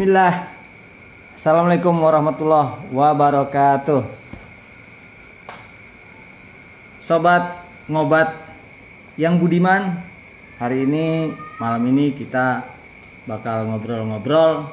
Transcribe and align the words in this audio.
Bismillah. 0.00 0.48
Assalamualaikum 1.36 1.92
warahmatullahi 1.92 2.88
wabarakatuh. 2.88 4.00
Sobat 7.04 7.68
ngobat 7.84 8.32
yang 9.20 9.36
budiman, 9.36 10.00
hari 10.56 10.88
ini 10.88 11.36
malam 11.60 11.84
ini 11.92 12.16
kita 12.16 12.64
bakal 13.28 13.68
ngobrol-ngobrol 13.68 14.72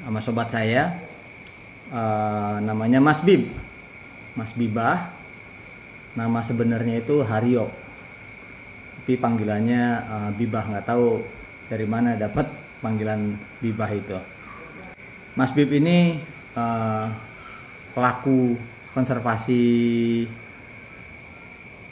sama 0.00 0.24
sobat 0.24 0.48
saya. 0.48 0.96
Eh, 1.92 2.56
namanya 2.64 3.04
Mas 3.04 3.20
Bib. 3.20 3.52
Mas 4.32 4.56
Bibah. 4.56 5.12
Nama 6.16 6.40
sebenarnya 6.40 7.04
itu 7.04 7.20
Haryo. 7.20 7.68
Tapi 8.96 9.12
panggilannya 9.12 9.82
eh, 10.00 10.30
Bibah 10.40 10.72
nggak 10.72 10.88
tahu 10.88 11.20
dari 11.68 11.84
mana 11.84 12.16
dapat 12.16 12.61
panggilan 12.82 13.38
Bibah 13.62 13.88
itu. 13.94 14.18
Mas 15.38 15.54
Bib 15.54 15.72
ini 15.72 16.20
eh, 16.52 17.06
pelaku 17.96 18.58
konservasi 18.92 19.62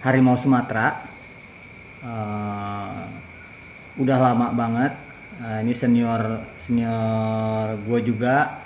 harimau 0.04 0.36
Sumatera. 0.36 1.08
Eh, 2.04 3.02
udah 3.96 4.18
lama 4.18 4.52
banget. 4.52 4.92
Eh, 5.40 5.58
ini 5.64 5.72
senior 5.72 6.44
senior 6.60 7.80
gue 7.86 8.00
juga. 8.04 8.60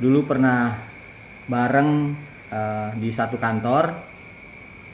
Dulu 0.00 0.24
pernah 0.24 0.78
bareng 1.50 2.22
di 2.96 3.10
satu 3.10 3.36
kantor. 3.42 3.90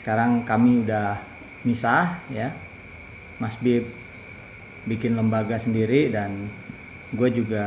Sekarang 0.01 0.43
kami 0.43 0.83
udah 0.83 1.21
misah 1.63 2.23
ya. 2.33 2.55
Mas 3.39 3.59
Bib 3.59 4.02
bikin 4.87 5.15
lembaga 5.15 5.59
sendiri 5.59 6.11
dan 6.11 6.51
gue 7.13 7.29
juga 7.29 7.67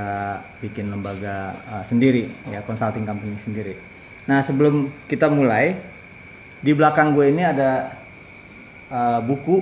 bikin 0.60 0.90
lembaga 0.90 1.54
uh, 1.70 1.84
sendiri 1.86 2.28
ya 2.50 2.66
consulting 2.66 3.06
company 3.06 3.38
sendiri. 3.38 3.78
Nah 4.26 4.42
sebelum 4.42 4.90
kita 5.06 5.30
mulai 5.30 5.78
di 6.66 6.74
belakang 6.74 7.14
gue 7.14 7.30
ini 7.30 7.46
ada 7.46 7.94
uh, 8.90 9.22
buku 9.22 9.62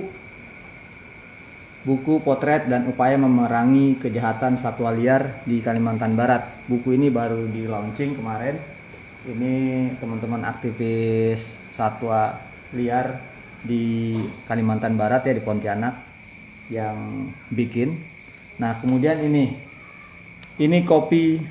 buku 1.84 2.24
potret 2.24 2.64
dan 2.64 2.88
upaya 2.88 3.20
memerangi 3.20 4.00
kejahatan 4.00 4.56
satwa 4.56 4.88
liar 4.88 5.44
di 5.44 5.60
Kalimantan 5.60 6.16
Barat. 6.16 6.64
Buku 6.64 6.96
ini 6.96 7.12
baru 7.12 7.44
di 7.44 7.68
launching 7.68 8.16
kemarin. 8.16 8.56
Ini 9.28 9.54
teman-teman 10.00 10.48
aktivis 10.48 11.60
satwa 11.76 12.40
liar 12.72 13.20
di 13.60 14.16
Kalimantan 14.48 14.96
Barat 14.96 15.28
ya 15.28 15.36
di 15.36 15.44
Pontianak 15.44 16.13
yang 16.72 17.28
bikin. 17.52 18.00
Nah, 18.56 18.78
kemudian 18.78 19.20
ini 19.20 19.58
ini 20.60 20.78
kopi 20.86 21.42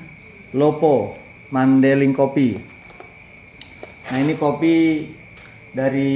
Lopo 0.54 1.18
Mandeling 1.52 2.16
kopi. 2.16 2.56
Nah, 4.10 4.18
ini 4.18 4.34
kopi 4.34 5.06
dari 5.74 6.14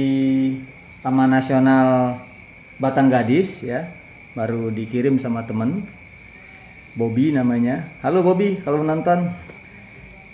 Taman 0.99 1.31
Nasional 1.31 2.19
Batang 2.79 3.07
Gadis 3.07 3.63
ya. 3.63 3.87
Baru 4.35 4.71
dikirim 4.71 5.19
sama 5.19 5.43
temen 5.43 5.87
Bobby 6.95 7.31
namanya. 7.31 7.87
Halo 8.03 8.23
Bobby, 8.23 8.59
kalau 8.59 8.83
nonton 8.83 9.31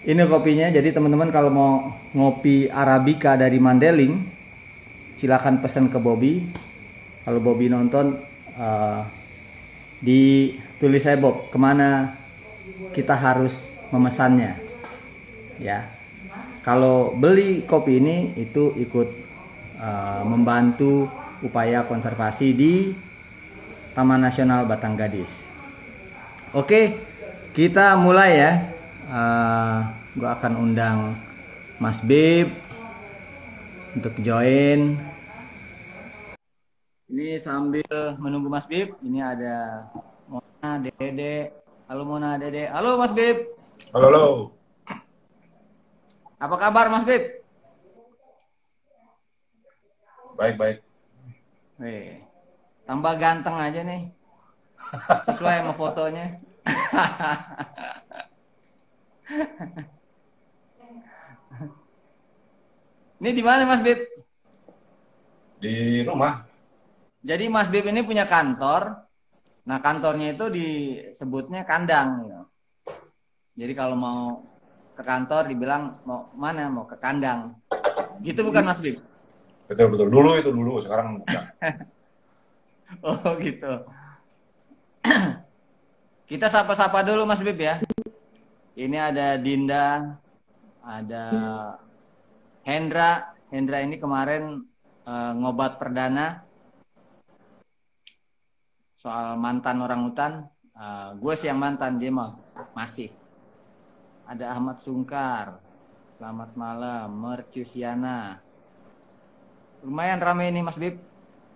ini 0.06 0.22
kopinya. 0.30 0.70
Jadi 0.70 0.94
teman-teman 0.94 1.34
kalau 1.34 1.50
mau 1.50 1.74
ngopi 2.14 2.70
arabica 2.70 3.34
dari 3.34 3.58
Mandeling, 3.58 4.22
silakan 5.18 5.62
pesan 5.62 5.90
ke 5.90 5.98
Bobby. 5.98 6.46
Kalau 7.26 7.42
Bobby 7.42 7.70
nonton 7.70 8.22
uh, 8.56 9.08
ditulis 10.04 11.04
saya 11.04 11.20
Bob 11.20 11.52
ke 11.52 11.58
mana 11.60 12.16
kita 12.92 13.16
harus 13.16 13.76
memesannya. 13.92 14.60
Ya. 15.62 15.92
Kalau 16.66 17.14
beli 17.14 17.62
kopi 17.64 18.02
ini 18.02 18.34
itu 18.36 18.74
ikut 18.74 19.10
uh, 19.78 20.26
membantu 20.26 21.08
upaya 21.46 21.86
konservasi 21.86 22.58
di 22.58 22.74
Taman 23.94 24.26
Nasional 24.26 24.66
Batang 24.66 24.98
Gadis. 24.98 25.46
Oke 26.52 27.00
kita 27.56 27.96
mulai 27.96 28.32
ya. 28.36 28.52
Uh, 29.06 29.14
eh, 29.14 29.78
gue 30.18 30.26
akan 30.26 30.54
undang 30.58 31.14
Mas 31.78 32.02
Bib 32.02 32.50
untuk 33.94 34.18
join 34.26 34.98
ini 37.06 37.38
sambil 37.38 37.86
menunggu 38.18 38.50
Mas 38.50 38.66
Bib, 38.66 38.98
ini 39.06 39.22
ada 39.22 39.86
Mona, 40.26 40.82
Dede. 40.82 41.54
Halo 41.86 42.02
Mona, 42.02 42.34
Dede. 42.42 42.66
Halo 42.74 42.98
Mas 42.98 43.14
Bib. 43.14 43.46
Halo, 43.94 44.10
halo. 44.10 44.58
Apa 46.42 46.58
kabar 46.58 46.90
Mas 46.90 47.06
Bib? 47.06 47.46
Baik, 50.36 50.60
baik. 50.60 50.84
Wih, 51.80 52.20
tambah 52.90 53.14
ganteng 53.22 53.56
aja 53.56 53.86
nih. 53.86 54.10
Sesuai 55.30 55.62
sama 55.62 55.78
fotonya. 55.78 56.42
Ini 63.22 63.30
di 63.32 63.44
mana 63.46 63.70
Mas 63.70 63.86
Bib? 63.86 64.02
Di 65.62 66.02
rumah. 66.04 66.55
Jadi 67.26 67.50
Mas 67.50 67.74
Bib 67.74 67.90
ini 67.90 68.06
punya 68.06 68.30
kantor. 68.30 69.02
Nah 69.66 69.82
kantornya 69.82 70.38
itu 70.38 70.46
disebutnya 70.54 71.66
kandang. 71.66 72.22
Gitu. 72.22 72.42
Jadi 73.66 73.74
kalau 73.74 73.98
mau 73.98 74.46
ke 74.94 75.02
kantor 75.02 75.50
dibilang 75.50 75.90
mau 76.06 76.30
mana 76.38 76.70
mau 76.70 76.86
ke 76.86 77.02
kandang. 77.02 77.58
Gitu 78.22 78.46
bukan 78.46 78.70
Mas 78.70 78.78
Bib? 78.78 79.02
Betul 79.66 79.90
betul. 79.90 80.08
Dulu 80.14 80.38
itu 80.38 80.54
dulu, 80.54 80.78
sekarang 80.78 81.26
bukan. 81.26 81.44
oh 83.10 83.34
gitu. 83.42 83.74
Kita 86.30 86.46
sapa-sapa 86.46 87.02
dulu 87.02 87.26
Mas 87.26 87.42
Bib 87.42 87.58
ya. 87.58 87.82
Ini 88.78 88.98
ada 89.02 89.42
Dinda, 89.42 90.14
ada 90.86 91.26
Hendra. 92.62 93.34
Hendra 93.50 93.82
ini 93.82 93.98
kemarin 93.98 94.62
uh, 95.10 95.32
ngobat 95.34 95.82
perdana 95.82 96.46
soal 99.06 99.38
mantan 99.38 99.86
orang 99.86 100.02
hutan, 100.10 100.50
uh, 100.74 101.14
gue 101.14 101.34
sih 101.38 101.46
yang 101.46 101.62
mantan 101.62 102.02
dia 102.02 102.10
mah 102.10 102.42
masih. 102.74 103.14
Ada 104.26 104.58
Ahmad 104.58 104.82
Sungkar, 104.82 105.62
selamat 106.18 106.58
malam, 106.58 107.14
Mercusiana. 107.14 108.42
Lumayan 109.86 110.18
rame 110.18 110.50
ini 110.50 110.66
Mas 110.66 110.82
Bib. 110.82 110.98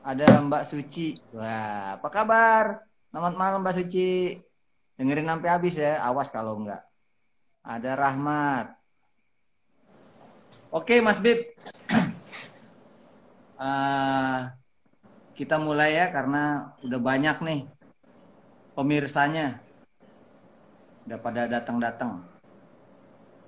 Ada 0.06 0.30
Mbak 0.46 0.64
Suci. 0.70 1.18
Wah, 1.34 1.98
apa 1.98 2.08
kabar? 2.14 2.86
Selamat 3.10 3.34
malam 3.34 3.66
Mbak 3.66 3.82
Suci. 3.82 4.38
Dengerin 4.94 5.26
sampai 5.26 5.50
habis 5.50 5.74
ya, 5.74 5.98
awas 6.06 6.30
kalau 6.30 6.62
enggak. 6.62 6.86
Ada 7.66 7.98
Rahmat. 7.98 8.78
Oke 10.70 11.02
Mas 11.02 11.18
Bib. 11.18 11.50
uh, 13.58 14.54
kita 15.40 15.56
mulai 15.56 15.96
ya 15.96 16.12
karena 16.12 16.76
udah 16.84 17.00
banyak 17.00 17.38
nih 17.40 17.62
pemirsanya 18.76 19.56
udah 21.08 21.16
pada 21.16 21.48
datang-datang. 21.48 22.20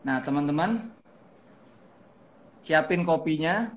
Nah, 0.08 0.24
teman-teman 0.24 0.88
siapin 2.64 3.04
kopinya 3.04 3.76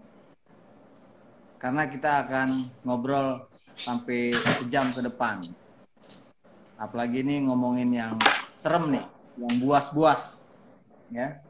karena 1.59 1.91
kita 1.91 2.23
akan 2.23 2.71
ngobrol 2.87 3.51
sampai 3.75 4.31
sejam 4.63 4.95
ke 4.95 5.03
depan. 5.03 5.51
Apalagi 6.79 7.27
ini 7.27 7.43
ngomongin 7.51 7.91
yang 7.91 8.15
serem 8.63 8.95
nih, 8.95 9.05
yang 9.43 9.55
buas-buas. 9.59 10.47
Ya. 11.11 11.43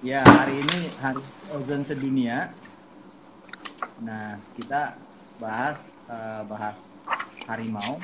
Ya, 0.00 0.24
hari 0.24 0.64
ini 0.64 0.88
hari 0.96 1.20
ozon 1.52 1.84
sedunia. 1.84 2.56
Nah, 4.00 4.40
kita 4.56 4.96
bahas 5.40 5.96
uh, 6.06 6.44
bahas 6.44 6.76
harimau. 7.48 7.96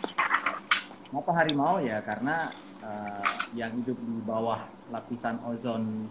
Kenapa 1.06 1.30
harimau 1.36 1.78
ya? 1.78 2.00
Karena 2.02 2.50
uh, 2.82 3.36
yang 3.54 3.76
hidup 3.78 3.94
di 3.94 4.16
bawah 4.24 4.64
lapisan 4.90 5.38
ozon 5.44 6.08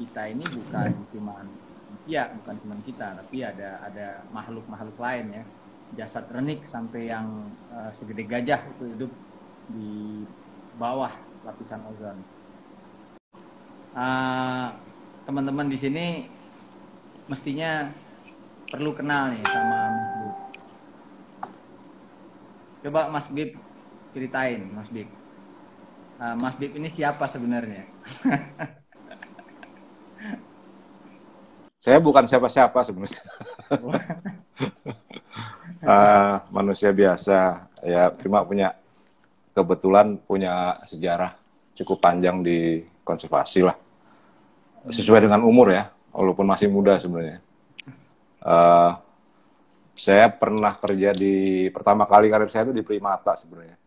kita 0.00 0.26
ini 0.26 0.42
bukan 0.42 0.90
cuma 1.14 1.46
manusia, 1.46 2.34
bukan 2.42 2.54
cuma 2.58 2.74
kita, 2.82 3.14
tapi 3.14 3.46
ada 3.46 3.78
ada 3.86 4.06
makhluk-makhluk 4.34 4.98
lain 4.98 5.26
ya. 5.30 5.44
Jasad 5.94 6.26
renik 6.32 6.66
sampai 6.66 7.06
yang 7.06 7.52
uh, 7.70 7.92
segede 7.94 8.26
gajah 8.26 8.66
itu 8.66 8.84
hidup 8.98 9.12
di 9.70 10.24
bawah 10.74 11.12
lapisan 11.46 11.84
ozon. 11.86 12.18
Uh, 13.94 14.74
teman-teman 15.22 15.70
di 15.70 15.78
sini 15.78 16.06
mestinya 17.30 17.94
perlu 18.68 18.90
kenal 18.96 19.32
nih 19.32 19.42
sama 19.48 19.76
Mas 19.90 20.08
Bib. 20.14 20.34
Coba 22.84 23.00
Mas 23.08 23.26
Bib 23.32 23.50
ceritain 24.14 24.60
Mas 24.72 24.88
Bib. 24.92 25.08
Uh, 26.20 26.36
Mas 26.38 26.54
Bib 26.56 26.72
ini 26.78 26.88
siapa 26.88 27.26
sebenarnya? 27.26 27.84
Saya 31.84 32.00
bukan 32.00 32.24
siapa-siapa 32.24 32.80
sebenarnya. 32.80 33.22
uh, 35.84 36.40
manusia 36.56 36.88
biasa, 36.96 37.68
ya 37.84 38.08
cuma 38.24 38.40
punya 38.40 38.72
kebetulan 39.52 40.16
punya 40.24 40.80
sejarah 40.88 41.36
cukup 41.76 42.00
panjang 42.00 42.40
di 42.40 42.80
konservasi 43.04 43.68
lah. 43.68 43.76
Sesuai 44.88 45.28
dengan 45.28 45.44
umur 45.44 45.76
ya, 45.76 45.92
walaupun 46.12 46.48
masih 46.48 46.72
muda 46.72 46.96
sebenarnya. 46.96 47.44
Uh, 48.44 48.92
saya 49.96 50.28
pernah 50.28 50.76
kerja 50.76 51.16
di 51.16 51.66
pertama 51.72 52.04
kali 52.04 52.28
karir 52.28 52.50
saya 52.52 52.68
itu 52.68 52.76
di 52.76 52.84
Primata 52.84 53.38
sebenarnya 53.40 53.78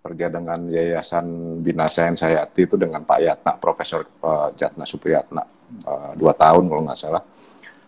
kerja 0.00 0.26
dengan 0.32 0.64
Yayasan 0.64 1.60
Bina 1.60 1.84
Sains 1.84 2.24
Hayati 2.24 2.64
itu 2.64 2.80
dengan 2.80 3.04
Pak 3.04 3.20
Yatna, 3.20 3.52
Profesor 3.60 4.08
uh, 4.24 4.48
Jatna 4.56 4.88
Supriyatna, 4.88 5.44
uh, 5.84 6.12
dua 6.16 6.32
tahun 6.32 6.64
kalau 6.66 6.82
nggak 6.88 7.00
salah. 7.00 7.22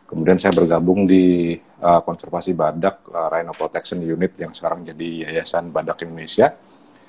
Kemudian 0.04 0.36
saya 0.36 0.52
bergabung 0.52 1.08
di 1.08 1.56
uh, 1.80 2.04
konservasi 2.04 2.52
badak 2.52 3.08
uh, 3.08 3.32
Rhino 3.32 3.56
Protection 3.56 4.04
Unit 4.04 4.36
yang 4.36 4.52
sekarang 4.52 4.84
jadi 4.84 5.32
Yayasan 5.32 5.72
Badak 5.72 6.04
Indonesia. 6.04 6.52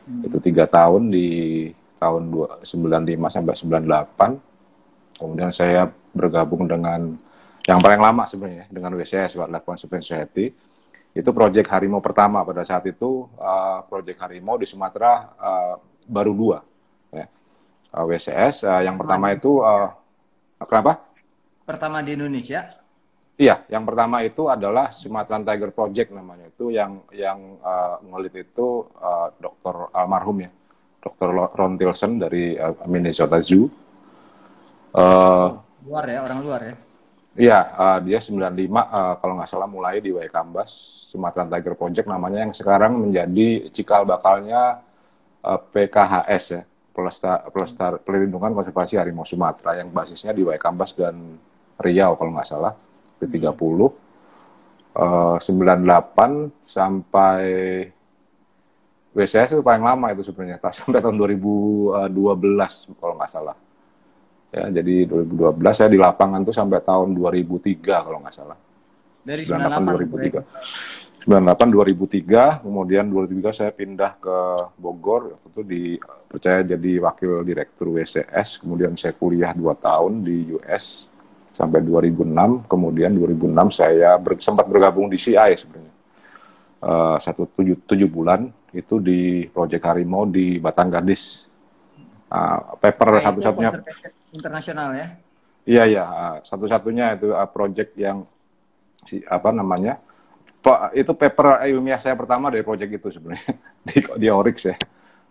Hmm. 0.07 0.23
Itu 0.23 0.39
tiga 0.39 0.71
tahun 0.71 1.11
di 1.11 1.27
tahun 1.99 2.31
95 2.63 2.63
sampai 3.27 3.53
98. 5.19 5.19
Kemudian 5.19 5.51
saya 5.51 5.91
bergabung 6.15 6.63
dengan 6.63 7.19
yang 7.63 7.79
paling 7.79 8.01
lama 8.01 8.23
sebenarnya 8.27 8.67
dengan 8.67 8.91
WCS 8.99 9.39
Wildlife 9.39 9.65
Conservation 9.65 10.03
Society. 10.03 10.51
Itu 11.13 11.29
proyek 11.29 11.69
harimau 11.69 12.01
pertama 12.01 12.41
pada 12.41 12.65
saat 12.65 12.83
itu 12.89 13.29
uh, 13.37 13.85
proyek 13.85 14.17
harimau 14.17 14.57
di 14.57 14.65
Sumatera 14.65 15.29
uh, 15.37 15.75
baru 16.09 16.33
dua 16.33 16.57
ya. 17.13 17.29
uh, 17.93 18.03
WCS 18.09 18.65
uh, 18.65 18.81
yang 18.81 18.97
pertama 18.97 19.29
itu 19.29 19.61
uh, 19.61 19.93
kenapa? 20.65 21.05
Pertama 21.63 22.01
di 22.01 22.17
Indonesia? 22.17 22.65
Iya 23.37 23.61
yang 23.69 23.85
pertama 23.85 24.25
itu 24.25 24.49
adalah 24.49 24.89
Sumatera 24.89 25.53
Tiger 25.53 25.69
Project 25.69 26.09
namanya. 26.17 26.49
Itu 26.49 26.73
yang 26.73 27.05
yang 27.13 27.61
uh, 27.61 28.01
ngelit 28.09 28.49
itu 28.49 28.89
uh, 28.97 29.29
dokter 29.37 29.93
almarhum 29.93 30.49
ya 30.49 30.51
dokter 30.97 31.29
Ron 31.29 31.77
Tilson 31.77 32.17
dari 32.17 32.57
uh, 32.57 32.73
Minnesota 32.89 33.37
Zoo. 33.37 33.69
Uh, 34.97 35.61
luar 35.85 36.09
ya 36.09 36.25
orang 36.25 36.39
luar 36.41 36.61
ya 36.73 36.75
Iya, 37.33 37.59
uh, 37.73 37.99
dia 38.05 38.21
95 38.21 38.29
uh, 38.37 38.45
eh, 38.45 39.13
kalau 39.17 39.33
nggak 39.41 39.49
salah 39.49 39.65
mulai 39.65 39.97
di 39.97 40.13
Waikambas, 40.13 40.69
Sumatera 41.09 41.49
Tiger 41.49 41.73
Project 41.73 42.05
namanya 42.05 42.45
yang 42.45 42.53
sekarang 42.53 42.93
menjadi 42.93 43.73
cikal 43.73 44.05
bakalnya 44.05 44.85
uh, 45.41 45.57
eh, 45.57 45.89
PKHS 45.89 46.43
ya, 46.53 46.61
Pelestar, 46.93 47.49
Pelestar 47.49 47.97
Pelindungan 48.05 48.53
Konservasi 48.53 49.01
Harimau 49.01 49.25
Sumatera 49.25 49.81
yang 49.81 49.89
basisnya 49.89 50.29
di 50.29 50.45
Waikambas 50.45 50.93
dan 50.93 51.41
Riau 51.81 52.13
kalau 52.21 52.37
nggak 52.37 52.49
salah, 52.53 52.77
di 53.17 53.25
30. 53.25 53.49
Uh, 54.93 55.41
98 55.41 56.53
sampai 56.69 57.41
WCS 59.17 59.57
itu 59.57 59.65
paling 59.65 59.81
lama 59.81 60.13
itu 60.13 60.21
sebenarnya, 60.21 60.61
sampai 60.77 61.01
tahun 61.01 61.17
2012 61.17 62.13
kalau 63.01 63.17
nggak 63.17 63.33
salah 63.33 63.57
ya 64.53 64.69
jadi 64.69 65.09
2012 65.09 65.57
saya 65.73 65.89
di 65.89 65.97
lapangan 65.97 66.45
tuh 66.45 66.53
sampai 66.53 66.77
tahun 66.85 67.17
2003 67.17 67.81
kalau 67.81 68.21
nggak 68.21 68.35
salah. 68.37 68.57
Dari 69.25 69.41
98 69.49 71.25
2003 71.25 71.25
98 71.25 71.71
2003 72.27 72.67
kemudian 72.67 73.07
2003 73.07 73.55
saya 73.55 73.71
pindah 73.71 74.19
ke 74.19 74.37
Bogor 74.75 75.39
itu 75.47 75.61
di 75.63 75.83
percaya 76.27 76.61
jadi 76.61 76.99
wakil 76.99 77.47
direktur 77.47 77.95
WCS 77.95 78.59
kemudian 78.59 78.93
saya 78.99 79.15
kuliah 79.15 79.55
2 79.55 79.63
tahun 79.79 80.27
di 80.27 80.51
US 80.59 81.07
sampai 81.55 81.79
2006 81.79 82.67
kemudian 82.67 83.15
2006 83.15 83.79
saya 83.79 84.19
ber, 84.19 84.35
sempat 84.43 84.67
bergabung 84.67 85.07
di 85.07 85.17
CI 85.17 85.55
sebenarnya. 85.55 85.93
Uh, 86.83 87.15
satu 87.15 87.47
tujuh, 87.47 87.79
tujuh 87.87 88.11
bulan 88.11 88.51
itu 88.75 88.99
di 88.99 89.47
proyek 89.47 89.87
harimau 89.87 90.27
di 90.27 90.59
Batang 90.59 90.91
Gadis. 90.91 91.47
Uh, 92.27 92.75
paper 92.81 93.21
nah, 93.21 93.23
satu-satunya 93.31 93.71
internasional 94.33 94.91
ya? 94.97 95.07
Iya 95.63 95.83
iya, 95.87 96.03
satu-satunya 96.43 97.15
itu 97.15 97.31
uh, 97.31 97.47
project 97.47 97.95
yang 97.95 98.27
si 99.07 99.23
apa 99.23 99.53
namanya? 99.53 100.01
itu 100.95 101.11
paper 101.11 101.59
ilmiah 101.67 101.99
saya 101.99 102.15
pertama 102.15 102.47
dari 102.47 102.63
project 102.63 102.87
itu 102.87 103.19
sebenarnya 103.19 103.51
di 103.87 103.99
di 104.15 104.27
Oryx 104.31 104.57
ya 104.63 104.79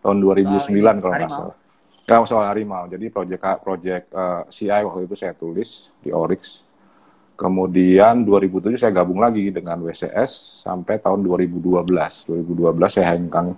tahun 0.04 0.20
2009 0.20 0.68
soal 0.68 0.98
kalau 1.00 1.14
nggak 1.16 1.30
salah. 1.32 1.56
Kalau 2.02 2.26
soal 2.26 2.44
harimau. 2.50 2.84
Jadi 2.90 3.08
project 3.08 3.42
project 3.62 4.06
uh, 4.12 4.42
CI 4.50 4.82
waktu 4.82 5.06
itu 5.06 5.14
saya 5.14 5.32
tulis 5.32 5.94
di 6.02 6.10
Oryx. 6.10 6.66
Kemudian 7.38 8.26
2007 8.28 8.76
saya 8.76 8.92
gabung 8.92 9.22
lagi 9.22 9.48
dengan 9.48 9.80
WCS 9.80 10.62
sampai 10.66 11.00
tahun 11.00 11.24
2012. 11.24 11.88
2012 12.28 12.68
saya 12.90 13.16
hengkang 13.16 13.56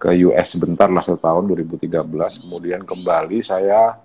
ke 0.00 0.10
US 0.26 0.46
sebentar 0.56 0.88
lah 0.90 1.04
setahun 1.04 1.44
2013. 1.46 1.94
Kemudian 2.42 2.82
kembali 2.82 3.38
saya 3.44 4.00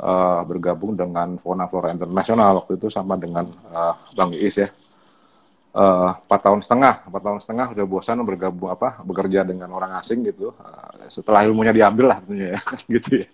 uh, 0.00 0.40
bergabung 0.44 0.96
dengan 0.96 1.40
Fauna 1.40 1.68
Flora 1.68 1.92
Internasional 1.92 2.62
waktu 2.62 2.76
itu 2.76 2.88
sama 2.92 3.16
dengan 3.16 3.48
uh, 3.72 3.94
Bang 4.16 4.32
Iis 4.32 4.60
ya. 4.60 4.68
Eh, 5.76 6.10
empat 6.24 6.40
uh, 6.40 6.44
tahun 6.48 6.64
setengah 6.64 7.04
empat 7.04 7.20
tahun 7.20 7.40
setengah 7.44 7.66
udah 7.76 7.84
bosan 7.84 8.24
bergabung 8.24 8.72
apa 8.72 8.96
bekerja 9.04 9.44
dengan 9.44 9.68
orang 9.76 9.92
asing 10.00 10.24
gitu. 10.24 10.56
Uh, 10.56 11.04
setelah 11.12 11.44
ilmunya 11.44 11.76
diambil 11.76 12.16
lah 12.16 12.18
tentunya 12.24 12.56
ya 12.56 12.60
gitu 12.96 13.20
ya. 13.20 13.28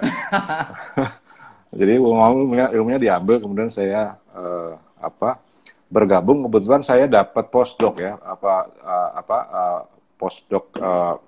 Jadi 1.78 2.02
ilmunya, 2.02 2.66
ilmunya 2.74 2.98
diambil 2.98 3.38
kemudian 3.38 3.70
saya 3.70 4.18
uh, 4.34 4.74
apa 4.98 5.38
bergabung. 5.86 6.42
Kebetulan 6.50 6.82
saya 6.82 7.06
dapat 7.06 7.46
postdoc 7.46 8.02
ya 8.02 8.18
apa 8.18 8.66
uh, 8.82 9.10
apa 9.22 9.38
uh, 9.46 9.80
postdoc 10.18 10.66
uh, 10.82 11.22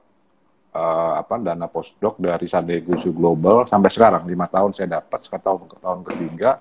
uh, 0.75 1.13
apa 1.23 1.39
dana 1.39 1.71
postdoc 1.71 2.19
dari 2.19 2.51
Sadegusu 2.51 3.15
Global 3.15 3.65
sampai 3.65 3.89
sekarang 3.89 4.27
lima 4.27 4.51
tahun 4.51 4.75
saya 4.75 5.01
dapat 5.01 5.25
tahun 5.31 5.71
tahun 5.79 6.01
ketiga. 6.11 6.61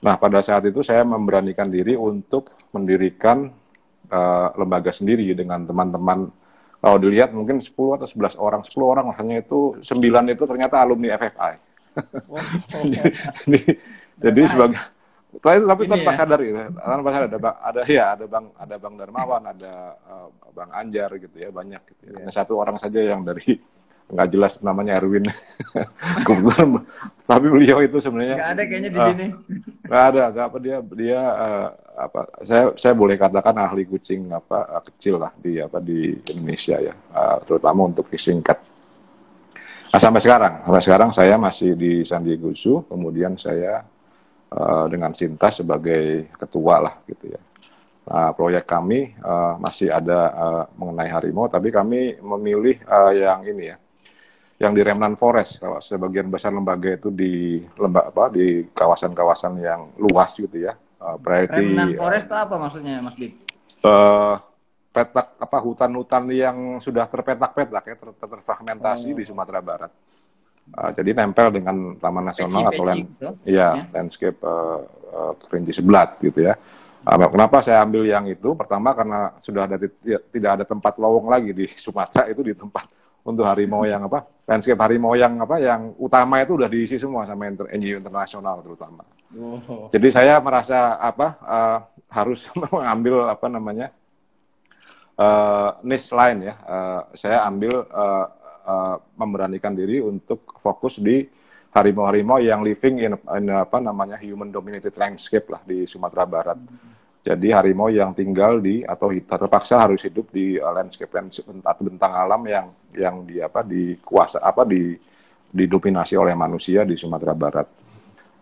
Nah 0.00 0.14
pada 0.16 0.40
saat 0.40 0.62
itu 0.64 0.80
saya 0.86 1.02
memberanikan 1.02 1.66
diri 1.66 1.98
untuk 1.98 2.54
mendirikan 2.70 3.50
uh, 4.08 4.48
lembaga 4.54 4.94
sendiri 4.94 5.26
dengan 5.34 5.66
teman-teman. 5.66 6.30
Kalau 6.76 7.02
dilihat 7.02 7.34
mungkin 7.34 7.58
10 7.58 7.72
atau 7.98 8.06
11 8.06 8.38
orang, 8.38 8.60
10 8.62 8.78
orang 8.84 9.06
hanya 9.18 9.42
itu 9.42 9.74
9 9.82 9.96
itu 10.30 10.44
ternyata 10.46 10.78
alumni 10.78 11.18
FFI. 11.18 11.52
jadi, 13.42 13.60
jadi 14.20 14.40
sebagai 14.46 14.78
tapi, 15.42 15.58
tapi 15.66 15.82
Ini 15.86 15.92
tanpa 15.92 16.10
ya? 16.12 16.16
sadar 16.16 16.38
gitu, 16.42 16.56
tanpa 16.76 17.10
sadar 17.12 17.26
ada 17.28 17.38
bang, 17.40 17.56
ada 17.60 17.80
ya 17.88 18.04
ada 18.14 18.24
bang 18.28 18.46
ada 18.56 18.74
bang 18.78 18.94
Darmawan, 18.96 19.42
ada 19.48 19.72
uh, 20.06 20.28
bang 20.54 20.70
Anjar 20.72 21.10
gitu 21.18 21.36
ya 21.36 21.48
banyak 21.50 21.82
gitu. 21.92 22.02
Ya. 22.10 22.14
Hanya 22.22 22.32
satu 22.32 22.58
orang 22.60 22.76
saja 22.78 23.00
yang 23.02 23.26
dari 23.26 23.58
nggak 24.06 24.28
jelas 24.30 24.52
namanya 24.62 25.02
Erwin. 25.02 25.26
Kebetulan, 26.26 26.86
tapi 27.26 27.46
beliau 27.50 27.82
itu 27.82 27.98
sebenarnya 27.98 28.36
nggak 28.38 28.52
ada 28.54 28.62
kayaknya 28.64 28.90
di 28.90 29.00
uh, 29.00 29.06
sini. 29.10 29.26
Nggak 29.86 30.04
ada, 30.14 30.22
nggak 30.30 30.44
apa 30.46 30.58
dia 30.62 30.76
dia 30.94 31.20
uh, 31.20 31.68
apa 31.96 32.20
saya 32.46 32.64
saya 32.78 32.94
boleh 32.94 33.16
katakan 33.18 33.56
ahli 33.58 33.82
kucing 33.88 34.30
apa 34.30 34.78
uh, 34.78 34.82
kecil 34.84 35.18
lah 35.18 35.32
di 35.36 35.58
apa 35.58 35.82
di 35.82 36.14
Indonesia 36.32 36.78
ya, 36.78 36.94
uh, 36.94 37.42
terutama 37.42 37.90
untuk 37.90 38.06
fishing 38.06 38.40
cat. 38.44 38.62
Nah, 39.86 40.02
sampai 40.02 40.20
sekarang, 40.20 40.66
sampai 40.66 40.82
sekarang 40.82 41.10
saya 41.14 41.34
masih 41.40 41.72
di 41.72 42.04
San 42.04 42.26
Diego 42.26 42.52
Zoo, 42.52 42.84
kemudian 42.84 43.38
saya 43.40 43.80
uh, 44.56 44.88
dengan 44.88 45.12
Sinta 45.12 45.52
sebagai 45.52 46.32
ketua 46.40 46.80
lah 46.80 46.94
gitu 47.04 47.36
ya. 47.36 47.40
Nah, 48.06 48.30
proyek 48.38 48.70
kami 48.70 49.18
uh, 49.18 49.58
masih 49.58 49.90
ada 49.90 50.30
uh, 50.30 50.64
mengenai 50.78 51.10
harimau, 51.10 51.50
tapi 51.50 51.74
kami 51.74 52.14
memilih 52.22 52.78
uh, 52.86 53.10
yang 53.10 53.42
ini 53.42 53.74
ya, 53.74 53.76
yang 54.62 54.78
di 54.78 54.82
Remnant 54.86 55.18
Forest. 55.18 55.58
Kalau 55.58 55.82
sebagian 55.82 56.30
besar 56.30 56.54
lembaga 56.54 56.94
itu 56.94 57.10
di 57.10 57.66
lembah 57.74 58.14
apa 58.14 58.30
di 58.30 58.70
kawasan-kawasan 58.70 59.58
yang 59.58 59.90
luas 59.98 60.38
gitu 60.38 60.54
ya. 60.54 60.78
Uh, 61.02 61.18
priority, 61.18 61.66
Remnant 61.66 61.98
Forest 61.98 62.30
itu 62.30 62.36
apa 62.38 62.54
maksudnya, 62.54 63.02
Mas 63.02 63.18
Dik? 63.18 63.32
Uh, 63.82 64.38
petak 64.94 65.36
apa 65.42 65.58
hutan-hutan 65.60 66.30
yang 66.30 66.78
sudah 66.78 67.10
terpetak-petak 67.10 67.84
ya, 67.90 67.94
ter 67.98 68.08
ter 68.16 68.28
terfragmentasi 68.38 69.12
oh. 69.12 69.16
di 69.18 69.24
Sumatera 69.26 69.58
Barat. 69.58 69.90
Uh, 70.66 70.90
jadi 70.98 71.14
nempel 71.14 71.54
dengan 71.54 71.94
Taman 71.96 72.26
Nasional 72.26 72.68
peci, 72.68 72.74
atau 72.74 72.84
land, 72.84 73.04
gitu. 73.06 73.28
ya, 73.46 73.68
landscape 73.94 74.38
uh, 74.42 74.82
uh, 75.14 75.32
kerinci 75.46 75.78
sebelat 75.78 76.18
gitu 76.18 76.42
ya. 76.42 76.58
Uh, 77.06 77.30
kenapa 77.30 77.62
saya 77.62 77.86
ambil 77.86 78.02
yang 78.02 78.26
itu? 78.26 78.50
Pertama 78.58 78.90
karena 78.90 79.30
sudah 79.38 79.70
ada 79.70 79.78
ya, 80.02 80.18
tidak 80.18 80.50
ada 80.58 80.64
tempat 80.66 80.98
lowong 80.98 81.30
lagi 81.30 81.54
di 81.54 81.70
Sumatera 81.70 82.26
itu 82.26 82.42
di 82.42 82.52
tempat 82.52 82.90
untuk 83.26 83.42
harimau 83.42 83.82
yang 83.82 84.06
apa 84.06 84.22
landscape 84.46 84.78
harimau 84.78 85.18
yang 85.18 85.34
apa 85.42 85.58
yang 85.58 85.94
utama 85.98 86.38
itu 86.42 86.54
udah 86.54 86.70
diisi 86.70 86.96
semua 86.98 87.26
sama 87.26 87.50
inter, 87.50 87.66
NGO 87.74 87.98
internasional 87.98 88.62
terutama. 88.62 89.02
Oh. 89.34 89.90
Jadi 89.90 90.08
saya 90.14 90.38
merasa 90.38 90.94
apa 91.02 91.28
uh, 91.42 91.78
harus 92.06 92.46
mengambil 92.74 93.26
apa 93.26 93.46
namanya 93.50 93.90
uh, 95.18 95.78
niche 95.82 96.14
lain 96.14 96.46
ya. 96.46 96.54
Uh, 96.62 97.00
saya 97.18 97.42
ambil 97.50 97.74
uh, 97.90 98.26
uh, 98.66 98.98
memberanikan 99.14 99.72
diri 99.72 100.02
untuk 100.02 100.58
fokus 100.58 100.98
di 100.98 101.22
harimau-harimau 101.72 102.40
yang 102.40 102.66
living 102.66 103.00
in, 103.04 103.12
in 103.14 103.46
apa 103.52 103.78
namanya 103.78 104.16
human 104.18 104.48
dominated 104.50 104.96
landscape 104.98 105.46
lah 105.52 105.62
di 105.62 105.86
Sumatera 105.86 106.24
Barat. 106.26 106.58
Jadi 107.26 107.50
harimau 107.50 107.90
yang 107.90 108.14
tinggal 108.14 108.62
di 108.62 108.86
atau 108.86 109.10
terpaksa 109.10 109.82
harus 109.82 110.02
hidup 110.06 110.30
di 110.30 110.58
uh, 110.58 110.70
landscape 110.70 111.10
landscape 111.10 111.50
atau 111.62 111.82
bentang 111.84 112.14
alam 112.14 112.42
yang 112.46 112.66
yang 112.94 113.16
di 113.26 113.42
apa 113.42 113.66
di 113.66 113.98
kuasa 113.98 114.38
apa 114.42 114.62
di 114.62 114.94
didominasi 115.50 116.14
oleh 116.18 116.34
manusia 116.38 116.86
di 116.86 116.94
Sumatera 116.94 117.34
Barat. 117.34 117.68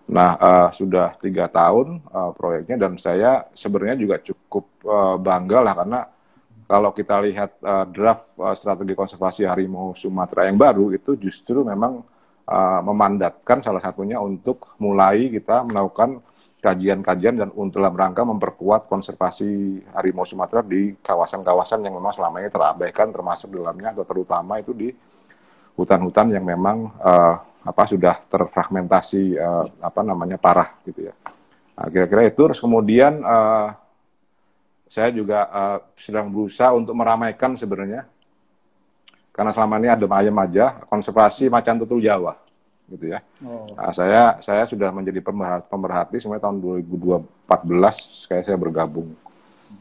Nah 0.04 0.36
uh, 0.36 0.68
sudah 0.68 1.16
tiga 1.16 1.48
tahun 1.48 2.04
uh, 2.12 2.36
proyeknya 2.36 2.76
dan 2.76 3.00
saya 3.00 3.48
sebenarnya 3.56 3.96
juga 3.96 4.16
cukup 4.20 4.64
uh, 4.84 5.16
bangga 5.16 5.58
lah 5.64 5.74
karena 5.74 6.00
kalau 6.64 6.90
kita 6.96 7.20
lihat 7.20 7.60
uh, 7.60 7.84
draft 7.88 8.32
uh, 8.40 8.56
strategi 8.56 8.96
konservasi 8.96 9.44
harimau 9.44 9.92
Sumatera 9.92 10.48
yang 10.48 10.56
baru 10.56 10.92
itu 10.96 11.16
justru 11.20 11.60
memang 11.60 12.00
uh, 12.48 12.80
memandatkan 12.80 13.60
salah 13.60 13.84
satunya 13.84 14.16
untuk 14.16 14.72
mulai 14.80 15.28
kita 15.28 15.64
melakukan 15.68 16.24
kajian-kajian 16.64 17.36
dan 17.44 17.48
untuk 17.52 17.84
dalam 17.84 17.92
rangka 17.92 18.24
memperkuat 18.24 18.88
konservasi 18.88 19.84
harimau 19.92 20.24
Sumatera 20.24 20.64
di 20.64 20.96
kawasan-kawasan 20.96 21.84
yang 21.84 22.00
memang 22.00 22.16
selama 22.16 22.40
ini 22.40 22.48
terabaikan 22.48 23.12
termasuk 23.12 23.52
dalamnya 23.52 23.92
atau 23.92 24.08
terutama 24.08 24.56
itu 24.56 24.72
di 24.72 24.88
hutan-hutan 25.76 26.32
yang 26.32 26.48
memang 26.48 26.88
uh, 27.04 27.36
apa 27.64 27.82
sudah 27.84 28.24
terfragmentasi 28.28 29.36
uh, 29.36 29.64
apa 29.84 30.00
namanya 30.00 30.40
parah 30.40 30.80
gitu 30.88 31.12
ya. 31.12 31.14
Nah, 31.74 31.90
kira-kira 31.90 32.24
itu 32.24 32.40
terus 32.40 32.62
kemudian 32.62 33.20
uh, 33.20 33.74
saya 34.94 35.10
juga 35.10 35.50
uh, 35.50 35.78
sedang 35.98 36.30
berusaha 36.30 36.70
untuk 36.70 36.94
meramaikan 36.94 37.58
sebenarnya 37.58 38.06
karena 39.34 39.50
selama 39.50 39.82
ini 39.82 39.90
ada 39.90 40.06
ayam 40.14 40.38
aja 40.38 40.86
konservasi 40.86 41.50
macan 41.50 41.82
tutul 41.82 41.98
Jawa 41.98 42.38
gitu 42.86 43.10
ya. 43.10 43.18
Oh. 43.42 43.66
Nah, 43.74 43.90
saya 43.90 44.38
saya 44.38 44.62
sudah 44.70 44.94
menjadi 44.94 45.18
pemerhati, 45.18 45.66
pemerhati 45.66 46.16
sebenarnya 46.22 46.46
tahun 46.46 46.58
2014 46.62 48.30
kayak 48.30 48.44
saya 48.46 48.54
bergabung 48.54 49.10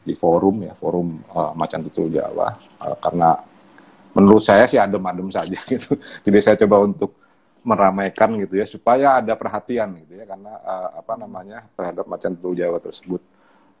di 0.02 0.18
forum 0.18 0.66
ya 0.66 0.74
forum 0.74 1.22
uh, 1.30 1.54
macan 1.54 1.86
tutul 1.86 2.10
Jawa 2.10 2.58
uh, 2.82 2.96
karena 2.98 3.38
menurut 4.18 4.42
saya 4.42 4.66
sih 4.66 4.82
adem-adem 4.82 5.30
saja 5.30 5.62
gitu. 5.70 5.94
Jadi 6.26 6.38
saya 6.42 6.58
coba 6.66 6.90
untuk 6.90 7.14
meramaikan 7.62 8.34
gitu 8.42 8.58
ya 8.58 8.66
supaya 8.66 9.22
ada 9.22 9.38
perhatian 9.38 9.94
gitu 10.02 10.18
ya 10.18 10.26
karena 10.26 10.58
uh, 10.58 10.98
apa 10.98 11.14
namanya 11.14 11.62
terhadap 11.78 12.10
macan 12.10 12.34
tutul 12.34 12.58
Jawa 12.58 12.82
tersebut. 12.82 13.22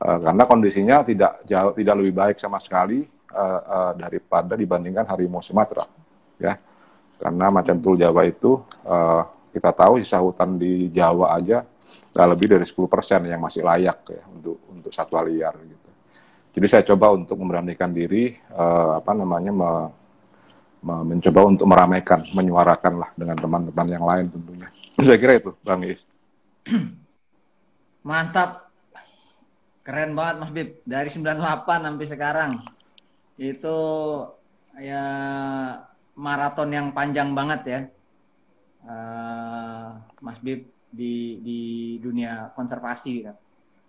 Uh, 0.04 0.20
karena 0.20 0.44
kondisinya 0.44 1.00
tidak 1.00 1.40
jauh 1.48 1.72
tidak 1.72 1.94
lebih 1.96 2.12
baik 2.12 2.36
sama 2.36 2.60
sekali 2.60 3.08
uh, 3.32 3.60
uh, 3.64 3.92
daripada 3.96 4.52
dibandingkan 4.52 5.08
harimau 5.08 5.40
Sumatera 5.40 5.88
ya 6.36 6.60
karena 7.16 7.48
macan 7.48 7.80
tutul 7.80 8.04
Jawa 8.04 8.28
itu 8.28 8.60
uh, 8.84 9.24
kita 9.48 9.72
tahu 9.72 10.04
sisa 10.04 10.20
hutan 10.20 10.60
di 10.60 10.92
Jawa 10.92 11.32
aja 11.40 11.64
nggak 12.12 12.28
lebih 12.36 12.46
dari 12.52 12.66
10% 12.68 13.32
yang 13.32 13.40
masih 13.40 13.64
layak 13.64 13.98
ya 14.12 14.22
untuk 14.28 14.60
untuk 14.68 14.92
satwa 14.92 15.24
liar 15.24 15.56
gitu. 15.64 15.88
Jadi 16.54 16.66
saya 16.70 16.82
coba 16.86 17.10
untuk 17.16 17.34
memberanikan 17.40 17.90
diri 17.90 18.36
uh, 18.54 19.00
apa 19.02 19.10
namanya 19.16 19.50
me, 19.50 19.70
mencoba 20.84 21.40
untuk 21.48 21.66
meramaikan, 21.66 22.20
menyuarakan 22.36 22.94
lah 23.00 23.10
dengan 23.16 23.36
teman-teman 23.40 23.88
yang 23.88 24.04
lain 24.04 24.24
tentunya. 24.28 24.68
saya 25.00 25.18
kira 25.18 25.40
itu, 25.40 25.50
Bang 25.64 25.82
Is. 25.82 25.98
Mantap. 28.06 28.63
Keren 29.84 30.16
banget 30.16 30.36
Mas 30.40 30.52
Bib. 30.56 30.68
Dari 30.88 31.12
98 31.12 31.84
sampai 31.84 32.06
sekarang. 32.08 32.52
Itu 33.36 33.78
ya 34.80 35.04
maraton 36.16 36.70
yang 36.70 36.90
panjang 36.94 37.34
banget 37.34 37.60
ya, 37.66 37.80
uh, 38.86 39.98
Mas 40.22 40.38
Bib 40.40 40.70
di 40.88 41.42
di 41.42 41.60
dunia 42.00 42.54
konservasi. 42.54 43.14
Ya. 43.28 43.34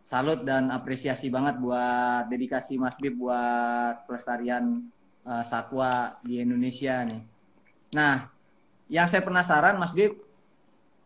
Salut 0.06 0.46
dan 0.46 0.70
apresiasi 0.70 1.30
banget 1.30 1.58
buat 1.58 2.30
dedikasi 2.30 2.78
Mas 2.78 2.98
Bib 2.98 3.18
buat 3.18 4.06
pelestarian 4.06 4.90
uh, 5.26 5.46
satwa 5.46 6.20
di 6.22 6.42
Indonesia 6.42 7.02
nih. 7.06 7.22
Nah, 7.94 8.30
yang 8.90 9.08
saya 9.08 9.24
penasaran 9.24 9.78
Mas 9.78 9.94
Bib, 9.94 10.18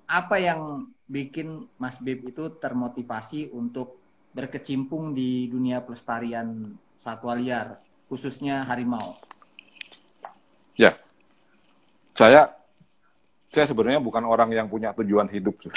apa 0.07 0.35
yang 0.41 0.89
bikin 1.07 1.67
Mas 1.77 1.99
Bib 1.99 2.27
itu 2.27 2.51
termotivasi 2.59 3.51
untuk 3.51 3.98
berkecimpung 4.39 5.11
di 5.11 5.51
dunia 5.51 5.83
pelestarian 5.83 6.71
satwa 6.95 7.35
liar, 7.35 7.75
khususnya 8.07 8.63
harimau? 8.63 9.19
Ya, 10.79 10.95
saya 12.15 12.55
saya 13.51 13.67
sebenarnya 13.67 13.99
bukan 13.99 14.23
orang 14.23 14.55
yang 14.55 14.71
punya 14.71 14.95
tujuan 14.95 15.27
hidup. 15.27 15.59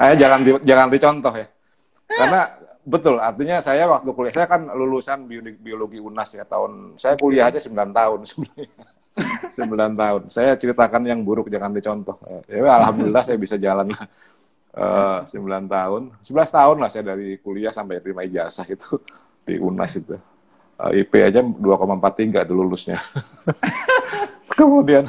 Ayo 0.00 0.14
jangan 0.16 0.40
di, 0.40 0.50
jangan 0.64 0.88
dicontoh 0.88 1.34
ya. 1.36 1.46
Karena 2.08 2.40
betul 2.84 3.20
artinya 3.20 3.60
saya 3.60 3.84
waktu 3.84 4.08
kuliah 4.16 4.32
saya 4.32 4.48
kan 4.48 4.72
lulusan 4.72 5.28
biologi, 5.28 5.58
biologi 5.60 5.98
UNAS 6.00 6.36
ya 6.36 6.44
tahun 6.48 6.96
saya 6.96 7.20
kuliah 7.20 7.52
aja 7.52 7.60
9 7.60 7.92
tahun 7.92 8.20
sebenarnya. 8.24 8.68
9 9.60 10.00
tahun. 10.00 10.22
Saya 10.32 10.56
ceritakan 10.56 11.04
yang 11.04 11.20
buruk 11.26 11.52
jangan 11.52 11.76
dicontoh. 11.76 12.16
Ya 12.48 12.64
alhamdulillah 12.64 13.26
saya 13.26 13.36
bisa 13.36 13.60
jalan 13.60 13.92
uh, 14.74 15.22
9 15.26 15.70
tahun. 15.70 16.02
11 16.20 16.56
tahun 16.58 16.76
lah 16.82 16.90
saya 16.90 17.14
dari 17.14 17.38
kuliah 17.40 17.70
sampai 17.70 18.02
terima 18.02 18.26
ijazah 18.26 18.66
itu 18.68 19.00
di 19.46 19.58
UNAS 19.58 19.98
itu 19.98 20.16
uh, 20.78 20.90
IP 20.90 21.12
aja 21.22 21.40
2,43 21.42 22.44
itu 22.46 22.54
lulusnya. 22.54 22.98
kemudian 24.58 25.08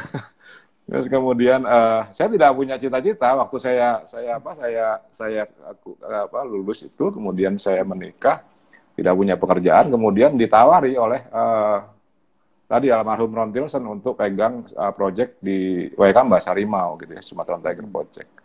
terus 0.86 1.10
kemudian 1.10 1.66
uh, 1.66 2.06
saya 2.14 2.30
tidak 2.30 2.54
punya 2.54 2.78
cita-cita 2.78 3.34
waktu 3.34 3.58
saya 3.58 4.06
saya 4.06 4.38
apa 4.38 4.52
saya 4.54 4.86
saya 5.10 5.42
aku 5.66 5.98
apa 6.06 6.46
lulus 6.46 6.86
itu 6.86 7.10
kemudian 7.10 7.58
saya 7.58 7.82
menikah 7.82 8.46
tidak 8.94 9.14
punya 9.18 9.34
pekerjaan 9.34 9.90
kemudian 9.90 10.38
ditawari 10.38 10.94
oleh 10.94 11.26
uh, 11.34 11.82
tadi 12.70 12.94
almarhum 12.94 13.34
Ron 13.34 13.50
Tilson 13.50 13.82
untuk 13.90 14.22
pegang 14.22 14.62
uh, 14.78 14.94
project 14.94 15.42
di 15.42 15.90
WK 15.90 16.18
Mbak 16.22 16.42
Sarimau 16.46 17.02
gitu 17.02 17.18
ya 17.18 17.22
Sumatera 17.26 17.58
Tiger 17.66 17.90
Project 17.90 18.45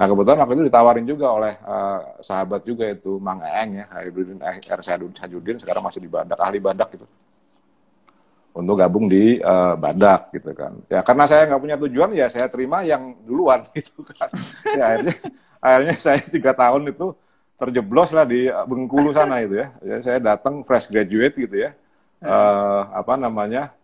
Nah 0.00 0.08
kebetulan 0.08 0.40
waktu 0.40 0.54
itu 0.56 0.64
ditawarin 0.72 1.04
juga 1.04 1.26
oleh 1.28 1.60
uh, 1.60 2.24
sahabat 2.24 2.64
juga 2.64 2.88
itu 2.88 3.20
Mang 3.20 3.44
Eng 3.44 3.84
ya, 3.84 3.86
Habibudin 3.92 4.40
R. 4.40 4.80
Sajudin, 4.80 5.60
sekarang 5.60 5.84
masih 5.84 6.00
di 6.00 6.08
Badak, 6.08 6.40
ahli 6.40 6.56
Badak 6.56 6.96
gitu. 6.96 7.04
Untuk 8.56 8.80
gabung 8.80 9.12
di 9.12 9.36
uh, 9.44 9.76
Badak 9.76 10.32
gitu 10.32 10.56
kan. 10.56 10.72
Ya 10.88 11.04
karena 11.04 11.28
saya 11.28 11.52
nggak 11.52 11.60
punya 11.60 11.76
tujuan 11.76 12.16
ya 12.16 12.32
saya 12.32 12.48
terima 12.48 12.80
yang 12.80 13.12
duluan 13.28 13.68
gitu 13.76 14.00
kan. 14.08 14.32
Ya 14.72 14.84
akhirnya, 14.96 15.14
akhirnya 15.60 15.94
saya 16.00 16.24
tiga 16.24 16.56
tahun 16.56 16.96
itu 16.96 17.12
terjeblos 17.60 18.08
lah 18.16 18.24
di 18.24 18.48
Bengkulu 18.48 19.12
sana 19.12 19.44
itu 19.44 19.60
ya. 19.60 19.68
ya 19.84 20.00
saya 20.00 20.16
datang 20.16 20.64
fresh 20.64 20.88
graduate 20.88 21.36
gitu 21.36 21.68
ya. 21.68 21.76
Uh, 22.24 22.88
apa 22.96 23.20
namanya 23.20 23.76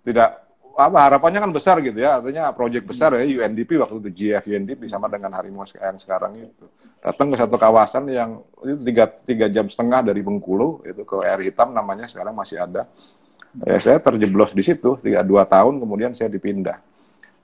tidak 0.00 0.41
apa 0.76 0.98
harapannya 1.08 1.40
kan 1.42 1.52
besar 1.52 1.76
gitu 1.80 1.98
ya. 1.98 2.20
Artinya 2.20 2.52
proyek 2.52 2.88
besar 2.88 3.16
ya 3.18 3.24
UNDP 3.24 3.80
waktu 3.80 3.98
itu 4.04 4.10
GF 4.10 4.44
UNDP 4.48 4.88
sama 4.88 5.08
dengan 5.08 5.32
harimau 5.36 5.64
yang 5.68 5.98
sekarang 5.98 6.38
itu. 6.38 6.64
Datang 7.02 7.34
ke 7.34 7.36
satu 7.36 7.58
kawasan 7.58 8.06
yang 8.08 8.46
itu 8.62 8.78
tiga, 8.86 9.10
tiga 9.26 9.46
jam 9.50 9.66
setengah 9.66 10.06
dari 10.06 10.22
Bengkulu 10.22 10.86
itu 10.86 11.02
ke 11.02 11.16
air 11.26 11.42
hitam 11.42 11.74
namanya 11.74 12.06
sekarang 12.06 12.32
masih 12.32 12.62
ada. 12.62 12.86
Ya 13.66 13.76
saya 13.82 13.98
terjeblos 14.00 14.56
di 14.56 14.64
situ 14.64 14.96
tiga 15.02 15.20
dua 15.20 15.44
tahun 15.44 15.82
kemudian 15.82 16.16
saya 16.16 16.30
dipindah. 16.32 16.78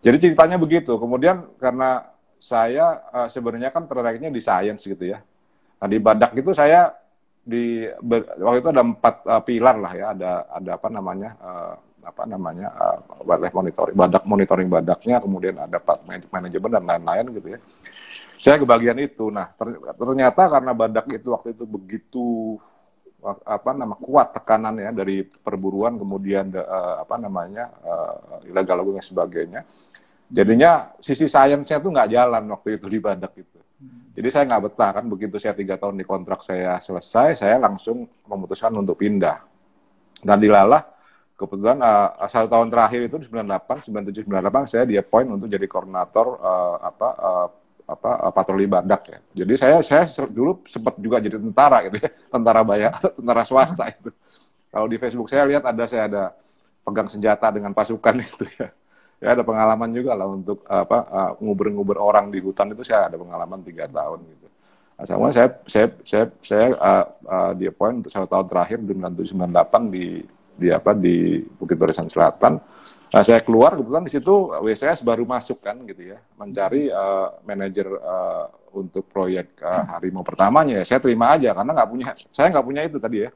Jadi 0.00 0.16
ceritanya 0.30 0.56
begitu. 0.56 0.94
Kemudian 0.94 1.52
karena 1.58 2.06
saya 2.38 3.02
uh, 3.10 3.26
sebenarnya 3.26 3.74
kan 3.74 3.90
tertariknya 3.90 4.30
di 4.30 4.38
sains 4.38 4.86
gitu 4.86 5.04
ya. 5.04 5.18
Nah 5.82 5.88
di 5.90 5.98
Badak 5.98 6.38
itu 6.38 6.54
saya 6.54 6.94
di 7.42 7.88
waktu 8.38 8.62
itu 8.62 8.70
ada 8.70 8.82
empat 8.86 9.14
uh, 9.26 9.42
pilar 9.42 9.76
lah 9.76 9.92
ya. 9.92 10.06
Ada 10.14 10.32
ada 10.54 10.70
apa 10.78 10.88
namanya 10.88 11.30
uh, 11.42 11.74
apa 12.08 12.24
namanya 12.24 12.72
uh, 12.72 12.98
wildlife 13.22 13.52
monitoring, 13.52 13.96
badak 13.96 14.24
monitoring 14.24 14.68
badaknya, 14.72 15.16
kemudian 15.20 15.54
ada 15.60 15.76
part 15.76 16.00
manajemen 16.08 16.70
dan 16.72 16.84
lain-lain 16.88 17.24
gitu 17.36 17.48
ya. 17.52 17.58
Saya 18.40 18.56
kebagian 18.56 18.96
itu. 18.96 19.28
Nah 19.28 19.52
ternyata 19.94 20.48
karena 20.48 20.72
badak 20.72 21.06
itu 21.12 21.28
waktu 21.36 21.52
itu 21.52 21.64
begitu 21.68 22.26
apa 23.44 23.74
nama 23.74 23.98
kuat 23.98 24.30
tekanan 24.30 24.78
ya 24.78 24.94
dari 24.94 25.26
perburuan 25.26 25.98
kemudian 25.98 26.54
uh, 26.54 27.02
apa 27.02 27.18
namanya 27.18 27.66
uh, 27.82 28.46
illegal 28.46 28.80
logging 28.80 29.02
dan 29.02 29.06
sebagainya. 29.06 29.60
Jadinya 30.28 30.92
sisi 31.02 31.26
sainsnya 31.26 31.80
tuh 31.80 31.90
nggak 31.92 32.08
jalan 32.14 32.44
waktu 32.52 32.78
itu 32.78 32.86
di 32.88 32.98
badak 33.00 33.32
itu. 33.36 33.58
Jadi 34.18 34.28
saya 34.34 34.44
nggak 34.50 34.62
betah 34.70 34.90
kan 34.98 35.04
begitu 35.06 35.38
saya 35.38 35.54
tiga 35.54 35.78
tahun 35.78 35.94
di 35.94 36.02
kontrak 36.02 36.42
saya 36.42 36.82
selesai, 36.82 37.38
saya 37.38 37.54
langsung 37.58 38.06
memutuskan 38.26 38.74
untuk 38.74 38.98
pindah. 38.98 39.46
Dan 40.18 40.42
dilalah 40.42 40.82
kebetulan 41.38 41.78
uh, 41.78 42.26
satu 42.26 42.50
tahun 42.50 42.68
terakhir 42.68 43.06
itu 43.06 43.16
di 43.22 43.26
98, 43.30 43.94
97, 43.94 44.26
98 44.26 44.66
saya 44.66 44.84
di 44.84 44.98
appoint 44.98 45.30
untuk 45.30 45.46
jadi 45.46 45.64
koordinator 45.70 46.26
uh, 46.42 46.76
apa 46.82 47.08
uh, 47.14 47.48
apa 47.88 48.10
patroli 48.34 48.68
badak 48.68 49.02
ya. 49.08 49.18
Jadi 49.32 49.54
saya 49.56 49.76
saya 49.80 50.04
dulu 50.28 50.60
sempat 50.68 50.98
juga 51.00 51.22
jadi 51.22 51.38
tentara 51.38 51.86
gitu 51.88 52.02
ya, 52.02 52.10
tentara 52.34 52.60
bayar, 52.66 52.98
tentara 53.14 53.42
swasta 53.46 53.86
itu. 53.88 54.10
Kalau 54.68 54.90
di 54.90 54.98
Facebook 55.00 55.30
saya 55.30 55.46
lihat 55.46 55.64
ada 55.64 55.84
saya 55.86 56.10
ada 56.10 56.22
pegang 56.82 57.08
senjata 57.08 57.48
dengan 57.54 57.70
pasukan 57.72 58.18
itu 58.26 58.44
ya. 58.58 58.68
Ya 59.18 59.34
ada 59.34 59.42
pengalaman 59.42 59.90
juga 59.90 60.14
lah 60.14 60.30
untuk 60.30 60.62
apa 60.66 60.98
uh, 61.10 61.32
nguber-nguber 61.42 61.98
orang 61.98 62.30
di 62.30 62.38
hutan 62.38 62.70
itu 62.70 62.86
saya 62.86 63.10
ada 63.10 63.16
pengalaman 63.18 63.62
tiga 63.66 63.90
tahun 63.90 64.22
gitu. 64.26 64.46
Nah, 64.98 65.04
sama 65.06 65.30
saya 65.30 65.58
saya 65.66 65.86
saya 66.02 66.24
saya 66.42 66.66
uh, 66.74 67.06
uh, 67.26 67.52
di 67.54 67.70
appoint 67.70 68.02
untuk 68.02 68.10
satu 68.10 68.26
tahun 68.30 68.46
terakhir 68.46 68.78
di 68.82 68.94
1998 68.94 69.94
di 69.94 70.06
di 70.58 70.68
apa 70.74 70.90
di 70.92 71.38
Bukit 71.56 71.78
Barisan 71.78 72.10
Selatan 72.10 72.58
Nah, 73.08 73.24
saya 73.24 73.40
keluar 73.40 73.72
kebetulan 73.72 74.04
di 74.04 74.12
situ 74.12 74.52
WCS 74.52 75.00
baru 75.00 75.24
masuk 75.24 75.64
kan 75.64 75.80
gitu 75.88 76.12
ya, 76.12 76.20
mencari 76.36 76.92
uh, 76.92 77.40
manajer 77.40 77.88
uh, 77.88 78.52
untuk 78.76 79.08
proyek 79.08 79.56
uh, 79.64 79.96
harimau 79.96 80.20
pertamanya 80.20 80.84
ya. 80.84 80.84
Saya 80.84 81.00
terima 81.00 81.32
aja 81.32 81.56
karena 81.56 81.72
nggak 81.72 81.88
punya, 81.88 82.06
saya 82.28 82.52
nggak 82.52 82.66
punya 82.68 82.84
itu 82.84 83.00
tadi 83.00 83.24
ya, 83.24 83.30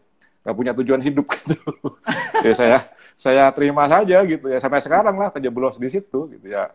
nggak 0.45 0.57
punya 0.57 0.73
tujuan 0.77 1.01
hidup 1.01 1.25
gitu. 1.49 1.57
ya 2.45 2.53
saya 2.53 2.79
saya 3.17 3.45
terima 3.57 3.89
saja 3.89 4.21
gitu 4.29 4.51
ya 4.53 4.61
sampai 4.61 4.85
sekarang 4.85 5.17
lah 5.17 5.33
kejeblos 5.33 5.81
di 5.81 5.89
situ 5.89 6.29
gitu 6.37 6.53
ya. 6.53 6.69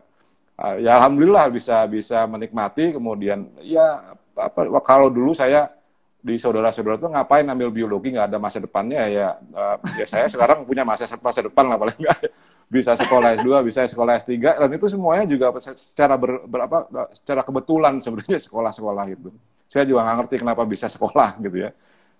Uh, 0.58 0.82
ya 0.82 0.98
alhamdulillah 0.98 1.54
bisa 1.54 1.86
bisa 1.86 2.26
menikmati 2.26 2.90
kemudian 2.90 3.46
ya 3.62 4.10
apa 4.34 4.66
kalau 4.82 5.06
dulu 5.06 5.38
saya 5.38 5.70
di 6.18 6.34
saudara-saudara 6.34 6.98
tuh 6.98 7.14
ngapain 7.14 7.46
ambil 7.46 7.70
biologi 7.70 8.10
nggak 8.10 8.34
ada 8.34 8.38
masa 8.42 8.58
depannya 8.58 9.06
ya 9.06 9.38
uh, 9.54 9.78
ya 9.94 10.06
saya 10.06 10.26
sekarang 10.26 10.66
punya 10.66 10.82
masa 10.82 11.06
masa 11.22 11.46
depan 11.46 11.70
lah 11.70 11.78
paling 11.78 11.94
nggak 11.94 12.18
bisa 12.68 12.92
sekolah 13.00 13.40
S2, 13.40 13.64
bisa 13.64 13.88
sekolah 13.88 14.20
S3 14.20 14.36
dan 14.36 14.68
itu 14.68 14.86
semuanya 14.92 15.24
juga 15.24 15.56
secara 15.56 16.20
ber, 16.20 16.44
berapa 16.44 16.84
secara 17.16 17.40
kebetulan 17.40 18.04
sebenarnya 18.04 18.38
sekolah-sekolah 18.44 19.04
itu. 19.08 19.32
Saya 19.72 19.88
juga 19.88 20.04
nggak 20.04 20.16
ngerti 20.24 20.34
kenapa 20.44 20.62
bisa 20.68 20.86
sekolah 20.92 21.40
gitu 21.40 21.64
ya. 21.64 21.70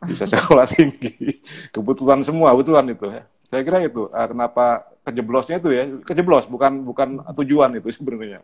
Bisa 0.09 0.25
sekolah 0.25 0.65
tinggi. 0.73 1.45
Kebetulan 1.69 2.25
semua, 2.25 2.57
kebetulan 2.57 2.89
itu 2.89 3.07
ya. 3.13 3.23
Saya 3.49 3.61
kira 3.65 3.79
itu 3.85 4.09
uh, 4.09 4.29
kenapa 4.29 4.89
kejeblosnya 5.05 5.57
itu 5.61 5.69
ya, 5.73 5.85
kejeblos 6.05 6.49
bukan 6.49 6.85
bukan 6.85 7.09
tujuan 7.45 7.77
itu 7.77 7.89
sebenarnya. 7.93 8.41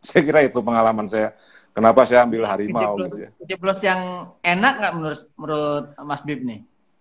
Saya 0.00 0.24
kira 0.24 0.40
itu 0.48 0.56
pengalaman 0.64 1.04
saya 1.12 1.36
kenapa 1.74 2.06
saya 2.06 2.26
ambil 2.26 2.46
harimau 2.46 2.94
kejeblos, 2.94 3.06
gitu 3.06 3.16
ya. 3.18 3.28
Kejeblos 3.44 3.80
yang 3.84 4.00
enak 4.42 4.72
nggak 4.78 4.92
menurut 4.98 5.20
menurut 5.38 5.84
Mas 6.02 6.22
Bib 6.26 6.40
nih? 6.42 6.60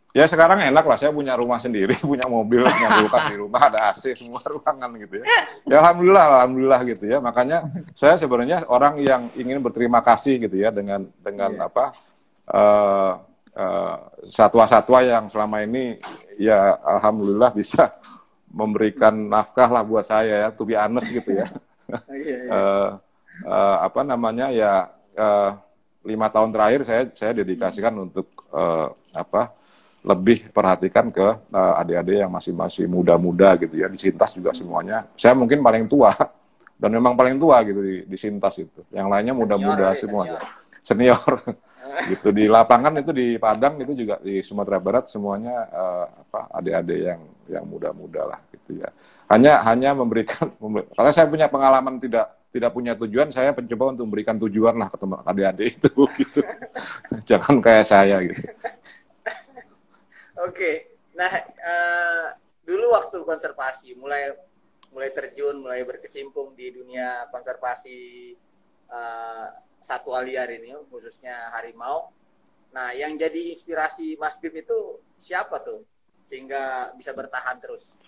Ya 0.10 0.26
sekarang 0.26 0.58
enak 0.58 0.90
lah, 0.90 0.98
saya 0.98 1.14
punya 1.14 1.38
rumah 1.38 1.62
sendiri, 1.62 1.94
punya 2.02 2.26
mobil, 2.26 2.66
punya 2.66 2.90
kulkas 2.98 3.24
di 3.30 3.38
rumah, 3.38 3.62
ada 3.70 3.94
AC 3.94 4.18
semua 4.18 4.42
ruangan 4.42 4.90
gitu 4.98 5.22
ya. 5.22 5.26
Ya 5.70 5.76
alhamdulillah, 5.86 6.26
alhamdulillah 6.42 6.82
gitu 6.90 7.06
ya. 7.06 7.22
Makanya 7.22 7.70
saya 7.94 8.18
sebenarnya 8.18 8.66
orang 8.66 8.98
yang 9.06 9.30
ingin 9.38 9.62
berterima 9.62 10.02
kasih 10.02 10.42
gitu 10.42 10.58
ya 10.58 10.74
dengan 10.74 11.06
dengan 11.22 11.52
yeah. 11.54 11.68
apa 11.70 11.86
uh, 12.50 13.14
uh, 13.54 13.96
satwa-satwa 14.34 15.06
yang 15.06 15.30
selama 15.30 15.62
ini 15.62 16.02
ya 16.42 16.74
alhamdulillah 16.82 17.54
bisa 17.54 17.94
memberikan 18.50 19.14
nafkah 19.30 19.70
lah 19.70 19.86
buat 19.86 20.10
saya 20.10 20.42
ya, 20.42 20.50
to 20.50 20.66
be 20.66 20.74
honest 20.74 21.06
gitu 21.14 21.38
ya. 21.38 21.46
uh, 22.50 22.98
uh, 23.46 23.78
apa 23.86 24.02
namanya 24.04 24.52
ya 24.52 24.90
uh, 25.16 25.52
lima 26.08 26.32
tahun 26.32 26.56
terakhir 26.56 26.82
saya 26.88 27.02
saya 27.12 27.32
dedikasikan 27.44 27.94
hmm. 27.94 28.06
untuk 28.10 28.28
uh, 28.56 28.92
apa 29.12 29.52
lebih 30.00 30.48
perhatikan 30.56 31.12
ke 31.12 31.28
uh, 31.52 31.74
adik-adik 31.84 32.24
yang 32.24 32.32
masih 32.32 32.56
masih 32.56 32.88
muda-muda 32.88 33.60
gitu 33.60 33.76
ya 33.84 33.92
di 33.92 34.00
Sintas 34.00 34.32
juga 34.32 34.56
semuanya. 34.56 35.04
Saya 35.20 35.36
mungkin 35.36 35.60
paling 35.60 35.92
tua 35.92 36.16
dan 36.82 36.90
memang 36.96 37.20
paling 37.20 37.36
tua 37.36 37.60
gitu 37.68 37.84
di, 37.84 38.08
di 38.08 38.18
Sintas 38.18 38.56
itu. 38.64 38.82
Yang 38.96 39.08
lainnya 39.12 39.36
muda-muda 39.36 39.92
semua. 40.00 40.24
senior, 40.80 41.20
senior. 41.20 41.34
gitu 42.08 42.32
di 42.32 42.48
lapangan 42.48 42.96
itu 43.02 43.12
di 43.12 43.36
Padang 43.36 43.76
itu 43.82 43.92
juga 43.92 44.16
di 44.24 44.40
Sumatera 44.40 44.80
Barat 44.80 45.12
semuanya 45.12 45.68
uh, 45.68 46.06
apa 46.08 46.48
adik-adik 46.62 47.00
yang 47.02 47.22
yang 47.50 47.66
muda-muda 47.68 48.24
lah 48.24 48.40
gitu 48.56 48.80
ya. 48.80 48.88
Hanya 49.28 49.60
hanya 49.68 49.92
memberikan 49.92 50.48
karena 50.96 51.12
saya 51.12 51.28
punya 51.28 51.52
pengalaman 51.52 52.00
tidak 52.00 52.39
tidak 52.50 52.72
punya 52.74 52.98
tujuan 52.98 53.30
saya 53.30 53.54
mencoba 53.54 53.94
untuk 53.94 54.06
memberikan 54.10 54.38
tujuan 54.42 54.76
lah 54.78 54.90
ke 54.90 54.98
teman 54.98 55.22
adik-adik 55.22 55.78
itu 55.78 55.92
gitu 56.22 56.42
jangan 57.30 57.62
kayak 57.62 57.86
saya 57.86 58.18
gitu 58.26 58.42
Oke, 60.40 60.96
nah 61.20 61.28
uh, 61.44 62.32
dulu 62.64 62.96
waktu 62.96 63.18
konservasi 63.28 63.92
mulai 64.00 64.32
mulai 64.96 65.12
terjun, 65.12 65.60
mulai 65.60 65.84
berkecimpung 65.84 66.56
di 66.56 66.72
dunia 66.72 67.28
konservasi 67.28 68.32
uh, 68.88 69.52
satwa 69.84 70.24
liar 70.24 70.48
ini, 70.48 70.72
khususnya 70.88 71.52
harimau. 71.60 72.08
Nah, 72.72 72.96
yang 72.96 73.20
jadi 73.20 73.52
inspirasi 73.52 74.16
Mas 74.16 74.40
Bib 74.40 74.56
itu 74.56 75.04
siapa 75.20 75.60
tuh 75.60 75.84
sehingga 76.32 76.96
bisa 76.96 77.12
bertahan 77.12 77.60
terus? 77.60 78.00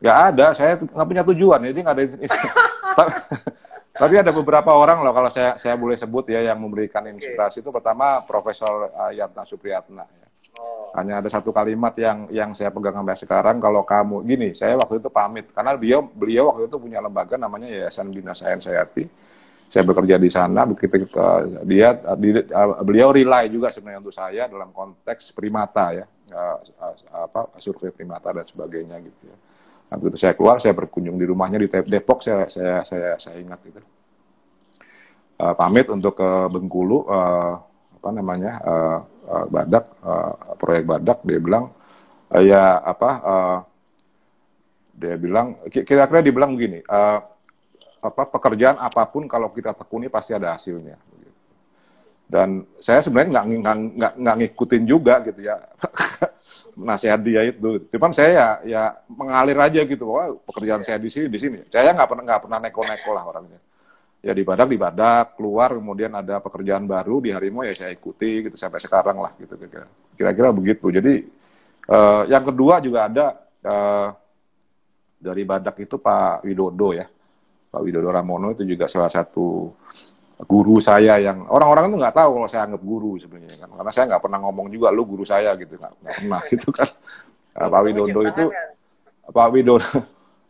Gak 0.00 0.18
ada, 0.32 0.56
saya 0.56 0.80
nggak 0.80 1.08
punya 1.08 1.24
tujuan, 1.28 1.60
jadi 1.60 1.78
nggak 1.84 1.96
ada. 1.96 2.04
Tapi 3.96 4.14
ada 4.20 4.28
beberapa 4.28 4.76
orang 4.76 5.00
loh 5.00 5.16
kalau 5.16 5.32
saya 5.32 5.56
saya 5.56 5.72
boleh 5.72 5.96
sebut 5.96 6.28
ya 6.28 6.44
yang 6.52 6.60
memberikan 6.60 7.08
inspirasi 7.08 7.60
okay. 7.60 7.62
itu 7.64 7.70
pertama 7.72 8.20
Profesor 8.28 8.92
uh, 8.92 9.12
Yatna 9.12 9.48
Supriyatna. 9.48 10.04
Ya. 10.04 10.28
Oh. 10.60 10.92
Hanya 10.96 11.24
ada 11.24 11.28
satu 11.32 11.48
kalimat 11.48 11.96
yang 11.96 12.28
yang 12.28 12.52
saya 12.52 12.68
pegang 12.68 12.96
sampai 12.96 13.16
sekarang 13.16 13.56
kalau 13.56 13.88
kamu 13.88 14.24
gini, 14.28 14.48
saya 14.52 14.76
waktu 14.76 15.00
itu 15.00 15.08
pamit 15.08 15.48
karena 15.52 15.76
beliau 15.76 16.00
beliau 16.12 16.52
waktu 16.52 16.68
itu 16.68 16.76
punya 16.76 17.00
lembaga 17.00 17.40
namanya 17.40 17.72
Yayasan 17.72 18.12
Bina 18.12 18.36
Sains 18.36 18.68
Sayati. 18.68 19.04
Saya 19.66 19.82
bekerja 19.82 20.14
di 20.14 20.30
sana 20.30 20.62
begitu 20.62 21.10
ke, 21.10 21.26
dia 21.66 21.98
di, 22.14 22.30
beliau 22.86 23.10
rely 23.10 23.50
juga 23.50 23.66
sebenarnya 23.74 23.98
untuk 23.98 24.14
saya 24.14 24.46
dalam 24.46 24.70
konteks 24.70 25.34
primata 25.34 25.90
ya, 25.90 26.06
uh, 26.30 26.62
uh, 26.62 26.94
apa 27.26 27.50
survei 27.58 27.90
primata 27.90 28.30
dan 28.30 28.46
sebagainya 28.46 29.02
gitu 29.02 29.26
ya. 29.26 29.36
Nah, 29.86 29.96
begitu 30.02 30.18
saya 30.18 30.34
keluar, 30.34 30.58
saya 30.58 30.74
berkunjung 30.74 31.14
di 31.14 31.26
rumahnya 31.26 31.62
di 31.62 31.70
Depok, 31.70 32.24
saya 32.24 32.50
saya 32.50 32.82
saya, 32.82 33.10
saya 33.22 33.36
ingat 33.38 33.60
itu. 33.66 33.80
Uh, 35.36 35.52
pamit 35.52 35.86
untuk 35.92 36.16
ke 36.16 36.28
Bengkulu, 36.48 37.06
uh, 37.06 37.60
apa 38.00 38.08
namanya, 38.08 38.52
uh, 38.64 38.98
uh, 39.26 39.46
badak 39.50 39.84
uh, 40.00 40.56
proyek 40.56 40.86
badak 40.86 41.18
dia 41.26 41.38
bilang 41.42 41.64
uh, 42.32 42.42
ya 42.42 42.80
apa 42.82 43.10
uh, 43.22 43.58
dia 44.96 45.14
bilang 45.20 45.60
kira-kira 45.68 46.24
dia 46.24 46.34
bilang 46.34 46.56
begini 46.56 46.80
uh, 46.88 47.20
apa 48.00 48.22
pekerjaan 48.30 48.78
apa 48.78 49.02
pun 49.10 49.26
kalau 49.26 49.50
kita 49.50 49.74
tekuni 49.74 50.06
pasti 50.06 50.32
ada 50.32 50.54
hasilnya 50.54 50.96
dan 52.26 52.66
saya 52.82 52.98
sebenarnya 53.06 53.38
nggak 53.38 53.46
nggak 53.94 54.12
nggak 54.18 54.36
ngikutin 54.42 54.82
juga 54.82 55.22
gitu 55.22 55.46
ya. 55.46 55.62
Nasihat 56.90 57.22
dia 57.22 57.46
itu. 57.46 57.86
Cuman 57.94 58.10
saya 58.10 58.30
ya 58.34 58.48
ya 58.66 58.82
mengalir 59.06 59.56
aja 59.62 59.80
gitu. 59.86 60.10
Wah 60.10 60.34
pekerjaan 60.42 60.82
saya 60.82 60.98
di 60.98 61.06
sini 61.06 61.30
di 61.30 61.38
sini. 61.38 61.58
Saya 61.70 61.94
nggak 61.94 62.08
pernah 62.10 62.24
nggak 62.26 62.42
pernah 62.42 62.58
neko-neko 62.58 63.10
lah 63.14 63.24
orangnya. 63.30 63.60
Ya 64.26 64.34
di 64.34 64.42
badak 64.42 64.66
di 64.66 64.78
badak 64.78 65.38
keluar 65.38 65.70
kemudian 65.70 66.10
ada 66.18 66.42
pekerjaan 66.42 66.90
baru 66.90 67.22
di 67.22 67.30
harimau 67.30 67.62
ya 67.62 67.78
saya 67.78 67.94
ikuti 67.94 68.50
gitu 68.50 68.58
sampai 68.58 68.82
sekarang 68.82 69.22
lah 69.22 69.30
gitu 69.38 69.54
kira-kira. 70.18 70.50
Begitu. 70.50 70.86
Jadi 70.90 71.14
uh, 71.94 72.26
yang 72.26 72.42
kedua 72.42 72.82
juga 72.82 73.06
ada 73.06 73.26
uh, 73.62 74.08
dari 75.22 75.46
badak 75.46 75.78
itu 75.78 76.02
Pak 76.02 76.42
Widodo 76.42 76.90
ya. 76.90 77.06
Pak 77.70 77.80
Widodo 77.86 78.10
Ramono 78.10 78.50
itu 78.50 78.66
juga 78.66 78.90
salah 78.90 79.14
satu 79.14 79.70
guru 80.44 80.76
saya 80.84 81.16
yang 81.16 81.48
orang-orang 81.48 81.88
itu 81.88 81.96
nggak 81.96 82.16
tahu 82.16 82.30
kalau 82.36 82.48
saya 82.52 82.62
anggap 82.68 82.82
guru 82.84 83.16
sebenarnya 83.16 83.56
kan. 83.64 83.70
Karena 83.72 83.92
saya 83.94 84.04
nggak 84.12 84.22
pernah 84.22 84.38
ngomong 84.44 84.66
juga 84.68 84.92
lu 84.92 85.08
guru 85.08 85.24
saya 85.24 85.56
gitu. 85.56 85.80
Nggak 85.80 86.14
pernah 86.20 86.40
gitu 86.52 86.68
kan. 86.74 86.88
Pak 87.56 87.80
Widodo 87.88 88.20
itu 88.20 88.44
Pak 89.32 89.48
Widodo 89.48 89.88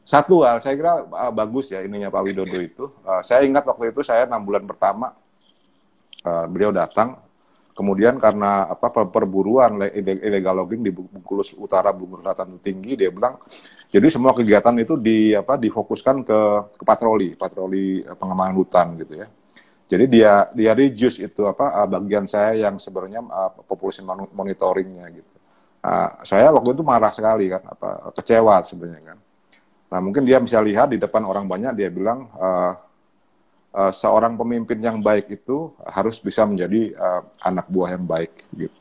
satu 0.06 0.46
hal 0.46 0.62
saya 0.62 0.78
kira 0.78 1.02
uh, 1.02 1.34
bagus 1.34 1.74
ya 1.74 1.82
ininya 1.82 2.14
Pak 2.14 2.22
Widodo 2.22 2.58
itu. 2.62 2.84
Uh, 3.02 3.20
saya 3.26 3.42
ingat 3.42 3.66
waktu 3.66 3.90
itu 3.90 4.06
saya 4.06 4.30
enam 4.30 4.46
bulan 4.46 4.62
pertama 4.62 5.10
uh, 6.22 6.46
beliau 6.46 6.70
datang, 6.70 7.18
kemudian 7.74 8.14
karena 8.22 8.70
apa 8.70 8.86
perburuan 9.10 9.82
illegal 9.98 10.62
logging 10.62 10.86
di 10.86 10.94
Bengkulu 10.94 11.42
Utara, 11.58 11.90
Bengkulu 11.90 12.22
Selatan 12.22 12.54
itu 12.54 12.60
tinggi, 12.62 12.94
dia 12.94 13.10
bilang 13.10 13.42
jadi 13.90 14.06
semua 14.06 14.30
kegiatan 14.30 14.78
itu 14.78 14.94
di 14.94 15.34
apa 15.34 15.58
difokuskan 15.58 16.22
ke, 16.22 16.40
ke 16.78 16.84
patroli, 16.86 17.34
patroli 17.34 18.06
pengembangan 18.06 18.54
hutan 18.54 18.86
gitu 19.02 19.26
ya. 19.26 19.26
Jadi 19.86 20.04
dia 20.10 20.50
dia 20.50 20.72
reduce 20.74 21.22
itu 21.22 21.46
apa 21.46 21.86
bagian 21.86 22.26
saya 22.26 22.66
yang 22.66 22.82
sebenarnya 22.82 23.22
uh, 23.22 23.50
population 23.66 24.02
monitoringnya 24.34 25.06
gitu. 25.14 25.34
Uh, 25.86 26.10
saya 26.26 26.50
waktu 26.50 26.74
itu 26.74 26.82
marah 26.82 27.14
sekali 27.14 27.46
kan, 27.46 27.62
apa 27.62 28.10
kecewa 28.10 28.58
sebenarnya 28.66 29.14
kan 29.14 29.18
Nah, 29.86 29.98
mungkin 30.02 30.26
dia 30.26 30.42
bisa 30.42 30.58
lihat 30.58 30.90
di 30.90 30.98
depan 30.98 31.22
orang 31.22 31.46
banyak, 31.46 31.72
dia 31.78 31.88
bilang 31.94 32.26
uh, 32.34 32.74
uh, 33.70 33.92
seorang 33.94 34.34
pemimpin 34.34 34.82
yang 34.82 34.98
baik 34.98 35.30
itu 35.30 35.70
harus 35.86 36.18
bisa 36.18 36.42
menjadi 36.42 36.90
uh, 36.98 37.22
anak 37.46 37.70
buah 37.70 37.94
yang 37.94 38.02
baik. 38.02 38.50
Gitu. 38.50 38.78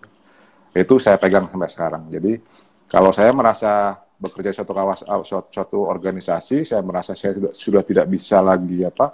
Itu 0.73 0.97
saya 0.97 1.21
pegang 1.21 1.45
sampai 1.45 1.69
sekarang. 1.69 2.09
Jadi 2.09 2.41
kalau 2.89 3.13
saya 3.13 3.29
merasa 3.37 4.01
bekerja 4.17 4.55
suatu 4.55 4.73
kawas, 4.73 5.05
suatu 5.53 5.85
organisasi, 5.85 6.65
saya 6.65 6.81
merasa 6.81 7.13
saya 7.13 7.37
sudah, 7.37 7.51
sudah 7.53 7.81
tidak 7.85 8.05
bisa 8.09 8.41
lagi 8.41 8.81
apa 8.81 9.13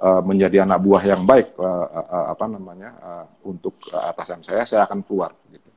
uh, 0.00 0.22
menjadi 0.24 0.64
anak 0.64 0.80
buah 0.80 1.02
yang 1.04 1.22
baik 1.28 1.54
uh, 1.60 1.86
uh, 1.92 2.26
apa 2.32 2.44
namanya 2.48 2.90
uh, 2.98 3.24
untuk 3.46 3.76
atasan 3.92 4.40
saya 4.40 4.64
saya 4.64 4.88
akan 4.88 5.04
keluar 5.04 5.36
gitu. 5.52 5.68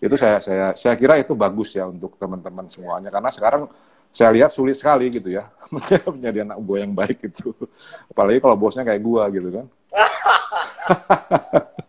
Itu 0.00 0.14
saya 0.16 0.40
saya 0.44 0.76
saya 0.76 0.94
kira 0.96 1.16
itu 1.20 1.32
bagus 1.32 1.72
ya 1.76 1.88
untuk 1.88 2.16
teman-teman 2.20 2.68
semuanya 2.68 3.08
karena 3.08 3.32
sekarang 3.32 3.68
saya 4.10 4.30
lihat 4.34 4.50
sulit 4.50 4.76
sekali 4.76 5.08
gitu 5.10 5.32
ya 5.32 5.48
menjadi 6.14 6.44
anak 6.44 6.58
buah 6.60 6.80
yang 6.84 6.94
baik 6.94 7.24
itu. 7.26 7.52
Apalagi 8.12 8.38
kalau 8.44 8.56
bosnya 8.56 8.84
kayak 8.84 9.02
gua 9.02 9.26
gitu 9.32 9.48
kan. 9.50 9.66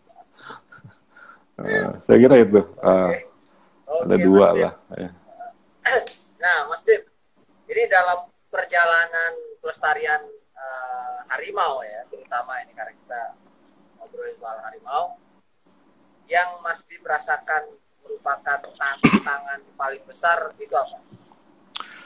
Saya 2.01 2.17
kira 2.17 2.41
itu 2.41 2.58
uh, 2.82 3.13
Oke, 3.86 4.10
ada 4.10 4.15
dua 4.17 4.47
Mas 4.49 4.58
lah 4.58 4.73
ya. 4.97 5.10
Nah, 6.41 6.58
Mas 6.73 6.82
Bib, 6.82 7.06
ini 7.69 7.84
dalam 7.86 8.25
perjalanan 8.49 9.32
pelestarian 9.62 10.21
eh, 10.25 10.40
harimau 11.31 11.79
ya, 11.81 12.03
terutama 12.11 12.59
ini 12.61 12.75
karena 12.75 12.91
kita 12.91 13.21
ngobrolin 13.97 14.35
soal 14.35 14.57
harimau, 14.67 15.15
yang 16.27 16.59
Mas 16.59 16.83
Bib 16.83 17.03
rasakan 17.03 17.71
merupakan 18.03 18.59
tantangan 18.59 19.59
paling 19.75 20.03
besar 20.03 20.51
itu 20.59 20.75
apa? 20.75 20.99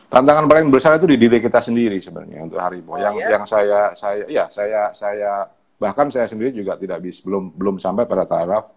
tantangan 0.05 0.45
paling 0.45 0.69
besar 0.69 1.01
itu 1.01 1.09
di 1.09 1.17
diri 1.17 1.41
kita 1.41 1.59
sendiri 1.59 1.97
sebenarnya 1.97 2.45
untuk 2.45 2.61
harimau 2.61 2.93
Oh, 2.93 3.01
yang 3.01 3.15
ya? 3.17 3.27
yang 3.35 3.43
saya 3.43 3.91
saya 3.97 4.23
ya 4.29 4.45
saya 4.53 4.93
saya 4.93 5.49
bahkan 5.81 6.07
saya 6.13 6.29
sendiri 6.29 6.53
juga 6.53 6.77
tidak 6.77 7.01
bisa 7.01 7.25
belum 7.25 7.51
belum 7.57 7.75
sampai 7.81 8.05
pada 8.05 8.23
taraf 8.29 8.69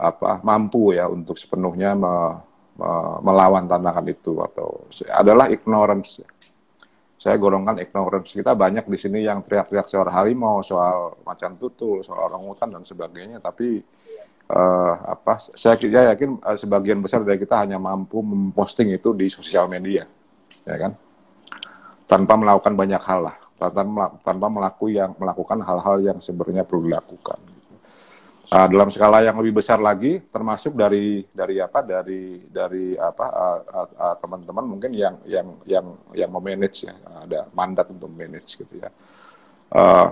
apa 0.00 0.40
mampu 0.40 0.96
ya 0.96 1.06
untuk 1.06 1.36
sepenuhnya 1.36 1.92
me- 1.92 2.40
me- 2.80 3.18
melawan 3.20 3.68
tantangan 3.68 4.06
itu 4.08 4.40
atau 4.40 4.88
adalah 5.12 5.52
ignorance. 5.52 6.24
Saya 7.20 7.36
golongkan 7.36 7.76
ignorance 7.76 8.32
kita 8.32 8.56
banyak 8.56 8.88
di 8.88 8.96
sini 8.96 9.28
yang 9.28 9.44
teriak-teriak 9.44 9.92
soal 9.92 10.08
harimau 10.08 10.64
soal 10.64 11.20
macan 11.20 11.60
tutul 11.60 12.00
soal 12.00 12.32
orangutan 12.32 12.72
dan 12.72 12.80
sebagainya. 12.80 13.44
Tapi 13.44 13.76
eh, 14.48 14.94
apa 15.04 15.36
saya 15.52 15.76
saya 15.76 16.16
yakin 16.16 16.40
eh, 16.40 16.56
sebagian 16.56 17.04
besar 17.04 17.20
dari 17.20 17.36
kita 17.36 17.60
hanya 17.60 17.76
mampu 17.76 18.24
memposting 18.24 18.88
itu 18.96 19.12
di 19.12 19.28
sosial 19.28 19.68
media 19.68 20.08
ya 20.64 20.76
kan? 20.80 20.96
Tanpa 22.08 22.40
melakukan 22.40 22.72
banyak 22.72 23.02
hal 23.04 23.20
lah 23.28 23.36
tanpa 24.24 24.48
melakukan 25.20 25.60
hal-hal 25.60 25.96
yang 26.00 26.18
sebenarnya 26.24 26.64
perlu 26.64 26.88
dilakukan 26.88 27.36
Ah, 28.50 28.66
dalam 28.66 28.90
skala 28.90 29.22
yang 29.22 29.38
lebih 29.38 29.62
besar 29.62 29.78
lagi 29.78 30.26
termasuk 30.26 30.74
dari 30.74 31.22
dari 31.30 31.62
apa 31.62 31.86
dari 31.86 32.42
dari 32.50 32.98
apa 32.98 33.26
ah, 33.30 33.58
ah, 33.94 34.16
teman-teman 34.18 34.66
mungkin 34.66 34.90
yang 34.90 35.22
yang 35.22 35.54
yang 35.70 35.86
yang 36.18 36.30
memanage 36.34 36.82
ya 36.82 36.98
ada 36.98 37.46
mandat 37.54 37.86
untuk 37.94 38.10
manage 38.10 38.58
gitu 38.58 38.74
ya. 38.82 38.90
Eh, 39.70 40.06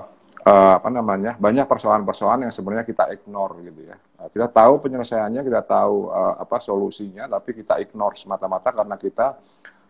eh, 0.46 0.72
apa 0.78 0.86
namanya 0.86 1.34
banyak 1.34 1.66
persoalan-persoalan 1.66 2.46
yang 2.46 2.54
sebenarnya 2.54 2.86
kita 2.86 3.10
ignore 3.10 3.58
gitu 3.58 3.90
ya. 3.90 3.98
Eh, 3.98 4.28
kita 4.30 4.46
tahu 4.54 4.86
penyelesaiannya 4.86 5.42
kita 5.42 5.62
tahu 5.66 6.14
eh, 6.14 6.34
apa 6.38 6.56
solusinya 6.62 7.26
tapi 7.26 7.58
kita 7.58 7.82
ignore 7.82 8.14
semata-mata 8.14 8.70
karena 8.70 8.94
kita 8.94 9.34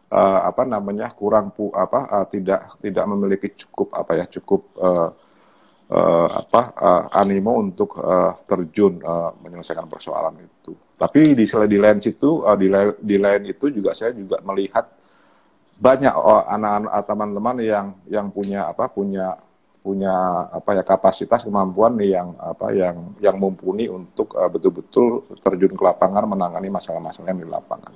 eh, 0.09 0.41
apa 0.49 0.65
namanya 0.65 1.13
kurang 1.13 1.53
pu 1.53 1.69
apa 1.77 2.25
eh, 2.25 2.27
tidak 2.33 2.81
tidak 2.81 3.05
memiliki 3.13 3.53
cukup 3.61 3.93
apa 3.93 4.13
ya 4.17 4.25
cukup 4.25 4.73
eh, 4.81 5.28
eh, 5.89 6.29
apa 6.29 6.63
eh, 6.77 7.05
animo 7.17 7.57
untuk 7.57 7.97
eh, 8.01 8.33
terjun 8.45 9.01
eh, 9.01 9.31
menyelesaikan 9.43 9.89
persoalan 9.89 10.37
itu. 10.41 10.77
Tapi 10.99 11.33
di 11.33 11.45
di 11.49 11.79
lain 11.79 11.99
situ 11.99 12.45
eh, 12.45 12.57
di 12.61 12.69
lain 12.69 12.93
di 13.01 13.17
lain 13.17 13.43
itu 13.49 13.73
juga 13.73 13.97
saya 13.97 14.13
juga 14.13 14.41
melihat 14.45 14.85
banyak 15.79 16.11
anak-anak 16.51 16.93
teman-teman 17.07 17.57
yang 17.63 17.87
yang 18.11 18.27
punya 18.35 18.67
apa 18.67 18.91
punya 18.91 19.39
punya 19.79 20.11
apa 20.51 20.75
ya 20.75 20.83
kapasitas 20.83 21.47
kemampuan 21.47 21.95
yang 22.03 22.35
apa 22.43 22.75
yang 22.75 23.15
yang 23.23 23.39
mumpuni 23.39 23.87
untuk 23.87 24.35
betul-betul 24.35 25.23
terjun 25.39 25.79
ke 25.79 25.83
lapangan 25.87 26.27
menangani 26.27 26.67
masalah-masalah 26.67 27.31
yang 27.31 27.41
di 27.41 27.47
lapangan. 27.47 27.95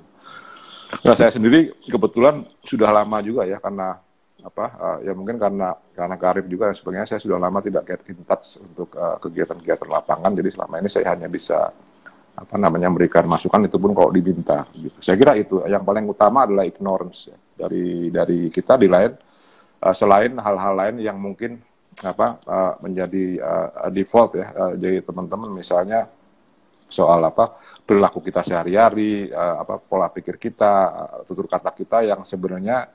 Nah, 1.03 1.15
saya 1.17 1.33
sendiri 1.33 1.75
kebetulan 1.83 2.47
sudah 2.61 2.87
lama 2.93 3.17
juga 3.25 3.49
ya 3.49 3.57
karena 3.57 3.97
apa 4.43 4.65
uh, 4.75 4.97
ya 4.99 5.15
mungkin 5.15 5.39
karena 5.39 5.71
karena 5.95 6.15
karir 6.19 6.45
juga 6.51 6.67
dan 6.67 6.75
sebagainya 6.75 7.07
saya 7.07 7.21
sudah 7.23 7.39
lama 7.39 7.63
tidak 7.63 7.83
get 7.87 8.03
in 8.11 8.19
touch 8.27 8.59
untuk 8.59 8.91
uh, 8.99 9.15
kegiatan-kegiatan 9.23 9.87
lapangan. 9.87 10.35
Jadi 10.35 10.49
selama 10.51 10.83
ini 10.83 10.89
saya 10.91 11.15
hanya 11.15 11.31
bisa 11.31 11.71
apa 12.33 12.55
namanya 12.57 12.91
memberikan 12.91 13.23
masukan 13.23 13.65
itu 13.65 13.77
pun 13.79 13.95
kalau 13.95 14.11
diminta 14.11 14.67
gitu. 14.75 14.97
Saya 14.99 15.15
kira 15.15 15.39
itu. 15.39 15.63
Yang 15.63 15.83
paling 15.87 16.05
utama 16.09 16.43
adalah 16.43 16.67
ignorance 16.67 17.31
ya, 17.31 17.37
dari 17.65 18.11
dari 18.11 18.39
kita 18.51 18.75
di 18.75 18.91
lain 18.91 19.15
uh, 19.79 19.95
selain 19.95 20.35
hal-hal 20.35 20.73
lain 20.75 20.95
yang 20.99 21.15
mungkin 21.15 21.63
apa 22.03 22.41
uh, 22.43 22.73
menjadi 22.83 23.37
uh, 23.39 23.89
default 23.93 24.33
ya 24.33 24.49
uh, 24.49 24.73
jadi 24.73 25.05
teman-teman 25.05 25.53
misalnya 25.53 26.09
soal 26.93 27.21
apa 27.25 27.57
perilaku 27.83 28.21
kita 28.21 28.45
sehari-hari, 28.45 29.33
uh, 29.33 29.65
apa 29.65 29.81
pola 29.81 30.13
pikir 30.13 30.37
kita, 30.37 30.73
uh, 30.93 31.19
tutur 31.25 31.49
kata 31.49 31.73
kita 31.73 32.05
yang 32.05 32.21
sebenarnya 32.21 32.85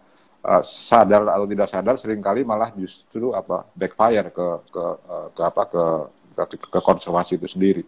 uh, 0.45 0.63
sadar 0.63 1.27
atau 1.27 1.47
tidak 1.47 1.69
sadar 1.71 1.95
sering 1.97 2.21
kali 2.23 2.43
malah 2.43 2.71
justru 2.75 3.33
apa 3.35 3.67
backfire 3.75 4.29
ke 4.31 4.47
ke 4.71 4.85
uh, 5.09 5.29
ke 5.33 5.43
apa 5.43 5.63
ke 5.67 5.85
ke, 6.39 6.57
ke 6.71 6.81
konservasi 6.83 7.41
itu 7.41 7.49
sendiri. 7.51 7.85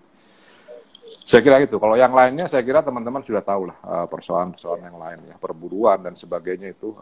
Saya 1.27 1.43
kira 1.43 1.59
itu. 1.63 1.79
Kalau 1.79 1.95
yang 1.99 2.15
lainnya 2.15 2.47
saya 2.47 2.63
kira 2.63 2.83
teman-teman 2.83 3.23
sudah 3.23 3.43
tahu 3.43 3.71
lah 3.71 3.79
uh, 3.83 4.07
persoalan-persoalan 4.11 4.83
yang 4.87 4.99
lain 4.99 5.19
ya 5.31 5.37
perburuan 5.39 6.03
dan 6.03 6.15
sebagainya 6.15 6.75
itu 6.75 6.95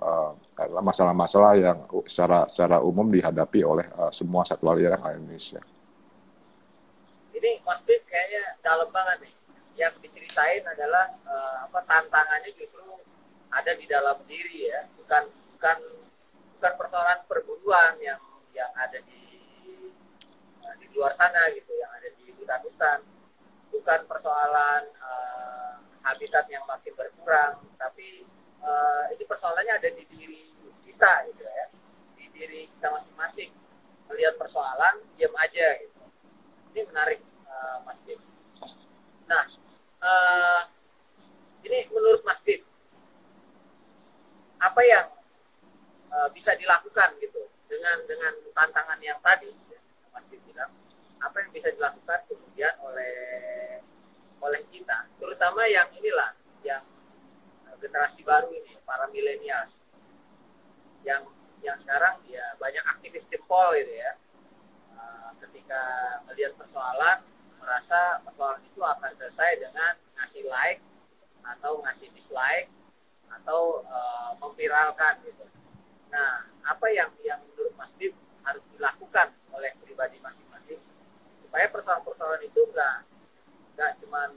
masalah-masalah 0.84 1.52
yang 1.56 1.78
secara 2.08 2.48
secara 2.48 2.80
umum 2.80 3.08
dihadapi 3.08 3.60
oleh 3.64 3.88
semua 4.12 4.44
satwa 4.44 4.76
liar 4.76 4.96
yang 4.96 5.04
ada 5.04 5.16
Indonesia. 5.16 5.60
Ini 7.38 7.62
Mas 7.62 7.78
Bib 7.86 8.02
kayaknya 8.10 8.58
dalam 8.66 8.90
banget 8.90 9.30
nih. 9.30 9.34
Yang 9.78 9.94
diceritain 10.02 10.66
adalah 10.66 11.06
eh, 11.22 11.56
apa 11.70 11.78
tantangannya 11.86 12.50
justru 12.58 12.82
ada 13.46 13.72
di 13.78 13.86
dalam 13.86 14.18
diri 14.26 14.66
ya, 14.66 14.90
bukan 15.08 15.24
bukan 15.56 15.78
bukan 16.60 16.72
persoalan 16.76 17.18
perburuan 17.24 17.96
yang 18.04 18.20
yang 18.52 18.68
ada 18.76 19.00
di 19.00 19.24
eh, 20.60 20.74
di 20.76 20.86
luar 20.92 21.16
sana 21.16 21.48
gitu, 21.56 21.72
yang 21.72 21.88
ada 21.96 22.12
di 22.12 22.28
hutan-hutan. 22.36 23.00
Bukan 23.72 24.00
persoalan 24.04 24.84
eh, 24.92 25.72
habitat 26.04 26.44
yang 26.52 26.68
makin 26.68 26.92
berkurang, 26.92 27.56
tapi 27.80 28.28
eh, 28.60 29.04
ini 29.16 29.24
persoalannya 29.24 29.80
ada 29.80 29.88
di 29.88 30.04
diri 30.12 30.44
kita 30.84 31.24
gitu 31.32 31.40
ya, 31.40 31.66
di 32.20 32.24
diri 32.36 32.68
kita 32.76 32.92
masing-masing. 32.92 33.48
Melihat 34.12 34.36
persoalan, 34.36 35.08
diam 35.16 35.32
aja 35.40 35.80
gitu 35.80 35.98
ini 36.78 36.84
menarik 36.94 37.20
eh, 37.48 37.76
Mas 37.82 37.98
Bib. 38.04 38.20
Nah, 39.26 39.44
eh, 40.04 40.60
ini 41.64 41.88
menurut 41.90 42.22
Mas 42.22 42.38
Bib, 42.44 42.62
apa 44.58 44.80
yang 44.82 45.06
eh, 46.10 46.28
bisa 46.34 46.54
dilakukan 46.58 47.14
gitu 47.22 47.46
dengan 47.70 48.02
dengan 48.08 48.32
tantangan 48.56 48.98
yang 49.02 49.18
tadi, 49.22 49.52
ya, 49.70 49.78
bilang, 50.42 50.72
apa 51.22 51.36
yang 51.42 51.50
bisa 51.54 51.68
dilakukan 51.70 52.20
kemudian 52.26 52.74
oleh 52.82 53.14
oleh 54.38 54.62
kita, 54.70 55.06
terutama 55.18 55.66
yang 55.66 55.86
inilah, 55.94 56.34
yang 56.66 56.82
eh, 57.70 57.76
generasi 57.78 58.22
baru 58.26 58.50
ini, 58.50 58.78
para 58.82 59.06
milenial, 59.10 59.66
yang 61.06 61.22
yang 61.58 61.76
sekarang 61.78 62.22
ya 62.30 62.54
banyak 62.58 62.82
aktivis 62.86 63.26
jempol 63.30 63.74
gitu 63.78 63.94
ya, 63.94 64.14
Uh, 64.98 65.30
ketika 65.38 65.78
melihat 66.26 66.58
persoalan 66.58 67.22
merasa 67.62 68.18
persoalan 68.26 68.58
itu 68.66 68.82
akan 68.82 69.14
selesai 69.14 69.62
dengan 69.62 69.94
ngasih 70.18 70.42
like 70.50 70.82
atau 71.46 71.78
ngasih 71.86 72.10
dislike 72.16 72.66
atau 73.30 73.84
uh, 73.86 74.32
memviralkan 74.40 75.20
gitu. 75.24 75.44
Nah, 76.08 76.48
apa 76.64 76.86
yang 76.92 77.12
yang 77.24 77.40
menurut 77.52 77.76
Mas 77.76 77.92
Bib 78.00 78.16
harus 78.44 78.64
dilakukan 78.72 79.32
oleh 79.52 79.72
pribadi 79.84 80.16
masing-masing 80.24 80.80
supaya 81.44 81.68
persoalan-persoalan 81.68 82.42
itu 82.44 82.60
enggak 82.72 83.04
enggak 83.76 83.92
cuman 84.04 84.30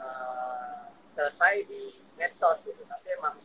uh, 0.00 0.88
selesai 1.16 1.68
di 1.68 2.00
medsos 2.18 2.58
gitu, 2.64 2.82
tapi 2.88 3.14
emang 3.14 3.36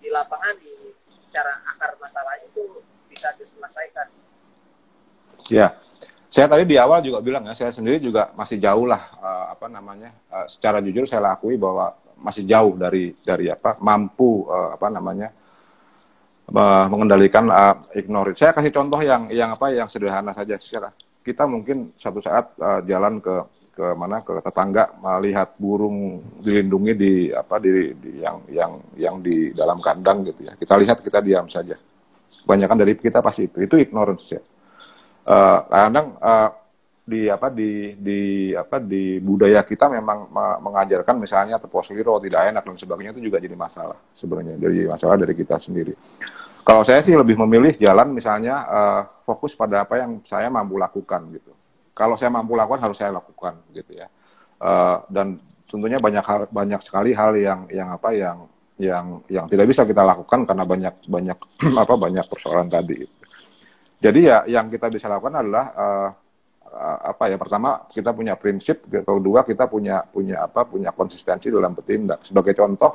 di 0.00 0.08
lapangan 0.12 0.56
di 0.60 0.92
secara 1.28 1.60
akar 1.66 1.96
masalah 1.98 2.36
itu 2.44 2.84
bisa 3.10 3.32
diselesaikan. 3.34 4.06
Ya, 5.50 5.76
saya 6.32 6.46
tadi 6.48 6.64
di 6.64 6.76
awal 6.80 7.04
juga 7.04 7.20
bilang 7.20 7.44
ya, 7.48 7.54
saya 7.56 7.72
sendiri 7.74 8.00
juga 8.00 8.32
masih 8.32 8.56
jauh 8.60 8.86
lah 8.88 9.02
eh, 9.18 9.46
apa 9.52 9.66
namanya. 9.68 10.10
eh, 10.10 10.46
secara 10.48 10.78
jujur 10.80 11.04
saya 11.04 11.30
akui 11.34 11.58
bahwa 11.58 11.96
masih 12.24 12.48
jauh 12.48 12.74
dari 12.80 13.12
dari 13.20 13.52
apa 13.52 13.76
mampu 13.84 14.48
eh, 14.48 14.70
apa 14.80 14.86
namanya 14.88 15.28
eh, 16.48 16.86
mengendalikan 16.88 17.44
eh, 17.52 18.00
ignorance. 18.00 18.40
Saya 18.40 18.56
kasih 18.56 18.72
contoh 18.72 19.00
yang 19.04 19.28
yang 19.28 19.52
apa 19.52 19.68
yang 19.76 19.86
sederhana 19.92 20.32
saja. 20.32 20.56
Kita 21.24 21.44
mungkin 21.44 21.92
satu 22.00 22.24
saat 22.24 22.56
eh, 22.56 22.80
jalan 22.88 23.20
ke 23.20 23.36
ke 23.74 23.86
mana 23.98 24.22
ke 24.22 24.38
tetangga 24.38 24.94
melihat 25.02 25.58
burung 25.58 26.22
dilindungi 26.38 26.92
di 26.94 27.12
apa 27.34 27.58
di, 27.58 27.90
di 27.98 28.22
yang 28.22 28.38
yang 28.46 28.72
yang 28.94 29.16
di 29.20 29.52
dalam 29.52 29.76
kandang 29.84 30.24
gitu 30.24 30.48
ya. 30.48 30.56
Kita 30.56 30.80
lihat 30.80 31.04
kita 31.04 31.20
diam 31.20 31.50
saja. 31.50 31.76
Kebanyakan 32.46 32.76
dari 32.80 32.96
kita 32.96 33.20
pasti 33.20 33.50
itu. 33.50 33.60
Itu 33.60 33.76
ignorance 33.76 34.26
ya 34.32 34.42
eh, 35.24 35.58
kadang 35.68 36.08
eh, 36.20 36.50
di 37.04 37.28
apa 37.28 37.52
di 37.52 37.92
di 38.00 38.20
apa 38.56 38.80
di 38.80 39.20
budaya 39.20 39.60
kita 39.60 39.92
memang 39.92 40.24
me- 40.32 40.58
mengajarkan 40.64 41.20
misalnya 41.20 41.60
tepos 41.60 41.92
liro 41.92 42.16
tidak 42.16 42.48
enak 42.48 42.64
dan 42.64 42.76
sebagainya 42.80 43.12
itu 43.12 43.28
juga 43.28 43.44
jadi 43.44 43.52
masalah 43.52 44.00
sebenarnya 44.16 44.56
dari 44.56 44.88
masalah 44.88 45.20
dari 45.20 45.36
kita 45.36 45.60
sendiri. 45.60 45.92
Kalau 46.64 46.80
saya 46.80 47.04
sih 47.04 47.12
lebih 47.12 47.36
memilih 47.44 47.76
jalan 47.76 48.16
misalnya 48.16 48.64
eh, 48.64 49.02
fokus 49.28 49.52
pada 49.52 49.84
apa 49.84 50.00
yang 50.00 50.24
saya 50.24 50.48
mampu 50.48 50.80
lakukan 50.80 51.28
gitu. 51.36 51.52
Kalau 51.92 52.16
saya 52.16 52.32
mampu 52.32 52.56
lakukan 52.56 52.80
harus 52.80 52.96
saya 52.96 53.12
lakukan 53.12 53.60
gitu 53.76 54.00
ya. 54.00 54.08
Eh, 54.64 54.96
dan 55.12 55.36
tentunya 55.68 56.00
banyak 56.00 56.24
hal 56.24 56.48
banyak 56.48 56.80
sekali 56.80 57.12
hal 57.12 57.36
yang 57.36 57.68
yang 57.68 57.92
apa 57.92 58.16
yang 58.16 58.48
yang 58.80 59.20
yang 59.28 59.44
tidak 59.44 59.68
bisa 59.68 59.84
kita 59.84 60.00
lakukan 60.00 60.48
karena 60.48 60.64
banyak 60.64 60.94
banyak 61.04 61.38
apa 61.84 61.94
banyak 62.00 62.24
persoalan 62.32 62.72
tadi. 62.72 63.04
Jadi 64.00 64.20
ya 64.24 64.48
yang 64.48 64.72
kita 64.72 64.88
bisa 64.88 65.12
lakukan 65.12 65.44
adalah 65.44 65.64
eh, 65.76 66.08
apa 66.74 67.30
ya 67.30 67.36
pertama 67.38 67.86
kita 67.86 68.10
punya 68.10 68.34
prinsip, 68.34 68.86
kedua 68.90 69.46
kita 69.46 69.70
punya 69.70 70.02
punya 70.02 70.42
apa 70.46 70.66
punya 70.66 70.90
konsistensi 70.90 71.46
dalam 71.48 71.72
bertindak. 71.72 72.26
Sebagai 72.26 72.54
contoh, 72.58 72.92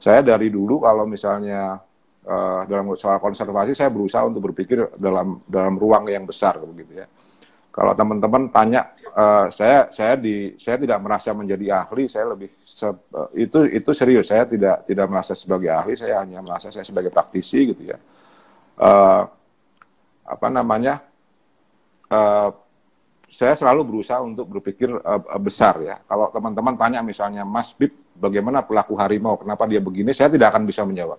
saya 0.00 0.20
dari 0.24 0.48
dulu 0.48 0.80
kalau 0.84 1.04
misalnya 1.04 1.78
eh, 2.24 2.60
dalam 2.68 2.96
soal 2.96 3.20
konservasi 3.20 3.76
saya 3.76 3.92
berusaha 3.92 4.24
untuk 4.24 4.52
berpikir 4.52 4.96
dalam 4.96 5.40
dalam 5.44 5.76
ruang 5.76 6.08
yang 6.08 6.24
besar 6.24 6.56
begitu 6.64 7.04
ya. 7.04 7.08
Kalau 7.74 7.90
teman-teman 7.98 8.48
tanya 8.54 8.94
eh, 9.02 9.46
saya 9.50 9.90
saya 9.90 10.14
di 10.16 10.54
saya 10.56 10.78
tidak 10.78 10.98
merasa 11.02 11.34
menjadi 11.34 11.84
ahli, 11.84 12.06
saya 12.06 12.32
lebih 12.32 12.50
se- 12.62 13.04
eh, 13.14 13.30
itu 13.46 13.66
itu 13.68 13.90
serius. 13.92 14.30
Saya 14.30 14.46
tidak 14.48 14.86
tidak 14.88 15.06
merasa 15.10 15.34
sebagai 15.36 15.70
ahli, 15.74 15.94
saya 15.98 16.22
hanya 16.22 16.40
merasa 16.40 16.70
saya 16.70 16.86
sebagai 16.86 17.10
praktisi 17.10 17.74
gitu 17.74 17.82
ya. 17.84 17.98
Eh, 18.78 19.22
apa 20.24 20.48
namanya? 20.48 21.00
eh, 22.10 22.48
saya 23.34 23.58
selalu 23.58 23.82
berusaha 23.82 24.22
untuk 24.22 24.46
berpikir 24.46 24.94
eh, 24.94 25.22
besar 25.42 25.74
ya. 25.82 25.96
Kalau 26.06 26.30
teman-teman 26.30 26.78
tanya 26.78 27.02
misalnya 27.02 27.42
Mas 27.42 27.74
Bib, 27.74 27.90
bagaimana 28.14 28.62
pelaku 28.62 28.94
harimau, 28.94 29.34
kenapa 29.34 29.66
dia 29.66 29.82
begini, 29.82 30.14
saya 30.14 30.30
tidak 30.30 30.54
akan 30.54 30.62
bisa 30.62 30.86
menjawab. 30.86 31.18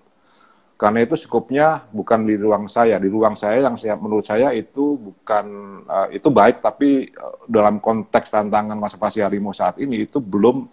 Karena 0.75 1.08
itu 1.08 1.15
skupnya 1.15 1.88
bukan 1.88 2.28
di 2.28 2.36
ruang 2.36 2.67
saya, 2.67 2.99
di 2.99 3.08
ruang 3.08 3.39
saya 3.39 3.63
yang 3.63 3.80
saya 3.80 3.95
menurut 3.95 4.28
saya 4.28 4.51
itu 4.56 4.95
bukan 4.95 5.45
eh, 5.88 6.08
itu 6.19 6.28
baik, 6.32 6.63
tapi 6.63 7.12
eh, 7.12 7.36
dalam 7.51 7.84
konteks 7.84 8.32
tantangan 8.32 8.80
konservasi 8.80 9.19
harimau 9.19 9.51
saat 9.51 9.75
ini 9.84 10.08
itu 10.08 10.19
belum 10.23 10.67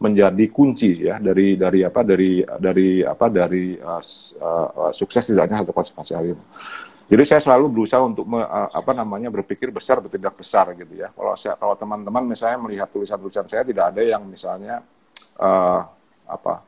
menjadi 0.00 0.48
kunci 0.48 1.12
ya 1.12 1.20
dari 1.20 1.60
dari 1.60 1.84
apa 1.84 2.00
dari 2.00 2.40
dari 2.40 3.04
apa 3.04 3.26
dari 3.28 3.76
s- 4.00 4.32
eh, 4.38 4.90
sukses 4.96 5.28
tidaknya 5.28 5.60
satu 5.60 5.74
konservasi 5.74 6.12
harimau. 6.14 6.46
Jadi 7.10 7.26
saya 7.26 7.42
selalu 7.42 7.74
berusaha 7.74 7.98
untuk 8.06 8.22
me- 8.22 8.46
uh, 8.46 8.70
apa 8.70 8.94
namanya 8.94 9.34
berpikir 9.34 9.74
besar, 9.74 9.98
bertindak 9.98 10.38
besar 10.38 10.70
gitu 10.78 10.94
ya. 10.94 11.10
Kalau 11.10 11.34
saya 11.34 11.58
kalau 11.58 11.74
teman-teman 11.74 12.22
misalnya 12.22 12.62
melihat 12.62 12.86
tulisan-tulisan 12.86 13.50
saya 13.50 13.66
tidak 13.66 13.90
ada 13.90 13.98
yang 13.98 14.22
misalnya 14.22 14.86
uh, 15.34 15.82
apa 16.30 16.62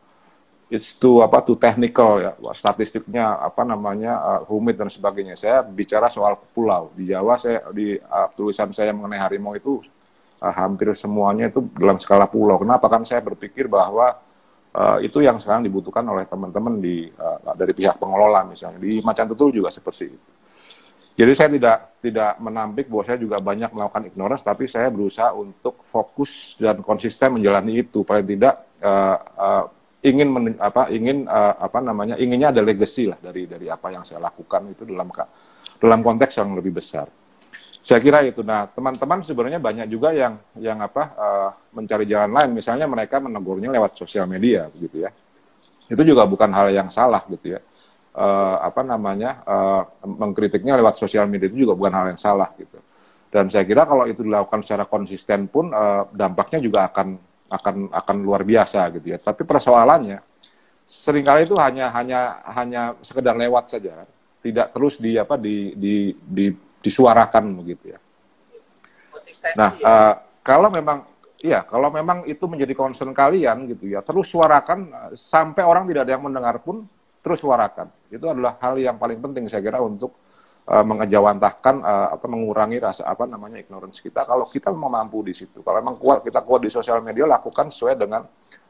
it's 0.67 0.99
too 0.99 1.23
apa 1.23 1.47
too 1.47 1.55
technical 1.55 2.19
ya 2.19 2.35
statistiknya 2.59 3.39
apa 3.39 3.63
namanya 3.63 4.19
uh, 4.19 4.41
rumit 4.51 4.75
dan 4.75 4.91
sebagainya. 4.91 5.39
Saya 5.39 5.63
bicara 5.63 6.11
soal 6.11 6.35
pulau 6.51 6.91
di 6.99 7.15
Jawa 7.15 7.39
saya 7.39 7.63
di 7.71 7.95
uh, 7.95 8.29
tulisan 8.35 8.75
saya 8.75 8.91
mengenai 8.91 9.23
harimau 9.23 9.55
itu 9.55 9.79
uh, 10.43 10.55
hampir 10.59 10.91
semuanya 10.99 11.55
itu 11.55 11.63
dalam 11.79 12.03
skala 12.03 12.27
pulau. 12.27 12.59
Kenapa 12.59 12.91
kan 12.91 13.07
saya 13.07 13.23
berpikir 13.23 13.71
bahwa 13.71 14.19
uh, 14.77 14.99
itu 15.01 15.21
yang 15.21 15.37
sekarang 15.39 15.65
dibutuhkan 15.65 16.05
oleh 16.09 16.25
teman-teman 16.29 16.81
di 16.81 17.09
uh, 17.09 17.55
dari 17.57 17.73
pihak 17.77 18.01
pengelola 18.01 18.45
misalnya 18.49 18.81
di 18.81 19.01
Macan 19.05 19.29
Tutul 19.33 19.57
juga 19.57 19.69
seperti 19.73 20.05
itu. 20.09 20.31
Jadi 21.13 21.33
saya 21.37 21.51
tidak 21.53 21.77
tidak 22.01 22.33
menampik 22.41 22.89
bahwa 22.89 23.05
saya 23.05 23.19
juga 23.21 23.37
banyak 23.37 23.69
melakukan 23.77 24.09
ignorance, 24.09 24.41
tapi 24.41 24.65
saya 24.65 24.89
berusaha 24.89 25.37
untuk 25.37 25.85
fokus 25.85 26.57
dan 26.57 26.81
konsisten 26.81 27.37
menjalani 27.37 27.85
itu. 27.85 28.01
Paling 28.01 28.25
tidak 28.25 28.65
uh, 28.81 29.17
uh, 29.37 29.65
ingin 30.01 30.29
men, 30.33 30.45
apa 30.57 30.89
ingin 30.89 31.29
uh, 31.29 31.55
apa 31.61 31.85
namanya 31.85 32.17
inginnya 32.17 32.49
ada 32.49 32.65
legacy 32.65 33.13
lah 33.13 33.21
dari 33.21 33.45
dari 33.45 33.69
apa 33.69 33.93
yang 33.93 34.09
saya 34.09 34.25
lakukan 34.25 34.73
itu 34.73 34.89
dalam 34.89 35.13
dalam 35.79 36.01
konteks 36.01 36.33
yang 36.41 36.57
lebih 36.57 36.81
besar. 36.81 37.13
Saya 37.83 37.99
kira 37.99 38.23
itu. 38.23 38.47
Nah, 38.47 38.71
teman-teman 38.71 39.27
sebenarnya 39.27 39.59
banyak 39.59 39.87
juga 39.91 40.15
yang 40.15 40.39
yang 40.59 40.79
apa 40.79 41.03
uh, 41.19 41.51
mencari 41.75 42.07
jalan 42.07 42.31
lain. 42.31 42.51
Misalnya 42.55 42.87
mereka 42.87 43.19
menegurnya 43.19 43.69
lewat 43.75 43.99
sosial 43.99 44.31
media, 44.31 44.71
begitu 44.71 45.03
ya. 45.03 45.11
Itu 45.91 46.01
juga 46.07 46.25
bukan 46.25 46.49
hal 46.55 46.71
yang 46.71 46.89
salah, 46.95 47.27
gitu 47.29 47.59
ya. 47.59 47.61
Eh, 48.13 48.57
apa 48.61 48.85
namanya 48.85 49.41
eh, 49.41 49.83
mengkritiknya 50.05 50.77
lewat 50.77 51.01
sosial 51.01 51.25
media 51.25 51.49
itu 51.49 51.65
juga 51.65 51.73
bukan 51.73 51.93
hal 51.97 52.07
yang 52.13 52.21
salah, 52.21 52.53
gitu. 52.61 52.77
Dan 53.33 53.49
saya 53.49 53.65
kira 53.65 53.89
kalau 53.89 54.05
itu 54.05 54.21
dilakukan 54.21 54.61
secara 54.61 54.85
konsisten 54.85 55.49
pun 55.49 55.73
eh, 55.73 56.05
dampaknya 56.13 56.61
juga 56.61 56.93
akan 56.93 57.17
akan 57.49 57.75
akan 57.89 58.17
luar 58.21 58.45
biasa, 58.45 58.89
gitu 59.01 59.17
ya. 59.17 59.19
Tapi 59.21 59.49
persoalannya 59.49 60.21
sering 60.85 61.25
kali 61.25 61.49
itu 61.49 61.57
hanya 61.57 61.89
hanya 61.93 62.45
hanya 62.53 62.83
sekedar 63.01 63.33
lewat 63.33 63.73
saja, 63.73 64.05
tidak 64.45 64.77
terus 64.77 65.01
di 65.01 65.17
apa 65.17 65.41
di 65.41 65.73
di, 65.73 66.13
di 66.13 66.53
disuarakan 66.83 67.57
begitu 67.63 67.95
ya. 67.95 67.99
Nah, 69.57 69.71
eh, 69.75 70.15
kalau 70.45 70.69
memang 70.69 71.09
iya, 71.43 71.67
kalau 71.67 71.91
memang 71.91 72.23
itu 72.29 72.45
menjadi 72.47 72.75
concern 72.77 73.11
kalian 73.11 73.67
gitu 73.71 73.91
ya, 73.91 74.05
terus 74.05 74.31
suarakan 74.31 75.11
sampai 75.17 75.63
orang 75.67 75.89
tidak 75.91 76.07
ada 76.07 76.13
yang 76.19 76.25
mendengar 76.25 76.61
pun 76.63 76.87
terus 77.23 77.43
suarakan. 77.43 77.91
Itu 78.11 78.29
adalah 78.31 78.59
hal 78.63 78.79
yang 78.79 78.99
paling 78.99 79.19
penting 79.19 79.47
saya 79.51 79.63
kira 79.65 79.83
untuk 79.83 80.15
eh, 80.69 80.85
mengejawantahkan 80.85 81.77
eh, 81.83 82.09
apa 82.15 82.27
mengurangi 82.31 82.79
rasa 82.79 83.03
apa 83.09 83.25
namanya 83.27 83.59
ignorance 83.63 83.99
kita 83.99 84.27
kalau 84.27 84.47
kita 84.47 84.71
memang 84.71 85.07
mampu 85.07 85.23
di 85.27 85.35
situ. 85.35 85.63
Kalau 85.65 85.79
memang 85.83 85.99
kuat 85.99 86.23
kita 86.23 86.43
kuat 86.45 86.63
di 86.63 86.71
sosial 86.71 87.03
media 87.03 87.27
lakukan 87.27 87.71
sesuai 87.75 87.95
dengan 87.99 88.23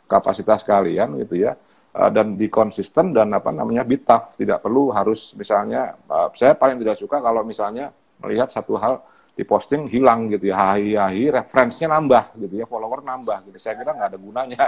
kapasitas 0.09 0.64
kalian 0.64 1.20
gitu 1.25 1.48
ya. 1.48 1.57
Dan 1.92 2.40
di 2.40 2.48
konsisten 2.48 3.12
dan 3.12 3.37
apa 3.37 3.53
namanya 3.53 3.85
tough. 3.85 4.33
tidak 4.40 4.64
perlu 4.64 4.88
harus 4.96 5.37
misalnya 5.37 5.92
saya 6.33 6.57
paling 6.57 6.81
tidak 6.81 6.96
suka 6.96 7.20
kalau 7.20 7.44
misalnya 7.44 7.92
melihat 8.22 8.48
satu 8.48 8.78
hal 8.78 9.02
diposting 9.32 9.88
hilang 9.88 10.28
gitu 10.28 10.52
ya 10.52 10.56
hahi 10.61 10.92
hahi 10.94 11.32
referensinya 11.32 11.96
nambah 11.96 12.37
gitu 12.37 12.54
ya 12.62 12.66
follower 12.68 13.00
nambah 13.00 13.48
gitu. 13.48 13.56
Saya 13.58 13.80
kira 13.80 13.96
nggak 13.96 14.08
ada 14.12 14.18
gunanya. 14.20 14.64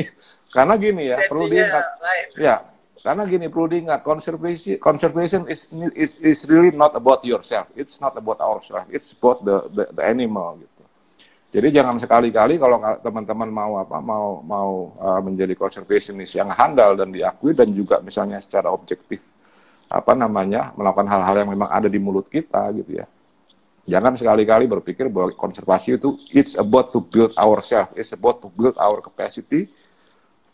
Karena 0.54 0.74
gini 0.76 1.10
ya 1.10 1.16
perlu 1.26 1.48
diingat. 1.48 1.84
lain. 1.98 2.26
ya 2.36 2.56
karena 3.02 3.26
gini 3.26 3.50
perlu 3.50 3.66
diingat 3.66 4.06
conservation 4.06 4.78
conservation 4.78 5.42
is, 5.50 5.66
is 5.96 6.22
is 6.22 6.46
really 6.46 6.70
not 6.70 6.94
about 6.94 7.24
yourself. 7.26 7.66
It's 7.74 7.98
not 7.98 8.14
about 8.14 8.38
ourselves. 8.38 8.86
It's 8.94 9.10
about 9.16 9.42
the 9.42 9.66
the, 9.72 9.84
the 9.90 10.04
animal 10.04 10.60
gitu. 10.60 10.82
Jadi 11.52 11.68
jangan 11.72 11.98
sekali-kali 11.98 12.62
kalau 12.62 12.78
ka- 12.78 13.00
teman-teman 13.02 13.50
mau 13.50 13.80
apa 13.80 13.98
mau 13.98 14.40
mau 14.44 14.92
uh, 15.02 15.20
menjadi 15.24 15.56
conservationist 15.56 16.36
yang 16.36 16.52
handal 16.52 16.94
dan 16.94 17.10
diakui 17.10 17.56
dan 17.56 17.72
juga 17.74 17.98
misalnya 18.04 18.38
secara 18.38 18.70
objektif 18.70 19.18
apa 19.92 20.16
namanya 20.16 20.72
melakukan 20.72 21.04
hal-hal 21.04 21.44
yang 21.44 21.50
memang 21.52 21.68
ada 21.68 21.84
di 21.84 22.00
mulut 22.00 22.24
kita 22.32 22.72
gitu 22.72 23.04
ya. 23.04 23.06
Jangan 23.84 24.16
sekali-kali 24.16 24.64
berpikir 24.70 25.10
bahwa 25.12 25.34
konservasi 25.36 26.00
itu 26.00 26.16
it's 26.32 26.56
about 26.56 26.94
to 26.94 27.02
build 27.02 27.34
ourselves 27.36 27.92
it's 27.98 28.14
about 28.16 28.40
to 28.40 28.48
build 28.48 28.78
our 28.80 29.04
capacity 29.04 29.68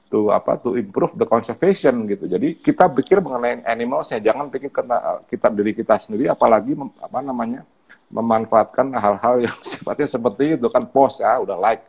to 0.09 0.33
apa 0.33 0.57
to 0.59 0.74
improve 0.74 1.14
the 1.14 1.29
conservation 1.29 2.09
gitu. 2.09 2.27
Jadi 2.27 2.59
kita 2.59 2.88
pikir 2.90 3.20
mengenai 3.22 3.62
animalsnya 3.68 4.18
jangan 4.18 4.48
pikir 4.51 4.72
kena 4.72 5.22
kita 5.29 5.53
diri 5.53 5.77
kita 5.77 6.01
sendiri 6.01 6.27
apalagi 6.27 6.74
mem- 6.74 6.96
apa 6.98 7.20
namanya 7.20 7.62
memanfaatkan 8.09 8.90
hal-hal 8.96 9.44
yang 9.44 9.57
sifatnya 9.70 10.09
seperti 10.09 10.59
itu. 10.59 10.66
Kan 10.72 10.88
post 10.88 11.20
ya 11.20 11.37
udah 11.38 11.61
like 11.61 11.85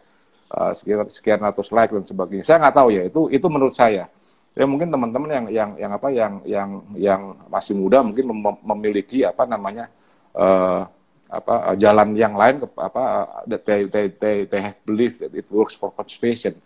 uh, 0.52 0.76
sekian 0.76 1.08
sekian 1.08 1.40
ratus 1.40 1.72
like 1.72 1.90
dan 1.96 2.04
sebagainya. 2.04 2.44
Saya 2.44 2.58
nggak 2.62 2.76
tahu 2.76 2.90
ya 2.92 3.04
itu 3.08 3.22
itu 3.32 3.48
menurut 3.48 3.74
saya 3.74 4.12
ya 4.58 4.66
mungkin 4.68 4.90
teman-teman 4.92 5.30
yang 5.30 5.46
yang 5.50 5.70
yang 5.80 5.92
apa 5.96 6.08
yang 6.12 6.34
yang 6.44 6.70
yang 6.98 7.22
masih 7.48 7.74
muda 7.78 8.04
mungkin 8.04 8.26
mem- 8.30 8.64
memiliki 8.66 9.24
apa 9.24 9.46
namanya 9.48 9.88
eh, 10.36 10.82
apa 11.30 11.78
jalan 11.78 12.18
yang 12.18 12.34
lain 12.34 12.66
ke, 12.66 12.68
apa 12.82 13.02
that 13.46 13.62
they, 13.62 13.86
they, 13.86 14.06
they, 14.18 14.38
they 14.50 14.62
have 14.62 14.78
believed 14.82 15.22
that 15.22 15.30
it 15.38 15.46
works 15.54 15.78
for 15.78 15.94
conservation. 15.94 16.58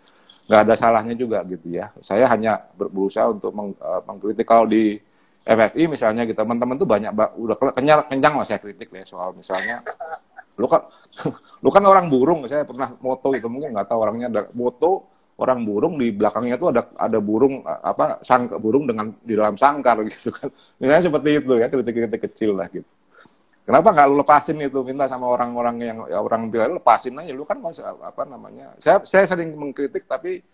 Nggak 0.48 0.60
ada 0.64 0.74
salahnya 0.76 1.14
juga 1.16 1.44
gitu 1.44 1.68
ya. 1.72 1.92
Saya 2.00 2.24
hanya 2.32 2.64
ber- 2.76 2.88
berusaha 2.88 3.28
untuk 3.28 3.52
meng, 3.52 3.76
eh, 3.76 4.00
mengkritik 4.08 4.48
kalau 4.48 4.64
di 4.68 4.96
FFI 5.44 5.84
misalnya 5.84 6.24
gitu. 6.24 6.36
Teman-teman 6.40 6.80
tuh 6.80 6.88
banyak 6.88 7.12
ba- 7.12 7.32
udah 7.36 7.56
ke- 7.60 7.74
kenyang 7.76 8.08
kenyang 8.08 8.34
lah 8.40 8.46
saya 8.48 8.60
kritik 8.60 8.88
ya 8.88 9.04
soal 9.04 9.36
misalnya. 9.36 9.84
Lu 10.56 10.66
kan 10.70 10.88
lu 11.64 11.68
kan 11.68 11.84
orang 11.84 12.06
burung 12.08 12.46
saya 12.48 12.64
pernah 12.64 12.92
moto 13.04 13.36
itu 13.36 13.48
mungkin 13.52 13.76
nggak 13.76 13.88
tahu 13.90 13.98
orangnya 14.00 14.26
ada 14.32 14.42
moto 14.56 15.13
orang 15.34 15.66
burung 15.66 15.98
di 15.98 16.14
belakangnya 16.14 16.56
tuh 16.56 16.70
ada 16.70 16.86
ada 16.94 17.18
burung 17.18 17.62
eh, 17.66 17.80
apa 17.82 18.22
sang 18.22 18.46
burung 18.58 18.86
dengan 18.86 19.10
di 19.22 19.34
dalam 19.34 19.58
sangkar 19.58 20.02
gitu 20.06 20.30
kan. 20.30 20.48
Misalnya 20.80 21.02
seperti 21.10 21.28
itu 21.42 21.52
ya 21.58 21.66
kritik-kritik 21.70 22.20
kecil 22.30 22.58
lah 22.58 22.70
gitu. 22.70 22.86
Kenapa 23.64 23.96
nggak 23.96 24.06
lu 24.12 24.20
lepasin 24.20 24.60
itu? 24.60 24.76
Minta 24.84 25.08
sama 25.08 25.24
orang-orang 25.24 25.76
yang 25.80 25.98
ya, 26.04 26.20
orang 26.20 26.52
bilang 26.52 26.76
lepasin 26.76 27.16
aja 27.16 27.32
lu 27.32 27.48
kan 27.48 27.58
apa 27.64 28.22
namanya. 28.28 28.76
Saya 28.76 29.00
saya 29.08 29.24
sering 29.24 29.56
mengkritik 29.56 30.04
tapi 30.04 30.44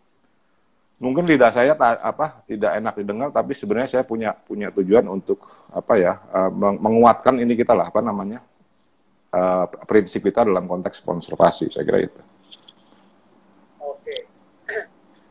mungkin 1.01 1.27
lidah 1.27 1.51
saya 1.51 1.73
ta- 1.75 1.99
apa 1.99 2.45
tidak 2.45 2.77
enak 2.77 2.95
didengar 3.01 3.29
tapi 3.33 3.57
sebenarnya 3.57 3.89
saya 3.89 4.05
punya 4.05 4.37
punya 4.37 4.69
tujuan 4.69 5.09
untuk 5.09 5.43
apa 5.73 5.97
ya 5.97 6.13
eh, 6.23 6.51
meng- 6.53 6.79
menguatkan 6.79 7.41
ini 7.41 7.57
kita 7.59 7.73
lah 7.75 7.89
apa 7.89 7.99
namanya 8.05 8.45
uh, 9.35 9.65
prinsip 9.87 10.23
kita 10.27 10.47
dalam 10.47 10.67
konteks 10.67 11.03
konservasi 11.03 11.71
saya 11.71 11.87
kira 11.87 11.99
itu. 12.03 12.21
Oke, 13.81 14.27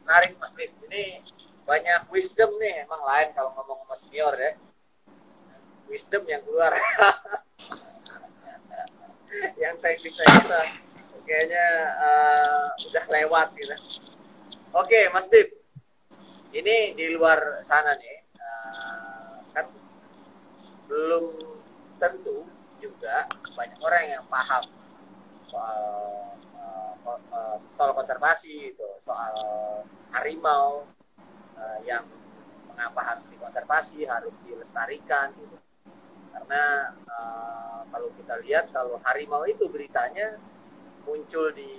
menarik 0.03 0.35
Mas 0.39 0.51
Bib. 0.55 0.78
Ini 0.89 1.21
banyak 1.69 2.09
wisdom 2.09 2.57
nih, 2.57 2.81
emang 2.89 3.05
lain 3.05 3.29
kalau 3.37 3.53
ngomong 3.53 3.85
sama 3.85 3.93
senior 3.93 4.33
ya. 4.33 4.57
Wisdom 5.85 6.25
yang 6.25 6.41
keluar. 6.41 6.73
yang 9.61 9.77
teknisnya 9.77 10.25
kita 10.25 10.61
kayaknya 11.29 11.65
uh, 12.01 12.73
udah 12.89 13.05
lewat 13.05 13.53
gitu. 13.53 13.77
Oke, 14.73 15.13
Mas 15.13 15.29
Bib. 15.29 15.53
Ini 16.49 16.97
di 16.97 17.13
luar 17.13 17.61
sana 17.61 17.93
nih, 17.93 18.17
uh, 18.41 19.37
kan 19.53 19.69
belum 20.89 21.37
tentu 22.01 22.49
juga 22.81 23.29
banyak 23.53 23.77
orang 23.85 24.03
yang 24.09 24.25
paham 24.25 24.65
soal 25.45 25.81
soal 27.73 27.91
konservasi 27.95 28.75
itu, 28.75 28.87
soal 29.05 29.33
harimau 30.13 30.85
uh, 31.55 31.79
yang 31.85 32.05
mengapa 32.71 33.15
harus 33.15 33.25
dikonservasi, 33.31 34.07
harus 34.07 34.35
dilestarikan 34.45 35.35
gitu. 35.35 35.57
Karena 36.31 36.95
uh, 37.07 37.81
kalau 37.89 38.09
kita 38.15 38.39
lihat 38.45 38.71
kalau 38.71 39.01
harimau 39.03 39.43
itu 39.43 39.67
beritanya 39.67 40.39
muncul 41.03 41.51
di 41.51 41.71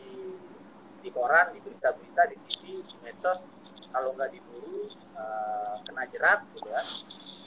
di 1.01 1.09
koran, 1.09 1.57
di 1.57 1.61
berita-berita, 1.65 2.29
di 2.29 2.37
TV, 2.45 2.63
di 2.85 2.97
medsos, 3.01 3.49
kalau 3.89 4.13
nggak 4.13 4.37
diburu 4.37 4.93
uh, 5.17 5.81
kena 5.89 6.05
jerat 6.13 6.45
gitu 6.53 6.69
ya, 6.69 6.83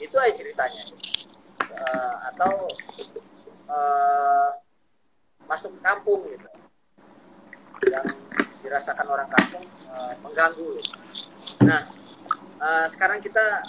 itu 0.02 0.16
aja 0.18 0.34
ceritanya. 0.34 0.82
Uh, 1.74 2.14
atau 2.30 2.70
uh, 3.66 4.50
masuk 5.46 5.74
ke 5.78 5.80
kampung 5.82 6.22
gitu, 6.30 6.48
yang 7.88 8.06
dirasakan 8.64 9.06
orang 9.08 9.28
kampung 9.28 9.64
uh, 9.92 10.14
mengganggu. 10.24 10.80
Gitu. 10.80 10.92
Nah, 11.64 11.84
uh, 12.60 12.86
sekarang 12.88 13.20
kita 13.20 13.64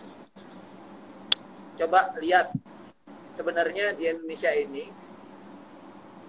coba 1.75 2.15
lihat 2.23 2.56
sebenarnya 3.36 3.91
di 3.99 4.08
Indonesia 4.08 4.51
ini 4.56 4.88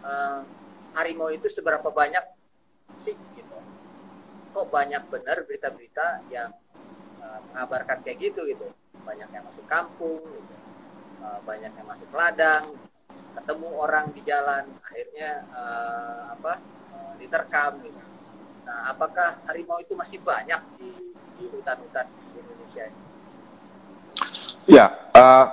uh, 0.02 0.42
harimau 0.98 1.30
itu 1.30 1.46
seberapa 1.46 1.86
banyak 1.94 2.24
sih 2.98 3.14
gitu 3.38 3.56
kok 4.56 4.66
banyak 4.72 5.04
benar 5.12 5.44
berita-berita 5.44 6.26
yang 6.32 6.50
uh, 7.22 7.38
mengabarkan 7.52 8.02
kayak 8.02 8.32
gitu 8.32 8.42
gitu 8.48 8.66
banyak 9.06 9.28
yang 9.30 9.44
masuk 9.46 9.66
kampung 9.70 10.24
gitu. 10.24 10.54
uh, 11.22 11.38
banyak 11.46 11.70
yang 11.70 11.86
masuk 11.86 12.10
ladang 12.10 12.74
ketemu 13.36 13.68
orang 13.76 14.06
di 14.16 14.20
jalan 14.24 14.64
akhirnya 14.80 15.30
uh, 15.52 16.22
apa 16.32 16.52
uh, 16.96 17.14
diterkam 17.20 17.78
gitu. 17.84 18.00
Nah 18.64 18.90
apakah 18.90 19.38
harimau 19.46 19.78
itu 19.78 19.92
masih 19.92 20.18
banyak 20.24 20.58
di 20.80 21.44
hutan-hutan 21.52 22.08
di 22.08 22.40
Indonesia 22.40 22.82
ini? 22.88 23.02
Ya 24.66 24.86
uh, 25.12 25.46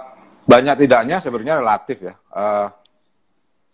banyak 0.48 0.76
tidaknya 0.88 1.20
sebenarnya 1.20 1.60
relatif 1.60 1.98
ya. 2.00 2.16
Uh, 2.32 2.68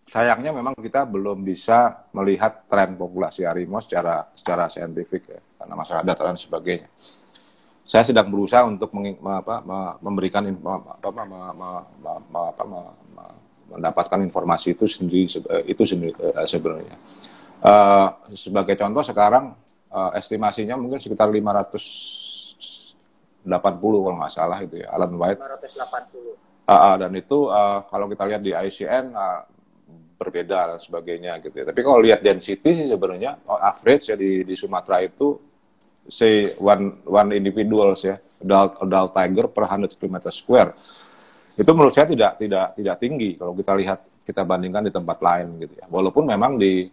sayangnya 0.10 0.50
memang 0.50 0.74
kita 0.74 1.06
belum 1.06 1.46
bisa 1.46 2.10
melihat 2.18 2.66
tren 2.66 2.98
populasi 2.98 3.46
harimau 3.46 3.78
secara 3.78 4.26
secara 4.34 4.66
saintifik 4.66 5.30
ya 5.30 5.42
karena 5.62 5.74
masalah 5.78 6.02
data 6.02 6.26
dan 6.26 6.38
sebagainya. 6.42 6.90
Saya 7.90 8.06
sedang 8.06 8.30
berusaha 8.30 8.70
untuk 8.70 8.94
memberikan 8.94 10.46
apa, 10.46 11.02
apa, 11.02 11.22
mendapatkan 13.70 14.20
informasi 14.26 14.74
itu 14.74 14.86
sendiri 14.90 15.30
itu 15.66 15.84
sendiri 15.86 16.16
eh, 16.18 16.48
sebenarnya. 16.50 16.96
Uh, 17.60 18.08
sebagai 18.40 18.80
contoh 18.80 19.04
sekarang 19.04 19.52
uh, 19.92 20.12
estimasinya 20.16 20.80
mungkin 20.80 21.04
sekitar 21.04 21.28
580 21.28 21.84
kalau 23.44 24.16
nggak 24.16 24.32
salah 24.32 24.60
itu 24.64 24.80
ya 24.80 24.88
Alan 24.96 25.14
White. 25.20 25.40
580. 25.40 26.70
Uh, 26.70 26.72
uh, 26.72 26.96
dan 27.02 27.12
itu 27.18 27.50
uh, 27.50 27.84
kalau 27.90 28.06
kita 28.08 28.24
lihat 28.30 28.42
di 28.46 28.54
ICN 28.56 29.12
uh, 29.12 29.42
berbeda 30.20 30.76
dan 30.76 30.80
sebagainya 30.80 31.40
gitu 31.40 31.64
ya. 31.64 31.66
Tapi 31.72 31.80
kalau 31.80 32.00
lihat 32.04 32.20
density 32.20 32.70
sih 32.84 32.88
sebenarnya 32.92 33.40
oh, 33.48 33.56
average 33.56 34.12
ya 34.12 34.16
di, 34.20 34.44
di 34.44 34.56
Sumatera 34.60 35.00
itu 35.00 35.40
say 36.10 36.44
one 36.60 37.06
one 37.06 37.32
individuals 37.32 38.04
ya 38.04 38.18
adult 38.42 38.82
adult 38.82 39.12
tiger 39.14 39.46
per 39.48 39.64
100 39.70 39.96
km 39.96 40.18
square 40.34 40.74
itu 41.60 41.72
menurut 41.76 41.92
saya 41.92 42.08
tidak 42.08 42.40
tidak 42.40 42.72
tidak 42.80 42.96
tinggi 43.04 43.36
kalau 43.36 43.52
kita 43.52 43.76
lihat 43.76 44.00
kita 44.24 44.48
bandingkan 44.48 44.88
di 44.88 44.94
tempat 44.96 45.20
lain 45.20 45.60
gitu 45.60 45.76
ya. 45.76 45.86
Walaupun 45.92 46.24
memang 46.32 46.56
di 46.56 46.88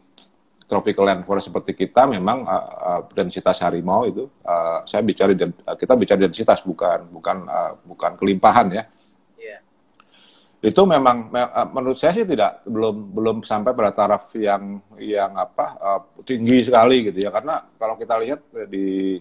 tropical 0.67 1.07
land 1.07 1.23
forest 1.23 1.47
seperti 1.47 1.87
kita 1.87 2.11
memang 2.11 2.43
uh, 2.43 2.67
uh, 2.75 3.01
densitas 3.15 3.63
harimau 3.63 4.03
itu 4.03 4.27
uh, 4.43 4.83
saya 4.83 5.07
bicara 5.07 5.31
kita 5.79 5.95
bicara 5.95 6.19
densitas 6.27 6.59
bukan 6.67 7.07
bukan 7.15 7.47
uh, 7.47 7.79
bukan 7.87 8.19
kelimpahan 8.19 8.67
ya. 8.75 8.85
Itu 10.57 10.83
memang 10.83 11.31
eh, 11.31 11.69
menurut 11.71 11.95
saya 11.95 12.17
sih 12.17 12.27
tidak 12.27 12.67
belum 12.67 13.15
belum 13.15 13.37
sampai 13.47 13.71
pada 13.71 13.95
taraf 13.95 14.35
yang 14.35 14.83
yang 14.99 15.39
apa 15.39 15.67
uh, 15.79 16.01
tinggi 16.27 16.67
sekali 16.67 17.07
gitu 17.07 17.23
ya. 17.23 17.31
Karena 17.31 17.63
kalau 17.79 17.95
kita 17.95 18.19
lihat 18.19 18.43
di 18.67 19.21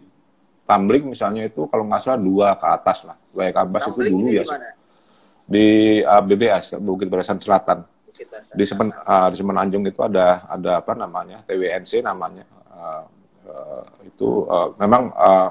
tumbling 0.66 1.14
misalnya 1.14 1.46
itu 1.46 1.70
kalau 1.70 1.86
nggak 1.86 2.02
salah 2.02 2.18
dua 2.18 2.58
ke 2.58 2.66
atas 2.66 3.06
lah. 3.06 3.18
Kayak 3.30 3.54
kabas 3.62 3.84
itu 3.94 4.02
dulu 4.10 4.28
ya 4.34 4.44
di 5.46 6.00
uh, 6.02 6.20
eh, 6.20 6.24
BBS 6.26 6.78
Bukit 6.82 7.08
Barisan 7.10 7.38
Selatan 7.38 7.86
di 8.56 8.66
Semen 8.66 8.90
uh, 8.90 9.28
di 9.30 9.36
Semenanjung 9.38 9.86
itu 9.86 10.02
ada 10.02 10.50
ada 10.50 10.82
apa 10.82 10.98
namanya 10.98 11.46
TWNC 11.46 12.02
namanya 12.02 12.46
uh, 12.74 13.04
uh, 13.46 13.84
itu 14.06 14.50
uh, 14.50 14.74
memang 14.82 15.14
uh, 15.14 15.50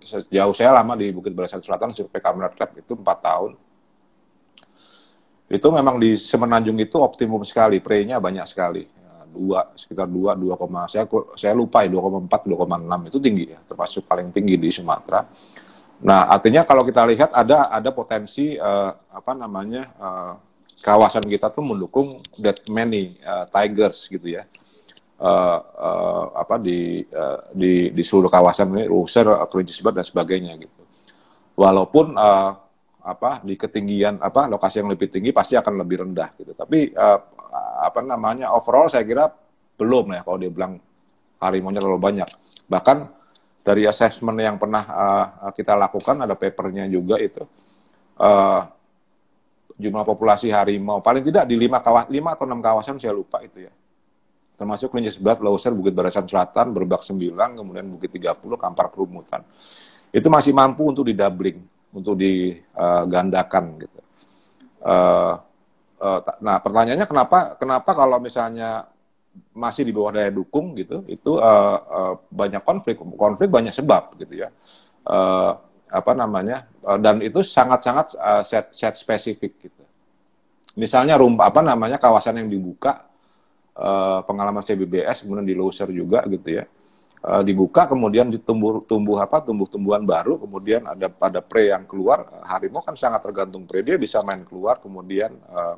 sejauh 0.00 0.54
saya 0.56 0.72
lama 0.72 0.96
di 0.96 1.12
Bukit 1.12 1.36
Barisan 1.36 1.60
Selatan 1.60 1.92
survei 1.92 2.22
kamera 2.22 2.48
trap 2.50 2.78
itu 2.78 2.96
empat 2.96 3.18
tahun 3.20 3.52
itu 5.46 5.68
memang 5.70 6.02
di 6.02 6.18
Semenanjung 6.18 6.74
itu 6.82 6.98
optimum 6.98 7.46
sekali, 7.46 7.78
pre-nya 7.78 8.18
banyak 8.18 8.46
sekali. 8.50 8.82
Dua, 9.36 9.68
sekitar 9.76 10.08
dua, 10.08 10.32
dua 10.32 10.56
koma, 10.56 10.88
saya, 10.88 11.04
saya 11.36 11.52
lupa 11.52 11.84
ya, 11.84 11.92
2,4, 11.92 12.50
2,6 12.56 13.10
itu 13.12 13.18
tinggi 13.20 13.44
ya, 13.52 13.60
termasuk 13.68 14.08
paling 14.08 14.32
tinggi 14.32 14.56
di 14.56 14.72
Sumatera. 14.72 15.28
Nah, 16.04 16.28
artinya 16.28 16.68
kalau 16.68 16.84
kita 16.84 17.08
lihat 17.08 17.32
ada 17.32 17.72
ada 17.72 17.88
potensi 17.88 18.58
uh, 18.60 18.92
apa 19.08 19.32
namanya 19.32 19.88
uh, 19.96 20.34
kawasan 20.84 21.24
kita 21.24 21.48
tuh 21.48 21.64
mendukung 21.64 22.20
that 22.36 22.60
many 22.68 23.16
uh, 23.24 23.48
tigers 23.48 24.04
gitu 24.12 24.36
ya. 24.36 24.44
Uh, 25.16 25.58
uh, 25.80 26.24
apa 26.36 26.60
di 26.60 27.00
uh, 27.08 27.48
di 27.56 27.88
di 27.96 28.02
seluruh 28.04 28.28
kawasan 28.28 28.68
ini, 28.76 28.84
Ruser, 28.84 29.24
Kelinci 29.48 29.80
dan 29.80 30.04
sebagainya 30.04 30.52
gitu. 30.60 30.82
Walaupun 31.56 32.12
uh, 32.20 32.52
apa 33.00 33.40
di 33.40 33.56
ketinggian 33.56 34.20
apa 34.20 34.50
lokasi 34.50 34.84
yang 34.84 34.92
lebih 34.92 35.08
tinggi 35.08 35.32
pasti 35.32 35.56
akan 35.56 35.80
lebih 35.80 36.04
rendah 36.04 36.36
gitu. 36.36 36.52
Tapi 36.52 36.92
uh, 36.92 37.20
apa 37.80 38.04
namanya 38.04 38.52
overall 38.52 38.92
saya 38.92 39.08
kira 39.08 39.32
belum 39.80 40.12
ya 40.12 40.20
kalau 40.20 40.36
dia 40.36 40.52
bilang 40.52 40.76
harimaunya 41.40 41.80
terlalu 41.80 42.00
banyak. 42.04 42.28
Bahkan 42.68 43.15
dari 43.66 43.82
assessment 43.82 44.38
yang 44.38 44.62
pernah 44.62 44.84
uh, 44.86 45.50
kita 45.50 45.74
lakukan 45.74 46.22
ada 46.22 46.38
papernya 46.38 46.86
juga 46.86 47.18
itu 47.18 47.42
uh, 48.22 48.62
jumlah 49.74 50.06
populasi 50.06 50.54
harimau 50.54 51.02
paling 51.02 51.26
tidak 51.26 51.50
di 51.50 51.58
lima 51.58 51.82
kawas 51.82 52.06
lima 52.06 52.38
atau 52.38 52.46
enam 52.46 52.62
kawasan 52.62 53.02
saya 53.02 53.10
lupa 53.10 53.42
itu 53.42 53.66
ya 53.66 53.72
termasuk 54.56 54.88
Kelinci 54.88 55.20
Sebelat, 55.20 55.36
Lauser, 55.44 55.68
Bukit 55.76 55.92
Barisan 55.92 56.24
Selatan, 56.24 56.72
Berbak 56.72 57.04
Sembilan, 57.04 57.60
kemudian 57.60 57.92
Bukit 57.92 58.08
30, 58.08 58.40
Kampar 58.56 58.88
Kerumutan. 58.88 59.44
Itu 60.08 60.32
masih 60.32 60.56
mampu 60.56 60.88
untuk 60.88 61.04
didabling 61.04 61.60
untuk 61.92 62.16
digandakan 62.16 63.64
gitu. 63.84 64.00
Uh, 64.80 65.36
uh, 66.00 66.20
nah 66.40 66.56
pertanyaannya 66.60 67.04
kenapa 67.04 67.38
kenapa 67.60 67.90
kalau 67.92 68.16
misalnya 68.16 68.88
masih 69.56 69.88
di 69.88 69.92
bawah 69.92 70.12
daya 70.12 70.28
dukung 70.28 70.76
gitu 70.76 71.02
itu 71.08 71.40
uh, 71.40 71.78
uh, 71.80 72.14
banyak 72.28 72.60
konflik 72.60 73.00
konflik 73.16 73.48
banyak 73.48 73.72
sebab 73.72 74.16
gitu 74.20 74.46
ya. 74.46 74.48
Uh, 75.06 75.56
apa 75.86 76.12
namanya 76.12 76.66
uh, 76.82 76.98
dan 76.98 77.22
itu 77.22 77.40
sangat-sangat 77.40 78.18
uh, 78.18 78.42
set 78.44 78.74
set 78.76 78.94
spesifik 78.98 79.56
gitu. 79.62 79.82
Misalnya 80.76 81.16
rum 81.16 81.40
apa 81.40 81.64
namanya 81.64 81.96
kawasan 81.96 82.44
yang 82.44 82.52
dibuka 82.52 83.08
uh, 83.78 84.20
pengalaman 84.28 84.60
CBBS 84.60 85.24
kemudian 85.24 85.46
di 85.48 85.56
loser 85.56 85.88
juga 85.90 86.24
gitu 86.28 86.62
ya. 86.62 86.64
Dibuka 87.26 87.90
kemudian 87.90 88.30
ditumbuh 88.30 88.86
tumbuh 88.86 89.18
apa 89.18 89.42
tumbuh-tumbuhan 89.42 90.06
baru 90.06 90.38
kemudian 90.38 90.86
ada 90.86 91.10
pada 91.10 91.42
pre 91.42 91.74
yang 91.74 91.82
keluar 91.82 92.22
harimau 92.46 92.86
kan 92.86 92.94
sangat 92.94 93.18
tergantung 93.26 93.66
pre 93.66 93.82
dia 93.82 93.98
bisa 93.98 94.22
main 94.22 94.46
keluar 94.46 94.78
kemudian 94.78 95.34
uh, 95.50 95.74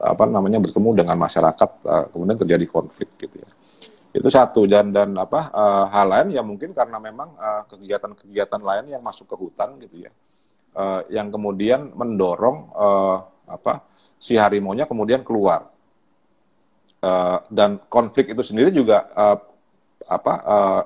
apa 0.00 0.24
namanya 0.28 0.60
bertemu 0.60 0.90
dengan 1.04 1.16
masyarakat 1.16 1.70
uh, 1.88 2.04
kemudian 2.12 2.38
terjadi 2.44 2.66
konflik 2.68 3.08
gitu 3.16 3.40
ya 3.40 3.48
itu 4.12 4.28
satu 4.28 4.68
dan 4.68 4.92
dan 4.92 5.16
apa 5.16 5.48
uh, 5.48 5.84
hal 5.88 6.06
lain 6.12 6.28
yang 6.36 6.44
mungkin 6.44 6.76
karena 6.76 7.00
memang 7.00 7.32
kegiatan-kegiatan 7.72 8.60
uh, 8.60 8.66
lain 8.68 8.84
yang 8.92 9.00
masuk 9.00 9.24
ke 9.24 9.36
hutan 9.40 9.80
gitu 9.80 10.04
ya 10.04 10.12
uh, 10.76 11.00
yang 11.08 11.32
kemudian 11.32 11.96
mendorong 11.96 12.68
uh, 12.76 13.24
apa 13.48 13.88
si 14.20 14.36
harimaunya 14.36 14.84
kemudian 14.84 15.24
keluar 15.24 15.72
uh, 17.00 17.38
dan 17.48 17.80
konflik 17.88 18.30
itu 18.36 18.44
sendiri 18.44 18.68
juga 18.68 19.08
uh, 19.16 19.38
apa 20.04 20.34
uh, 20.44 20.82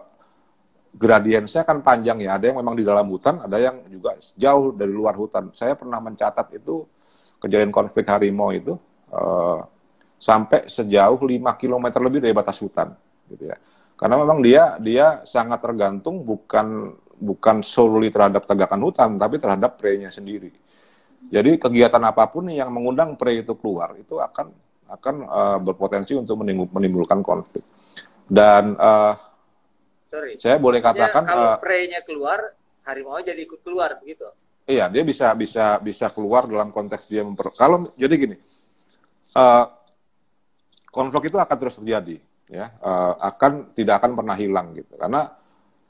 gradiensnya 0.96 1.62
kan 1.62 1.84
panjang 1.84 2.24
ya. 2.24 2.40
Ada 2.40 2.50
yang 2.50 2.58
memang 2.64 2.74
di 2.74 2.84
dalam 2.84 3.06
hutan, 3.12 3.44
ada 3.44 3.60
yang 3.60 3.84
juga 3.92 4.16
jauh 4.34 4.72
dari 4.72 4.90
luar 4.90 5.14
hutan. 5.14 5.52
Saya 5.52 5.76
pernah 5.76 6.00
mencatat 6.00 6.56
itu 6.56 6.88
kejadian 7.46 7.70
konflik 7.70 8.04
harimau 8.10 8.50
itu 8.50 8.74
uh, 9.14 9.62
sampai 10.18 10.66
sejauh 10.66 11.16
5 11.16 11.60
km 11.60 11.86
lebih 12.02 12.18
dari 12.26 12.34
batas 12.34 12.58
hutan, 12.58 12.90
gitu 13.30 13.46
ya. 13.46 13.56
Karena 13.96 14.20
memang 14.20 14.44
dia 14.44 14.76
dia 14.82 15.24
sangat 15.24 15.62
tergantung 15.62 16.26
bukan 16.26 16.92
bukan 17.16 17.64
solely 17.64 18.12
terhadap 18.12 18.44
tegakan 18.44 18.82
hutan, 18.84 19.16
tapi 19.16 19.40
terhadap 19.40 19.80
prey-nya 19.80 20.12
sendiri. 20.12 20.52
Jadi 21.26 21.56
kegiatan 21.56 22.02
apa 22.04 22.28
pun 22.28 22.50
yang 22.52 22.68
mengundang 22.68 23.16
prey 23.16 23.40
itu 23.40 23.56
keluar 23.56 23.96
itu 23.96 24.20
akan 24.20 24.52
akan 24.86 25.14
uh, 25.26 25.58
berpotensi 25.58 26.14
untuk 26.14 26.38
menimbulkan 26.44 27.24
konflik. 27.24 27.64
Dan 28.26 28.76
uh, 28.76 29.14
Sorry. 30.06 30.32
Saya 30.38 30.56
boleh 30.56 30.78
Maksudnya 30.80 31.12
katakan 31.12 31.22
kalau 31.26 31.48
uh, 31.50 31.58
prey-nya 31.58 32.00
keluar, 32.06 32.38
harimau 32.86 33.18
jadi 33.20 33.42
ikut 33.42 33.60
keluar 33.60 33.98
begitu. 33.98 34.30
Iya 34.66 34.90
dia 34.90 35.02
bisa 35.06 35.32
bisa 35.32 35.78
bisa 35.80 36.06
keluar 36.10 36.50
dalam 36.50 36.74
konteks 36.74 37.06
dia 37.06 37.22
memper 37.22 37.54
kalau 37.54 37.86
jadi 37.94 38.14
gini 38.18 38.36
uh, 39.38 39.66
konflik 40.90 41.30
itu 41.30 41.38
akan 41.38 41.56
terus 41.56 41.78
terjadi 41.78 42.18
ya 42.50 42.74
uh, 42.82 43.14
akan 43.18 43.72
tidak 43.74 44.02
akan 44.02 44.12
pernah 44.18 44.36
hilang 44.38 44.74
gitu 44.74 44.94
karena 44.98 45.32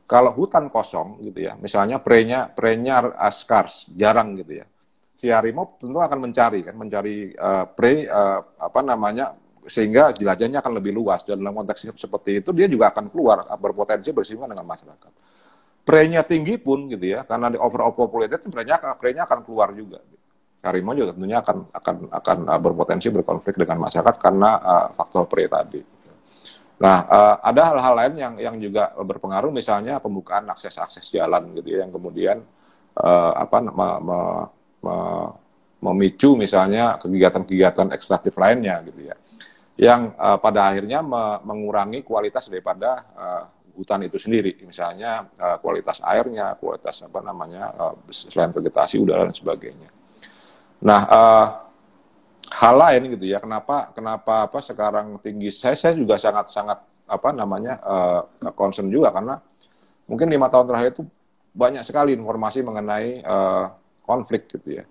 kalau 0.06 0.30
hutan 0.32 0.70
kosong 0.70 1.18
gitu 1.24 1.50
ya 1.50 1.58
misalnya 1.58 1.98
prey-nya 1.98 2.52
prey-nya 2.52 3.16
askars 3.18 3.90
jarang 3.92 4.38
gitu 4.38 4.62
ya 4.62 4.66
si 5.16 5.32
harimau 5.32 5.80
tentu 5.80 5.96
akan 5.96 6.28
mencari 6.28 6.60
kan 6.60 6.76
mencari 6.76 7.32
uh, 7.32 7.64
prey 7.72 8.04
uh, 8.04 8.40
apa 8.60 8.80
namanya 8.84 9.32
sehingga 9.66 10.14
jelajahnya 10.14 10.62
akan 10.62 10.78
lebih 10.78 10.94
luas 10.94 11.26
dan 11.26 11.42
dalam 11.42 11.56
konteks 11.56 11.90
seperti 11.98 12.44
itu 12.44 12.54
dia 12.54 12.70
juga 12.70 12.94
akan 12.94 13.10
keluar 13.10 13.42
berpotensi 13.58 14.14
bersinggungan 14.14 14.54
dengan 14.54 14.68
masyarakat. 14.68 15.10
Prenya 15.86 16.26
tinggi 16.26 16.58
pun 16.58 16.90
gitu 16.90 17.14
ya 17.14 17.22
karena 17.22 17.46
di 17.46 17.58
over 17.62 17.94
populated 17.94 18.42
prenya 18.50 18.82
prenya 18.98 19.22
akan 19.22 19.46
keluar 19.46 19.70
juga. 19.70 20.02
Harimau 20.66 20.98
juga 20.98 21.14
tentunya 21.14 21.38
akan 21.38 21.70
akan 21.70 21.96
akan 22.10 22.38
uh, 22.50 22.58
berpotensi 22.58 23.06
berkonflik 23.14 23.54
dengan 23.54 23.86
masyarakat 23.86 24.18
karena 24.18 24.50
uh, 24.58 24.86
faktor 24.98 25.30
prey 25.30 25.46
tadi. 25.46 25.78
Nah, 26.76 27.06
uh, 27.06 27.34
ada 27.38 27.72
hal-hal 27.72 27.94
lain 27.94 28.14
yang 28.18 28.34
yang 28.36 28.56
juga 28.58 28.90
berpengaruh 28.98 29.54
misalnya 29.54 30.02
pembukaan 30.02 30.50
akses-akses 30.50 31.06
jalan 31.08 31.54
gitu 31.54 31.78
ya 31.78 31.86
yang 31.86 31.94
kemudian 31.94 32.42
uh, 32.98 33.32
apa 33.38 33.62
me, 33.62 33.88
me, 34.02 34.18
me, 34.82 34.96
memicu 35.86 36.34
misalnya 36.34 36.98
kegiatan-kegiatan 36.98 37.94
ekstraktif 37.94 38.34
lainnya 38.36 38.82
gitu 38.84 39.06
ya 39.06 39.16
yang 39.76 40.16
uh, 40.16 40.40
pada 40.40 40.72
akhirnya 40.72 41.04
me 41.04 41.40
mengurangi 41.44 42.00
kualitas 42.00 42.48
daripada 42.48 43.04
uh, 43.12 43.44
hutan 43.76 44.00
itu 44.08 44.16
sendiri, 44.16 44.56
misalnya 44.64 45.28
uh, 45.36 45.60
kualitas 45.60 46.00
airnya, 46.00 46.56
kualitas 46.56 47.04
apa 47.04 47.20
namanya 47.20 47.70
uh, 47.76 47.94
selain 48.08 48.50
vegetasi 48.56 48.96
udara 48.96 49.28
dan 49.28 49.36
sebagainya. 49.36 49.92
Nah, 50.80 51.00
uh, 51.04 51.46
hal 52.50 52.74
lain 52.74 53.12
gitu 53.12 53.28
ya, 53.28 53.38
kenapa 53.38 53.92
kenapa 53.92 54.48
apa 54.48 54.58
sekarang 54.64 55.20
tinggi? 55.20 55.52
Saya 55.52 55.76
saya 55.76 55.92
juga 55.92 56.16
sangat 56.16 56.48
sangat 56.50 56.80
apa 57.06 57.30
namanya 57.30 57.78
concern 58.58 58.90
juga 58.90 59.14
karena 59.14 59.38
mungkin 60.10 60.26
lima 60.26 60.50
tahun 60.50 60.66
terakhir 60.66 60.90
itu 60.98 61.06
banyak 61.54 61.86
sekali 61.86 62.10
informasi 62.18 62.66
mengenai 62.66 63.22
konflik 64.02 64.50
gitu 64.50 64.82
ya. 64.82 64.84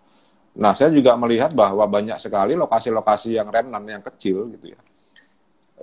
Nah, 0.56 0.72
saya 0.72 0.96
juga 0.96 1.20
melihat 1.20 1.52
bahwa 1.52 1.84
banyak 1.84 2.16
sekali 2.16 2.56
lokasi-lokasi 2.56 3.36
yang 3.36 3.52
remnan 3.52 3.84
yang 3.84 4.00
kecil 4.00 4.48
gitu 4.56 4.72
ya. 4.72 4.80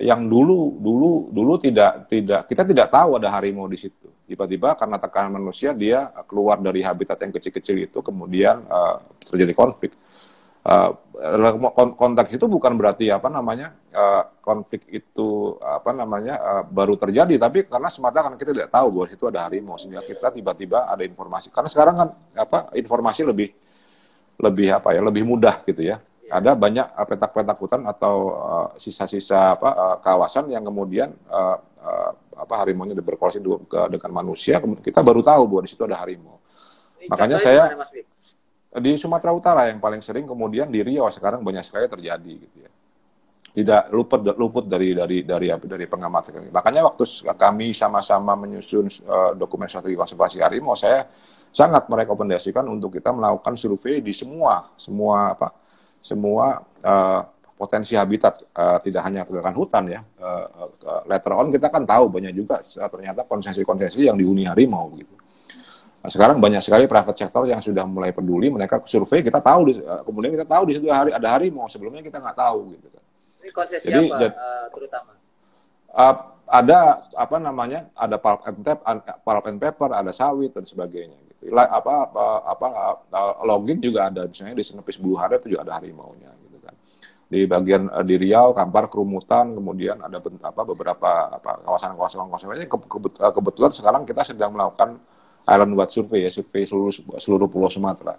Yang 0.01 0.21
dulu 0.33 0.59
dulu 0.81 1.11
dulu 1.29 1.53
tidak 1.61 2.09
tidak 2.09 2.49
kita 2.49 2.65
tidak 2.65 2.89
tahu 2.89 3.21
ada 3.21 3.29
harimau 3.29 3.69
di 3.69 3.77
situ. 3.77 4.09
Tiba-tiba 4.25 4.73
karena 4.73 4.97
tekanan 4.97 5.37
manusia 5.37 5.77
dia 5.77 6.09
keluar 6.25 6.57
dari 6.57 6.81
habitat 6.81 7.21
yang 7.21 7.33
kecil-kecil 7.37 7.77
itu 7.77 7.99
kemudian 8.01 8.65
uh, 8.73 9.05
terjadi 9.29 9.53
konflik. 9.53 9.93
Uh, 10.63 10.95
konteks 11.99 12.39
itu 12.39 12.47
bukan 12.47 12.79
berarti 12.79 13.11
apa 13.11 13.27
namanya 13.27 13.75
uh, 13.91 14.31
konflik 14.39 14.87
itu 14.95 15.59
apa 15.59 15.91
namanya 15.91 16.39
uh, 16.39 16.63
baru 16.63 16.95
terjadi 16.95 17.35
tapi 17.35 17.67
karena 17.67 17.91
semata 17.91 18.23
karena 18.23 18.39
kita 18.39 18.55
tidak 18.55 18.71
tahu 18.71 18.95
bahwa 18.95 19.07
situ 19.11 19.27
ada 19.27 19.51
harimau 19.51 19.75
sehingga 19.75 20.07
kita 20.07 20.31
tiba-tiba 20.31 20.87
ada 20.87 21.03
informasi 21.03 21.51
karena 21.51 21.67
sekarang 21.67 21.95
kan 21.99 22.09
apa 22.39 22.71
informasi 22.79 23.27
lebih 23.27 23.51
lebih 24.39 24.71
apa 24.71 24.95
ya 24.95 25.03
lebih 25.03 25.27
mudah 25.27 25.67
gitu 25.67 25.83
ya 25.83 25.99
ada 26.33 26.57
banyak 26.57 26.87
uh, 26.97 27.07
petak-petak 27.07 27.57
hutan 27.61 27.83
atau 27.85 28.15
uh, 28.33 28.69
sisa-sisa 28.81 29.61
apa 29.61 29.69
uh, 29.77 29.97
kawasan 30.01 30.49
yang 30.49 30.65
kemudian 30.65 31.13
uh, 31.29 31.61
uh, 31.61 32.11
apa 32.33 32.65
berkolaborasi 33.05 33.39
dengan 33.69 34.11
manusia. 34.11 34.59
Kita 34.59 35.05
baru 35.05 35.21
tahu 35.21 35.43
bahwa 35.47 35.63
di 35.63 35.71
situ 35.71 35.85
ada 35.85 36.01
harimau. 36.01 36.41
Makanya 37.07 37.39
saya 37.39 37.77
di 38.81 38.97
Sumatera 38.97 39.37
Utara 39.37 39.69
yang 39.69 39.79
paling 39.85 40.01
sering 40.01 40.25
kemudian 40.25 40.73
di 40.73 40.81
Riau 40.81 41.13
sekarang 41.13 41.45
banyak 41.45 41.61
sekali 41.61 41.87
terjadi 41.93 42.33
gitu 42.41 42.59
ya. 42.65 42.71
Tidak 43.53 43.93
luput 43.93 44.25
luput 44.33 44.65
dari 44.65 44.97
dari 44.97 45.29
dari 45.29 45.53
dari 45.53 45.85
pengamatan 45.85 46.49
makanya 46.49 46.89
waktu 46.89 47.05
kami 47.37 47.77
sama-sama 47.77 48.33
menyusun 48.33 48.89
uh, 49.05 49.37
dokumen 49.37 49.69
strategi 49.69 49.93
konservasi 49.93 50.41
harimau 50.41 50.73
saya 50.73 51.05
sangat 51.53 51.85
merekomendasikan 51.85 52.65
untuk 52.65 52.97
kita 52.97 53.13
melakukan 53.13 53.53
survei 53.61 54.01
di 54.01 54.17
semua 54.17 54.73
semua 54.81 55.37
apa 55.37 55.62
semua 56.03 56.67
uh, 56.83 57.23
potensi 57.55 57.95
habitat 57.95 58.43
uh, 58.59 58.83
tidak 58.83 59.03
hanya 59.07 59.23
kegiatan 59.23 59.55
hutan 59.55 59.85
ya 59.87 60.01
uh, 60.19 60.67
uh, 60.83 61.03
later 61.07 61.33
on 61.39 61.55
kita 61.55 61.71
kan 61.71 61.87
tahu 61.87 62.11
banyak 62.11 62.35
juga 62.35 62.59
uh, 62.59 62.91
ternyata 62.91 63.23
konsesi-konsesi 63.23 64.11
yang 64.11 64.19
dihuni 64.19 64.51
harimau 64.51 64.91
gitu. 64.99 65.15
Nah, 66.03 66.11
sekarang 66.11 66.43
banyak 66.43 66.59
sekali 66.59 66.91
private 66.91 67.15
sector 67.15 67.47
yang 67.47 67.63
sudah 67.63 67.87
mulai 67.87 68.11
peduli 68.11 68.51
mereka 68.51 68.83
survei 68.83 69.23
kita 69.23 69.39
tahu 69.39 69.71
di, 69.71 69.73
uh, 69.79 70.03
kemudian 70.03 70.35
kita 70.35 70.51
tahu 70.51 70.63
di 70.67 70.73
situ 70.75 70.91
hari 70.91 71.15
ada 71.15 71.39
harimau 71.39 71.71
sebelumnya 71.71 72.03
kita 72.03 72.19
nggak 72.19 72.35
tahu 72.35 72.75
gitu 72.75 72.91
kan. 72.91 73.03
Ini 73.39 73.51
konsesi 73.55 73.87
Jadi, 73.87 74.11
apa 74.11 74.27
uh, 74.35 74.67
terutama? 74.75 75.13
Uh, 75.95 76.17
ada 76.53 77.07
apa 77.15 77.37
namanya 77.39 77.87
ada 77.95 78.19
pulp 78.19 78.43
and, 78.45 78.61
tap, 78.67 78.83
pulp 79.23 79.45
and 79.47 79.63
paper 79.63 79.95
ada 79.95 80.11
sawit 80.11 80.51
dan 80.51 80.67
sebagainya 80.67 81.17
apa 81.51 82.07
apa, 82.07 82.25
apa 82.47 82.67
login 83.43 83.83
juga 83.83 84.07
ada. 84.07 84.31
Misalnya 84.31 84.55
di 84.55 84.65
Senepis 84.65 84.99
Bulu 85.03 85.19
Hara 85.19 85.43
itu 85.43 85.51
juga 85.51 85.67
ada 85.67 85.83
harimaunya 85.83 86.31
gitu 86.47 86.59
kan. 86.63 86.75
Di 87.27 87.49
bagian 87.51 87.91
uh, 87.91 88.05
di 88.07 88.15
Riau 88.15 88.55
Kampar 88.55 88.87
Kerumutan 88.87 89.59
kemudian 89.59 89.99
ada 89.99 90.23
apa 90.23 90.63
beberapa 90.63 91.11
apa 91.35 91.67
kawasan-kawasan 91.67 92.31
kawasan 92.31 92.49
lainnya 92.55 92.69
ke, 92.71 92.79
eh, 93.19 93.33
kebetulan 93.35 93.71
sekarang 93.75 94.03
kita 94.07 94.23
sedang 94.23 94.55
melakukan 94.55 95.03
island 95.49 95.75
wide 95.75 95.91
survey 95.91 96.21
ya 96.23 96.31
survei 96.31 96.63
seluruh 96.63 96.95
seluruh 97.19 97.49
pulau 97.51 97.73
Sumatera. 97.73 98.15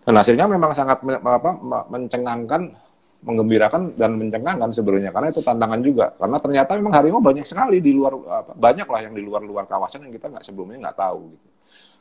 Dan 0.00 0.16
hasilnya 0.16 0.48
memang 0.48 0.72
sangat 0.74 1.04
apa, 1.04 1.50
mencengangkan 1.86 2.72
menggembirakan 3.20 4.00
dan 4.00 4.16
mencengangkan 4.16 4.72
sebenarnya. 4.72 5.12
Karena 5.12 5.28
itu 5.28 5.44
tantangan 5.44 5.80
juga. 5.84 6.16
Karena 6.16 6.40
ternyata 6.40 6.72
memang 6.80 6.94
harimau 6.96 7.20
banyak 7.20 7.44
sekali 7.44 7.84
di 7.84 7.92
luar 7.92 8.16
apa, 8.16 8.56
yang 9.04 9.12
di 9.12 9.20
luar 9.20 9.44
luar 9.44 9.68
kawasan 9.68 10.08
yang 10.08 10.16
kita 10.16 10.32
nggak 10.32 10.42
sebelumnya 10.42 10.88
nggak 10.88 10.98
tahu 10.98 11.36
gitu 11.36 11.49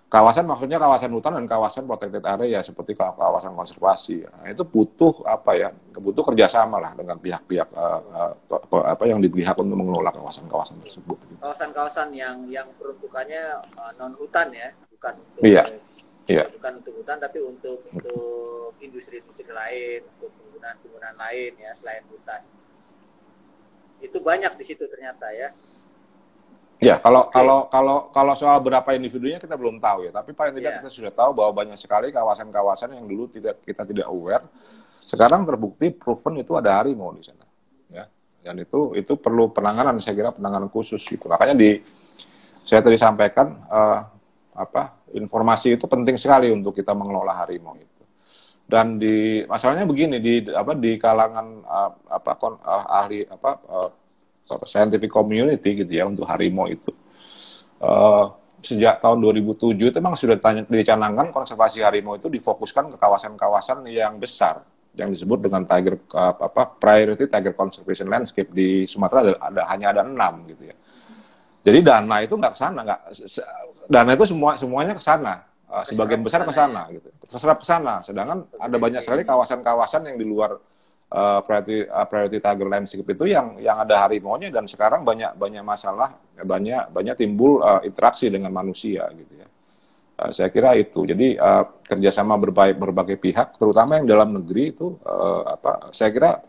kawasan 0.09 0.49
maksudnya 0.49 0.81
kawasan 0.81 1.13
hutan 1.13 1.37
dan 1.37 1.45
kawasan 1.45 1.85
protected 1.85 2.25
area 2.25 2.65
seperti 2.65 2.97
kawasan 2.97 3.53
konservasi. 3.53 4.25
Nah, 4.25 4.49
itu 4.49 4.65
butuh 4.65 5.21
apa 5.29 5.53
ya? 5.53 5.69
Butuh 5.93 6.25
kerjasama 6.25 6.81
lah 6.81 6.97
dengan 6.97 7.21
pihak-pihak 7.21 7.69
uh, 7.77 8.33
uh, 8.49 8.83
apa 8.89 9.05
yang 9.05 9.21
dipihak 9.21 9.53
untuk 9.61 9.77
mengelola 9.77 10.09
kawasan-kawasan 10.09 10.81
tersebut. 10.81 11.17
Kawasan-kawasan 11.45 12.09
yang 12.17 12.49
yang 12.49 12.73
peruntukannya 12.81 13.61
uh, 13.77 13.93
non 14.01 14.17
hutan 14.17 14.49
ya, 14.49 14.73
bukan 14.89 15.13
untuk 15.21 15.41
iya. 15.45 15.63
Iya. 16.29 16.45
bukan 16.45 16.81
untuk 16.81 16.93
hutan 17.01 17.17
tapi 17.17 17.41
untuk 17.41 17.81
untuk 17.89 18.77
industri-industri 18.81 19.49
lain, 19.49 20.05
untuk 20.17 20.29
penggunaan-penggunaan 20.33 21.17
lain 21.17 21.53
ya 21.61 21.71
selain 21.77 22.05
hutan. 22.09 22.41
Itu 24.01 24.25
banyak 24.25 24.57
di 24.57 24.65
situ 24.65 24.89
ternyata 24.89 25.29
ya. 25.37 25.53
Ya, 26.79 26.95
kalau 27.03 27.27
okay. 27.27 27.35
kalau 27.35 27.67
kalau 27.67 27.97
kalau 28.15 28.33
soal 28.39 28.63
berapa 28.63 28.87
individunya 28.95 29.35
kita 29.35 29.59
belum 29.59 29.83
tahu 29.83 30.07
ya, 30.07 30.11
tapi 30.15 30.31
paling 30.31 30.55
tidak 30.55 30.71
yeah. 30.71 30.79
kita 30.79 30.89
sudah 30.95 31.11
tahu 31.11 31.35
bahwa 31.35 31.51
banyak 31.51 31.75
sekali 31.75 32.07
kawasan-kawasan 32.15 32.95
yang 32.95 33.03
dulu 33.03 33.27
tidak 33.27 33.59
kita 33.67 33.83
tidak 33.83 34.07
aware, 34.07 34.47
sekarang 35.03 35.43
terbukti 35.43 35.91
proven 35.91 36.39
itu 36.39 36.55
ada 36.55 36.79
harimau 36.79 37.11
di 37.11 37.27
sana, 37.27 37.43
ya. 37.91 38.07
Dan 38.39 38.63
itu 38.63 38.95
itu 38.95 39.19
perlu 39.19 39.51
penanganan, 39.51 39.99
saya 39.99 40.15
kira 40.15 40.31
penanganan 40.31 40.71
khusus 40.71 41.03
gitu. 41.03 41.27
Makanya 41.27 41.59
di 41.59 41.83
saya 42.63 42.79
tadi 42.79 42.95
sampaikan 42.95 43.59
uh, 43.67 43.99
apa 44.55 45.03
informasi 45.11 45.75
itu 45.75 45.83
penting 45.83 46.15
sekali 46.15 46.47
untuk 46.47 46.71
kita 46.79 46.95
mengelola 46.95 47.43
harimau 47.43 47.75
itu. 47.75 48.03
Dan 48.63 48.95
di 48.95 49.43
masalahnya 49.43 49.83
begini 49.83 50.23
di 50.23 50.47
apa 50.47 50.79
di 50.79 50.95
kalangan 50.95 51.59
uh, 51.59 51.91
apa 52.07 52.31
kon, 52.39 52.55
uh, 52.63 52.85
ahli 52.87 53.27
apa 53.27 53.51
uh, 53.67 53.89
scientific 54.65 55.11
community 55.11 55.85
gitu 55.85 55.91
ya 55.91 56.09
untuk 56.09 56.25
harimau 56.25 56.65
itu. 56.65 56.89
Uh, 57.79 58.33
sejak 58.59 58.99
tahun 58.99 59.23
2007 59.23 59.75
itu 59.79 59.97
memang 60.03 60.19
sudah 60.19 60.35
ditanya, 60.35 60.67
dicanangkan 60.67 61.31
konservasi 61.31 61.79
harimau 61.79 62.19
itu 62.19 62.27
difokuskan 62.27 62.91
ke 62.91 62.97
kawasan-kawasan 62.99 63.87
yang 63.87 64.19
besar 64.19 64.63
yang 64.97 65.15
disebut 65.15 65.47
dengan 65.47 65.63
tiger 65.63 65.95
uh, 66.11 66.35
apa 66.35 66.75
priority 66.75 67.29
tiger 67.29 67.53
conservation 67.55 68.09
landscape 68.11 68.51
di 68.51 68.83
Sumatera 68.89 69.21
ada, 69.23 69.33
ada 69.39 69.61
hanya 69.71 69.87
ada 69.95 70.01
enam 70.03 70.43
gitu 70.49 70.73
ya. 70.73 70.75
Jadi 71.63 71.79
dana 71.85 72.15
itu 72.23 72.33
nggak 72.35 72.53
ke 72.55 72.59
sana, 72.59 72.79
nggak 72.83 73.01
dana 73.87 74.11
itu 74.15 74.25
semua 74.27 74.59
semuanya 74.59 74.93
ke 74.95 75.03
sana. 75.03 75.45
Uh, 75.69 75.85
sebagian 75.85 76.25
besar 76.25 76.41
ke 76.41 76.49
sana 76.49 76.89
gitu. 76.89 77.13
Terserap 77.29 77.61
ke 77.61 77.67
sana. 77.69 78.01
Sedangkan 78.01 78.49
ada 78.57 78.77
banyak 78.81 79.05
sekali 79.05 79.21
kawasan-kawasan 79.21 80.01
yang 80.09 80.17
di 80.17 80.25
luar 80.25 80.57
uh, 81.13 81.39
priority 81.43 81.85
uh, 81.89 82.05
priority 82.05 82.37
tiger 82.41 82.67
landscape 82.69 83.09
itu 83.09 83.25
yang 83.29 83.57
yang 83.57 83.81
ada 83.81 84.05
harimau-nya 84.05 84.53
dan 84.53 84.69
sekarang 84.69 85.01
banyak 85.01 85.33
banyak 85.35 85.63
masalah, 85.65 86.17
banyak 86.37 86.93
banyak 86.93 87.15
timbul 87.17 87.61
uh, 87.61 87.81
interaksi 87.81 88.29
dengan 88.29 88.53
manusia 88.53 89.09
gitu 89.13 89.33
ya. 89.33 89.47
Uh, 90.19 90.31
saya 90.35 90.51
kira 90.51 90.75
itu. 90.75 91.07
Jadi 91.07 91.39
uh, 91.39 91.79
kerjasama 91.87 92.35
berbagai, 92.35 92.75
berbagai 92.75 93.17
pihak, 93.17 93.55
terutama 93.55 93.97
yang 93.97 94.07
dalam 94.07 94.35
negeri 94.35 94.75
itu, 94.75 94.99
uh, 95.07 95.55
apa? 95.55 95.95
Saya 95.95 96.11
kira 96.11 96.43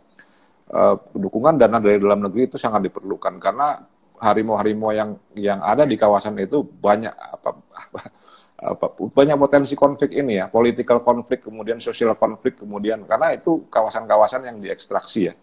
uh, 0.74 0.96
dukungan 1.14 1.54
dana 1.54 1.78
dari 1.78 2.02
dalam 2.02 2.26
negeri 2.26 2.50
itu 2.50 2.58
sangat 2.58 2.90
diperlukan 2.90 3.38
karena 3.38 3.78
harimau-harimau 4.20 4.92
yang 4.92 5.16
yang 5.32 5.64
ada 5.64 5.88
di 5.88 5.96
kawasan 5.96 6.36
itu 6.42 6.60
banyak 6.60 7.14
apa, 7.14 7.56
apa, 7.56 8.00
apa 8.60 8.92
banyak 8.92 9.40
potensi 9.40 9.72
konflik 9.72 10.12
ini 10.12 10.36
ya, 10.36 10.52
political 10.52 11.00
konflik, 11.00 11.40
kemudian 11.48 11.80
sosial 11.80 12.12
konflik, 12.12 12.60
kemudian 12.60 13.08
karena 13.08 13.32
itu 13.32 13.64
kawasan-kawasan 13.72 14.44
yang 14.44 14.60
diekstraksi 14.60 15.32
ya. 15.32 15.34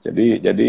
Jadi 0.00 0.40
jadi 0.40 0.68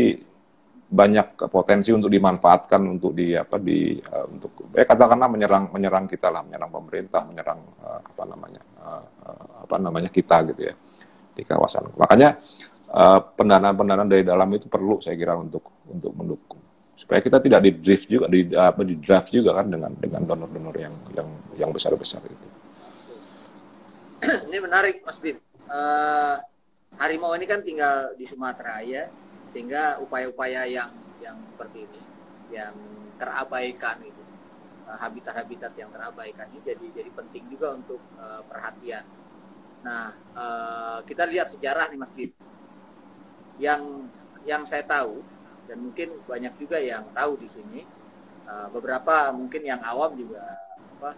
banyak 0.89 1.37
potensi 1.53 1.93
untuk 1.93 2.09
dimanfaatkan 2.09 2.81
untuk 2.81 3.13
di 3.13 3.37
apa 3.37 3.61
di 3.61 4.01
uh, 4.01 4.25
untuk 4.25 4.73
eh 4.73 4.89
katakanlah 4.89 5.29
menyerang 5.29 5.69
menyerang 5.69 6.09
kita 6.09 6.33
lah 6.33 6.41
menyerang 6.41 6.73
pemerintah 6.73 7.21
menyerang 7.29 7.61
uh, 7.85 8.01
apa 8.01 8.23
namanya 8.25 8.61
uh, 8.81 9.03
apa 9.69 9.75
namanya 9.77 10.09
kita 10.09 10.49
gitu 10.49 10.73
ya 10.73 10.73
di 11.37 11.45
kawasan 11.45 11.93
makanya 11.93 12.41
uh, 12.89 13.21
pendanaan 13.21 13.77
pendanaan 13.77 14.09
dari 14.09 14.25
dalam 14.25 14.49
itu 14.49 14.65
perlu 14.65 14.97
saya 14.97 15.13
kira 15.13 15.37
untuk 15.37 15.85
untuk 15.93 16.09
mendukung 16.17 16.58
supaya 16.99 17.23
kita 17.23 17.39
tidak 17.39 17.63
di 17.63 17.71
drift 17.79 18.11
juga 18.11 18.27
di 18.27 18.51
apa 18.51 18.83
di 18.83 18.99
draft 18.99 19.31
juga 19.31 19.55
kan 19.55 19.71
dengan 19.71 19.95
dengan 19.95 20.27
donor-donor 20.27 20.75
yang 20.75 20.95
yang 21.15 21.29
yang 21.55 21.69
besar 21.71 21.95
besar 21.95 22.19
itu 22.27 22.47
ini 24.51 24.57
menarik 24.59 24.99
Mas 25.07 25.15
Bin 25.23 25.39
uh, 25.71 26.35
harimau 26.99 27.31
ini 27.39 27.47
kan 27.47 27.63
tinggal 27.63 28.11
di 28.19 28.27
Sumatera 28.27 28.83
ya 28.83 29.07
sehingga 29.47 29.97
upaya-upaya 30.03 30.67
yang 30.67 30.91
yang 31.23 31.39
seperti 31.47 31.87
ini 31.87 32.01
yang 32.51 32.75
terabaikan 33.19 33.99
itu 34.03 34.23
eh, 34.87 34.97
habitat-habitat 34.97 35.73
yang 35.79 35.89
terabaikan 35.91 36.47
ini 36.51 36.61
jadi 36.63 36.85
jadi 37.01 37.09
penting 37.15 37.47
juga 37.51 37.75
untuk 37.79 38.01
uh, 38.19 38.41
perhatian. 38.45 39.05
Nah 39.81 40.13
uh, 40.35 40.99
kita 41.07 41.27
lihat 41.27 41.49
sejarah 41.51 41.89
nih 41.91 41.99
Mas 41.99 42.13
Dip. 42.13 42.31
Yang 43.59 44.07
yang 44.47 44.63
saya 44.63 44.87
tahu 44.87 45.19
dan 45.69 45.77
mungkin 45.77 46.17
banyak 46.25 46.57
juga 46.57 46.81
yang 46.81 47.05
tahu 47.13 47.37
di 47.37 47.45
sini. 47.45 47.81
Uh, 48.49 48.65
beberapa 48.73 49.29
mungkin 49.29 49.61
yang 49.61 49.77
awam 49.85 50.17
juga 50.17 50.41
apa 50.97 51.13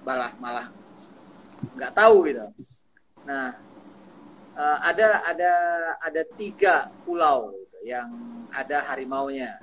malah 0.00 0.32
malah 0.40 0.66
nggak 1.76 1.92
tahu 1.92 2.24
gitu. 2.24 2.48
Nah 3.28 3.52
uh, 4.56 4.78
ada 4.80 5.20
ada 5.28 5.52
ada 6.00 6.22
tiga 6.40 6.88
pulau 7.04 7.52
yang 7.84 8.08
ada 8.48 8.80
harimaunya. 8.88 9.60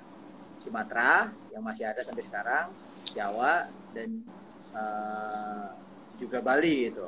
Sumatera 0.61 1.33
yang 1.57 1.65
masih 1.65 1.89
ada 1.89 2.05
sampai 2.05 2.21
sekarang 2.21 2.69
Jawa 3.17 3.65
dan 3.97 4.21
uh, 4.77 5.73
juga 6.21 6.38
Bali 6.41 6.89
itu 6.89 7.05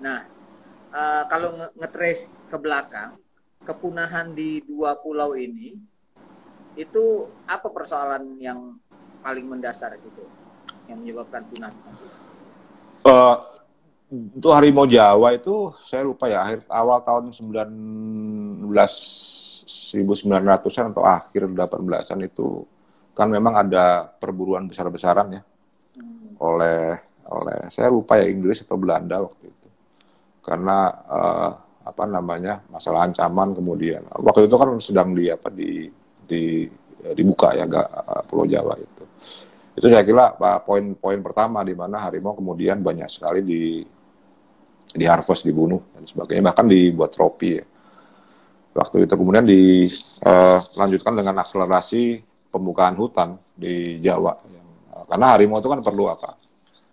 nah 0.00 0.24
uh, 0.92 1.24
kalau 1.28 1.56
ngetrace 1.76 2.40
ke 2.48 2.56
belakang 2.56 3.16
kepunahan 3.64 4.32
di 4.32 4.64
dua 4.64 4.96
pulau 4.96 5.36
ini 5.36 5.76
itu 6.80 7.28
apa 7.44 7.68
persoalan 7.68 8.40
yang 8.40 8.80
paling 9.20 9.44
mendasar 9.44 10.00
itu 10.00 10.24
yang 10.88 11.04
menyebabkan 11.04 11.44
punah? 11.52 11.72
Uh, 13.04 13.36
untuk 14.10 14.52
harimau 14.56 14.88
Jawa 14.88 15.36
itu 15.36 15.76
saya 15.86 16.02
lupa 16.02 16.26
ya 16.26 16.42
akhir 16.42 16.64
awal 16.72 17.04
tahun 17.04 17.30
19 17.36 18.64
1900-an 19.90 20.94
atau 20.94 21.02
akhir 21.04 21.42
18-an 21.50 22.20
itu 22.24 22.64
kan 23.12 23.28
memang 23.28 23.54
ada 23.68 24.08
perburuan 24.18 24.66
besar-besaran 24.70 25.38
ya. 25.38 25.42
Hmm. 25.90 26.38
oleh 26.38 26.96
oleh 27.26 27.66
saya 27.68 27.90
lupa 27.90 28.16
ya 28.16 28.30
Inggris 28.30 28.62
atau 28.62 28.78
Belanda 28.78 29.20
waktu 29.20 29.50
itu. 29.50 29.68
Karena 30.40 30.88
uh, 31.06 31.50
apa 31.84 32.04
namanya 32.06 32.62
masalah 32.70 33.10
ancaman 33.10 33.52
kemudian. 33.52 34.06
Waktu 34.14 34.46
itu 34.46 34.54
kan 34.56 34.70
sedang 34.78 35.12
di 35.12 35.28
apa 35.28 35.50
di 35.50 35.90
di 36.30 36.70
dibuka 37.16 37.56
ya 37.56 37.66
gak, 37.66 37.88
uh, 37.90 38.22
Pulau 38.28 38.46
Jawa 38.46 38.78
itu. 38.78 39.04
Itu 39.74 39.86
saya 39.88 40.04
kira 40.04 40.36
poin-poin 40.62 41.20
pertama 41.24 41.64
di 41.64 41.72
mana 41.72 42.04
harimau 42.04 42.36
kemudian 42.36 42.84
banyak 42.84 43.08
sekali 43.08 43.40
di 43.40 43.62
di 44.90 45.04
harvest 45.06 45.46
dibunuh 45.46 45.78
dan 45.94 46.02
sebagainya 46.04 46.50
bahkan 46.50 46.66
dibuat 46.66 47.14
tropi 47.14 47.58
ya. 47.58 47.64
Waktu 48.70 49.06
itu 49.06 49.14
kemudian 49.18 49.46
dilanjutkan 49.46 51.12
eh, 51.14 51.18
dengan 51.18 51.34
akselerasi 51.42 52.02
pembukaan 52.54 52.94
hutan 52.94 53.34
di 53.54 53.98
Jawa. 53.98 54.34
Uh, 54.94 55.04
karena 55.10 55.26
harimau 55.34 55.58
itu 55.58 55.70
kan 55.70 55.80
perlu 55.82 56.06
apa? 56.10 56.38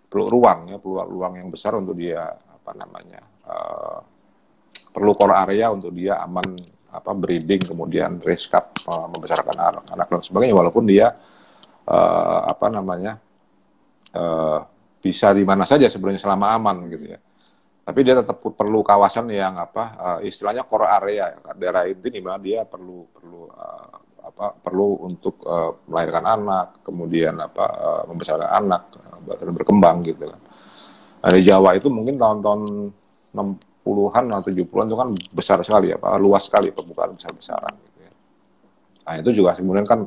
Perlu 0.08 0.26
ruang 0.26 0.72
ya 0.72 0.76
perlu 0.80 1.04
ruang 1.04 1.36
yang 1.36 1.52
besar 1.52 1.76
untuk 1.76 1.98
dia 1.98 2.24
apa 2.24 2.72
namanya 2.72 3.20
uh, 3.44 4.00
perlu 4.94 5.12
core 5.12 5.36
area 5.36 5.68
untuk 5.68 5.92
dia 5.92 6.18
aman 6.24 6.56
apa 6.88 7.10
breeding 7.12 7.68
kemudian 7.68 8.20
raise 8.24 8.48
cup 8.48 8.72
uh, 8.88 9.06
membesarkan 9.12 9.56
anak, 9.56 9.84
anak 9.92 10.06
dan 10.08 10.22
sebagainya. 10.24 10.56
Walaupun 10.56 10.84
dia 10.88 11.12
uh, 11.88 12.40
apa 12.48 12.66
namanya 12.72 13.20
uh, 14.16 14.64
bisa 14.98 15.30
di 15.36 15.44
mana 15.44 15.68
saja 15.68 15.86
sebenarnya 15.86 16.22
selama 16.22 16.56
aman 16.56 16.76
gitu 16.90 17.04
ya. 17.16 17.18
Tapi 17.88 18.04
dia 18.04 18.20
tetap 18.20 18.44
perlu 18.44 18.84
kawasan 18.84 19.32
yang 19.32 19.56
apa 19.56 19.84
uh, 19.96 20.18
istilahnya 20.20 20.68
core 20.68 20.88
area 20.88 21.32
daerah 21.56 21.88
inti 21.88 22.12
di 22.12 22.20
mana 22.20 22.36
dia 22.36 22.68
perlu 22.68 23.08
perlu 23.08 23.48
uh, 23.48 23.96
apa 24.28 24.60
perlu 24.60 25.08
untuk 25.08 25.40
uh, 25.48 25.80
melahirkan 25.88 26.24
anak 26.28 26.84
kemudian 26.84 27.40
apa 27.40 27.64
uh, 27.64 28.02
membesarkan 28.12 28.44
anak 28.44 28.82
uh, 28.92 29.52
berkembang 29.56 30.04
gitu 30.04 30.28
kan. 30.28 30.40
Nah, 31.18 31.30
di 31.34 31.42
Jawa 31.42 31.74
itu 31.74 31.88
mungkin 31.88 32.20
tahun-tahun 32.20 32.62
60-an 33.88 34.24
atau 34.36 34.52
70-an 34.52 34.86
itu 34.88 34.96
kan 34.96 35.08
besar 35.32 35.58
sekali 35.64 35.92
ya 35.92 35.96
Pak, 35.96 36.20
luas 36.20 36.44
sekali 36.44 36.68
pembukaan 36.68 37.16
besar-besaran 37.16 37.72
gitu 37.72 37.98
ya. 38.04 38.12
Nah, 39.08 39.14
itu 39.24 39.30
juga 39.32 39.56
kemudian 39.56 39.88
kan 39.88 40.04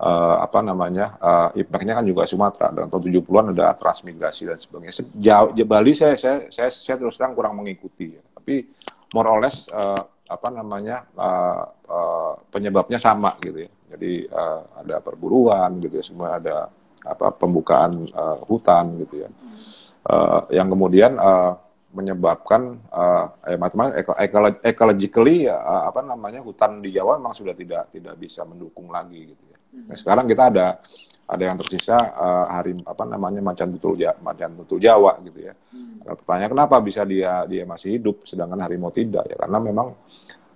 uh, 0.00 0.36
apa 0.44 0.58
namanya 0.60 1.16
uh, 1.18 1.48
impactnya 1.56 1.96
kan 1.96 2.04
juga 2.04 2.28
Sumatera 2.28 2.68
dan 2.74 2.92
tahun 2.92 3.02
70-an 3.24 3.46
ada 3.56 3.72
transmigrasi 3.78 4.42
dan 4.48 4.58
sebagainya. 4.60 4.94
Sejauh 4.94 5.54
Bali 5.64 5.92
saya 5.96 6.14
saya 6.20 6.48
saya, 6.52 6.70
saya 6.72 6.96
terus 7.00 7.16
terang 7.16 7.32
kurang 7.32 7.56
mengikuti 7.56 8.12
ya. 8.12 8.22
Tapi 8.36 8.68
more 9.16 9.28
or 9.30 9.38
less 9.40 9.64
uh, 9.72 10.04
apa 10.28 10.48
namanya 10.52 11.04
uh, 11.16 11.64
uh, 11.88 12.32
penyebabnya 12.50 13.00
sama 13.00 13.36
gitu 13.40 13.68
ya. 13.68 13.70
Jadi 13.94 14.26
uh, 14.26 14.62
ada 14.82 14.98
perburuan 14.98 15.78
gitu 15.78 16.00
ya, 16.00 16.04
semua 16.04 16.28
ada 16.40 16.68
apa 17.04 17.30
pembukaan 17.36 18.08
uh, 18.10 18.42
hutan 18.48 18.98
gitu 19.04 19.24
ya. 19.24 19.30
Uh, 20.04 20.44
yang 20.52 20.68
kemudian 20.68 21.16
uh, 21.16 21.56
menyebabkan 21.94 22.82
uh, 22.90 23.30
eh, 23.46 23.54
macam 23.54 23.94
ecologically 24.66 25.46
uh, 25.46 25.86
apa 25.86 26.02
namanya 26.02 26.42
hutan 26.42 26.82
di 26.82 26.90
Jawa 26.90 27.22
memang 27.22 27.38
sudah 27.38 27.54
tidak 27.54 27.94
tidak 27.94 28.18
bisa 28.18 28.42
mendukung 28.42 28.90
lagi 28.90 29.30
gitu 29.30 29.44
ya. 29.46 29.58
Nah, 29.90 29.96
sekarang 29.96 30.26
kita 30.26 30.50
ada 30.50 30.66
ada 31.24 31.42
yang 31.42 31.56
tersisa 31.56 31.96
uh, 31.96 32.46
hari 32.50 32.76
apa 32.84 33.04
namanya 33.06 33.40
macan 33.40 33.72
tutul 33.78 33.94
ja, 33.96 34.12
macan 34.18 34.58
tutul 34.58 34.82
Jawa 34.82 35.22
gitu 35.22 35.38
ya. 35.38 35.54
Hmm. 35.70 36.02
Nah, 36.02 36.14
pertanyaan 36.18 36.52
kenapa 36.52 36.76
bisa 36.82 37.06
dia 37.06 37.46
dia 37.46 37.62
masih 37.62 37.96
hidup 37.96 38.26
sedangkan 38.26 38.60
harimau 38.66 38.90
tidak 38.90 39.24
ya 39.30 39.38
karena 39.38 39.58
memang 39.62 39.94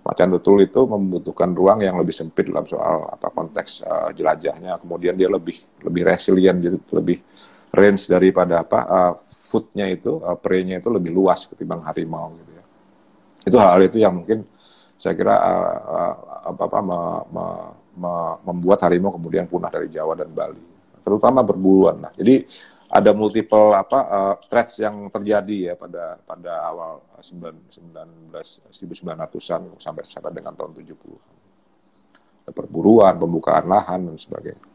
macan 0.03 0.29
tutul 0.35 0.59
itu 0.59 0.81
membutuhkan 0.83 1.55
ruang 1.55 1.83
yang 1.83 1.95
lebih 1.95 2.15
sempit 2.15 2.51
dalam 2.51 2.67
soal 2.67 3.07
apa 3.07 3.31
konteks 3.31 3.83
uh, 3.87 4.09
jelajahnya 4.11 4.79
kemudian 4.83 5.15
dia 5.15 5.31
lebih 5.31 5.55
lebih 5.87 6.03
resilient 6.03 6.57
gitu 6.59 6.77
lebih 6.99 7.23
range 7.71 8.09
daripada 8.09 8.65
apa 8.65 8.79
uh, 8.89 9.13
foodnya 9.49 9.89
itu 9.89 10.21
uh, 10.21 10.37
prey-nya 10.37 10.77
itu 10.77 10.93
lebih 10.93 11.11
luas 11.11 11.49
ketimbang 11.49 11.81
harimau 11.83 12.37
gitu 12.37 12.51
ya. 12.53 12.63
Itu 13.49 13.57
hal, 13.57 13.75
-hal 13.75 13.81
itu 13.89 13.97
yang 13.97 14.13
mungkin 14.21 14.45
saya 14.99 15.15
kira 15.17 15.31
uh, 15.31 15.75
uh, 15.89 16.15
apa 16.53 16.61
apa 16.67 16.79
me, 16.83 16.99
me, 17.33 17.45
me, 17.97 18.13
membuat 18.45 18.83
harimau 18.85 19.15
kemudian 19.15 19.47
punah 19.47 19.71
dari 19.71 19.87
Jawa 19.87 20.13
dan 20.13 20.29
Bali, 20.29 20.59
terutama 21.07 21.39
berburuan. 21.39 22.03
Nah, 22.03 22.11
jadi 22.13 22.43
ada 22.89 23.13
multiple 23.15 23.71
apa 23.77 23.99
uh, 24.09 24.35
threats 24.49 24.81
yang 24.81 25.07
terjadi 25.13 25.71
ya 25.71 25.73
pada 25.79 26.19
pada 26.25 26.53
awal 26.67 27.05
19 27.21 27.79
1900-an 27.95 29.61
sampai 29.79 30.03
sampai 30.03 30.31
dengan 30.35 30.57
tahun 30.57 30.75
70-an. 30.75 31.37
Perburuan, 32.49 33.13
pembukaan 33.21 33.69
lahan 33.69 34.09
dan 34.09 34.17
sebagainya. 34.17 34.65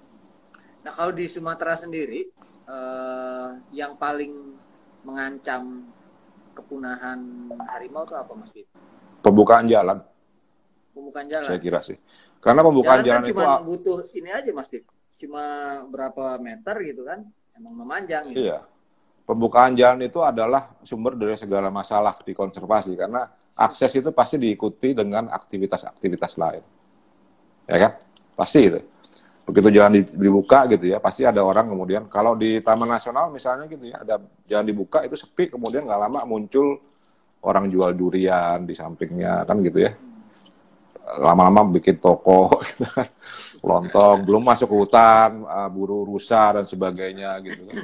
Nah, 0.87 0.93
kalau 0.95 1.11
di 1.11 1.27
Sumatera 1.27 1.75
sendiri 1.75 2.31
uh, 2.71 3.59
yang 3.75 3.99
paling 3.99 4.54
mengancam 5.05 5.85
kepunahan 6.57 7.19
harimau 7.71 8.05
itu 8.09 8.15
apa 8.17 8.33
Mas 8.35 8.51
Fit? 8.51 8.67
pembukaan 9.21 9.69
jalan 9.69 10.01
Pembukaan 10.95 11.27
jalan. 11.27 11.49
saya 11.51 11.61
kira 11.61 11.81
sih 11.83 11.99
karena 12.41 12.61
pembukaan 12.61 13.01
jalan, 13.01 13.09
jalan, 13.09 13.23
kan 13.25 13.31
itu 13.31 13.41
cuma 13.41 13.55
butuh 13.65 13.99
ini 14.13 14.31
aja 14.31 14.51
Mas 14.53 14.69
Dik. 14.69 14.85
Cuma 15.17 15.45
berapa 15.89 16.37
meter 16.37 16.77
gitu 16.85 17.09
kan. 17.09 17.25
Emang 17.57 17.73
memanjang 17.73 18.29
gitu. 18.29 18.45
iya 18.45 18.67
pembukaan 19.25 19.73
jalan 19.73 20.05
itu 20.05 20.21
adalah 20.21 20.77
sumber 20.85 21.17
dari 21.17 21.35
segala 21.41 21.73
masalah 21.73 22.21
di 22.21 22.37
konservasi 22.37 22.93
karena 22.93 23.25
akses 23.57 23.93
itu 23.97 24.13
pasti 24.13 24.37
diikuti 24.37 24.93
dengan 24.93 25.33
aktivitas-aktivitas 25.33 26.33
lain 26.37 26.65
ya 27.65 27.77
kan 27.81 27.93
pasti 28.37 28.61
itu 28.69 28.81
begitu 29.45 29.69
jalan 29.77 30.01
di- 30.01 30.13
dibuka 30.17 30.65
gitu 30.73 30.89
ya 30.89 30.99
pasti 30.99 31.29
ada 31.29 31.45
orang 31.45 31.69
kemudian 31.69 32.09
kalau 32.09 32.33
di 32.33 32.65
taman 32.65 32.89
nasional 32.89 33.29
misalnya 33.29 33.69
gitu 33.69 33.93
ya 33.93 34.01
ada 34.01 34.17
jalan 34.49 34.65
dibuka 34.65 35.05
itu 35.05 35.21
sepi 35.21 35.53
kemudian 35.53 35.85
nggak 35.85 36.01
lama 36.01 36.25
muncul 36.25 36.81
orang 37.45 37.69
jual 37.69 37.93
durian 37.93 38.65
di 38.65 38.75
sampingnya 38.75 39.45
kan 39.45 39.61
gitu 39.61 39.85
ya. 39.85 39.93
Lama-lama 41.21 41.69
bikin 41.77 42.01
toko 42.01 42.49
gitu 42.73 42.89
kan. 42.89 43.09
Lontong 43.61 44.25
belum 44.25 44.43
masuk 44.43 44.73
ke 44.73 44.77
hutan 44.77 45.45
uh, 45.45 45.69
buru 45.69 46.09
rusa 46.09 46.57
dan 46.57 46.65
sebagainya 46.65 47.37
gitu 47.45 47.63
kan. 47.69 47.77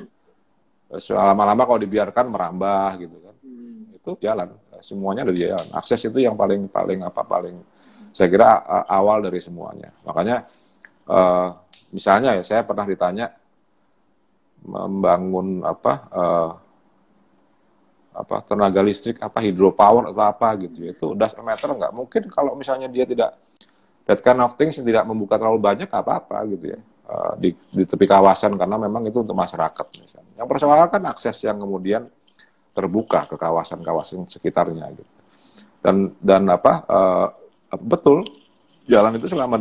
Terus 0.91 1.07
lama-lama 1.13 1.69
kalau 1.69 1.79
dibiarkan 1.79 2.27
merambah 2.33 2.91
gitu 2.99 3.17
kan. 3.21 3.37
Hmm. 3.41 3.97
itu 3.97 4.11
jalan 4.25 4.49
semuanya 4.81 5.29
dari 5.29 5.45
jalan. 5.45 5.69
Akses 5.77 6.01
itu 6.01 6.19
yang 6.25 6.35
paling 6.35 6.65
paling 6.73 7.05
apa 7.05 7.21
paling 7.21 7.61
saya 8.17 8.33
kira 8.33 8.65
uh, 8.65 8.89
awal 8.89 9.21
dari 9.21 9.45
semuanya. 9.45 9.93
Makanya 10.09 10.49
uh, 11.11 11.49
misalnya 11.91 12.39
ya 12.39 12.43
saya 12.47 12.63
pernah 12.63 12.87
ditanya 12.87 13.35
membangun 14.63 15.67
apa 15.67 15.93
uh, 16.15 16.51
apa 18.11 18.37
tenaga 18.45 18.83
listrik 18.85 19.23
apa 19.23 19.39
hidropower 19.41 20.11
atau 20.11 20.23
apa 20.23 20.49
gitu 20.61 20.87
ya. 20.87 20.93
itu 20.93 21.07
das 21.17 21.33
meter 21.39 21.71
nggak 21.71 21.93
mungkin 21.95 22.23
kalau 22.29 22.53
misalnya 22.59 22.91
dia 22.91 23.07
tidak 23.07 23.39
that 24.05 24.21
kind 24.21 24.43
of 24.43 24.55
things 24.59 24.77
tidak 24.77 25.07
membuka 25.07 25.39
terlalu 25.39 25.63
banyak 25.63 25.87
nggak 25.87 26.05
apa-apa 26.05 26.39
gitu 26.51 26.77
ya. 26.77 26.81
Uh, 27.11 27.35
di, 27.43 27.51
di 27.75 27.83
tepi 27.83 28.07
kawasan 28.07 28.55
karena 28.55 28.79
memang 28.79 29.03
itu 29.03 29.19
untuk 29.19 29.35
masyarakat 29.35 29.87
misalnya. 29.99 30.33
Yang 30.39 30.47
persoalan 30.47 30.87
kan 30.95 31.03
akses 31.11 31.43
yang 31.43 31.59
kemudian 31.59 32.07
terbuka 32.71 33.27
ke 33.27 33.35
kawasan-kawasan 33.35 34.31
sekitarnya 34.31 34.95
gitu. 34.95 35.11
Dan 35.83 36.15
dan 36.23 36.47
apa 36.47 36.87
uh, 36.87 37.29
betul 37.83 38.23
jalan 38.87 39.19
itu 39.19 39.27
selama 39.27 39.59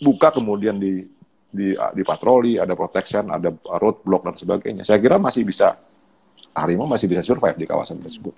dibuka 0.00 0.32
kemudian 0.32 0.80
di 0.80 1.04
di 1.50 1.76
dipatroli 1.76 2.56
ada 2.56 2.72
protection 2.72 3.28
ada 3.28 3.52
roadblock 3.52 4.24
dan 4.24 4.34
sebagainya. 4.40 4.82
Saya 4.88 4.96
kira 4.96 5.20
masih 5.20 5.44
bisa 5.44 5.76
harimau 6.56 6.88
masih 6.88 7.04
bisa 7.04 7.20
survive 7.20 7.60
di 7.60 7.68
kawasan 7.68 8.00
tersebut. 8.00 8.32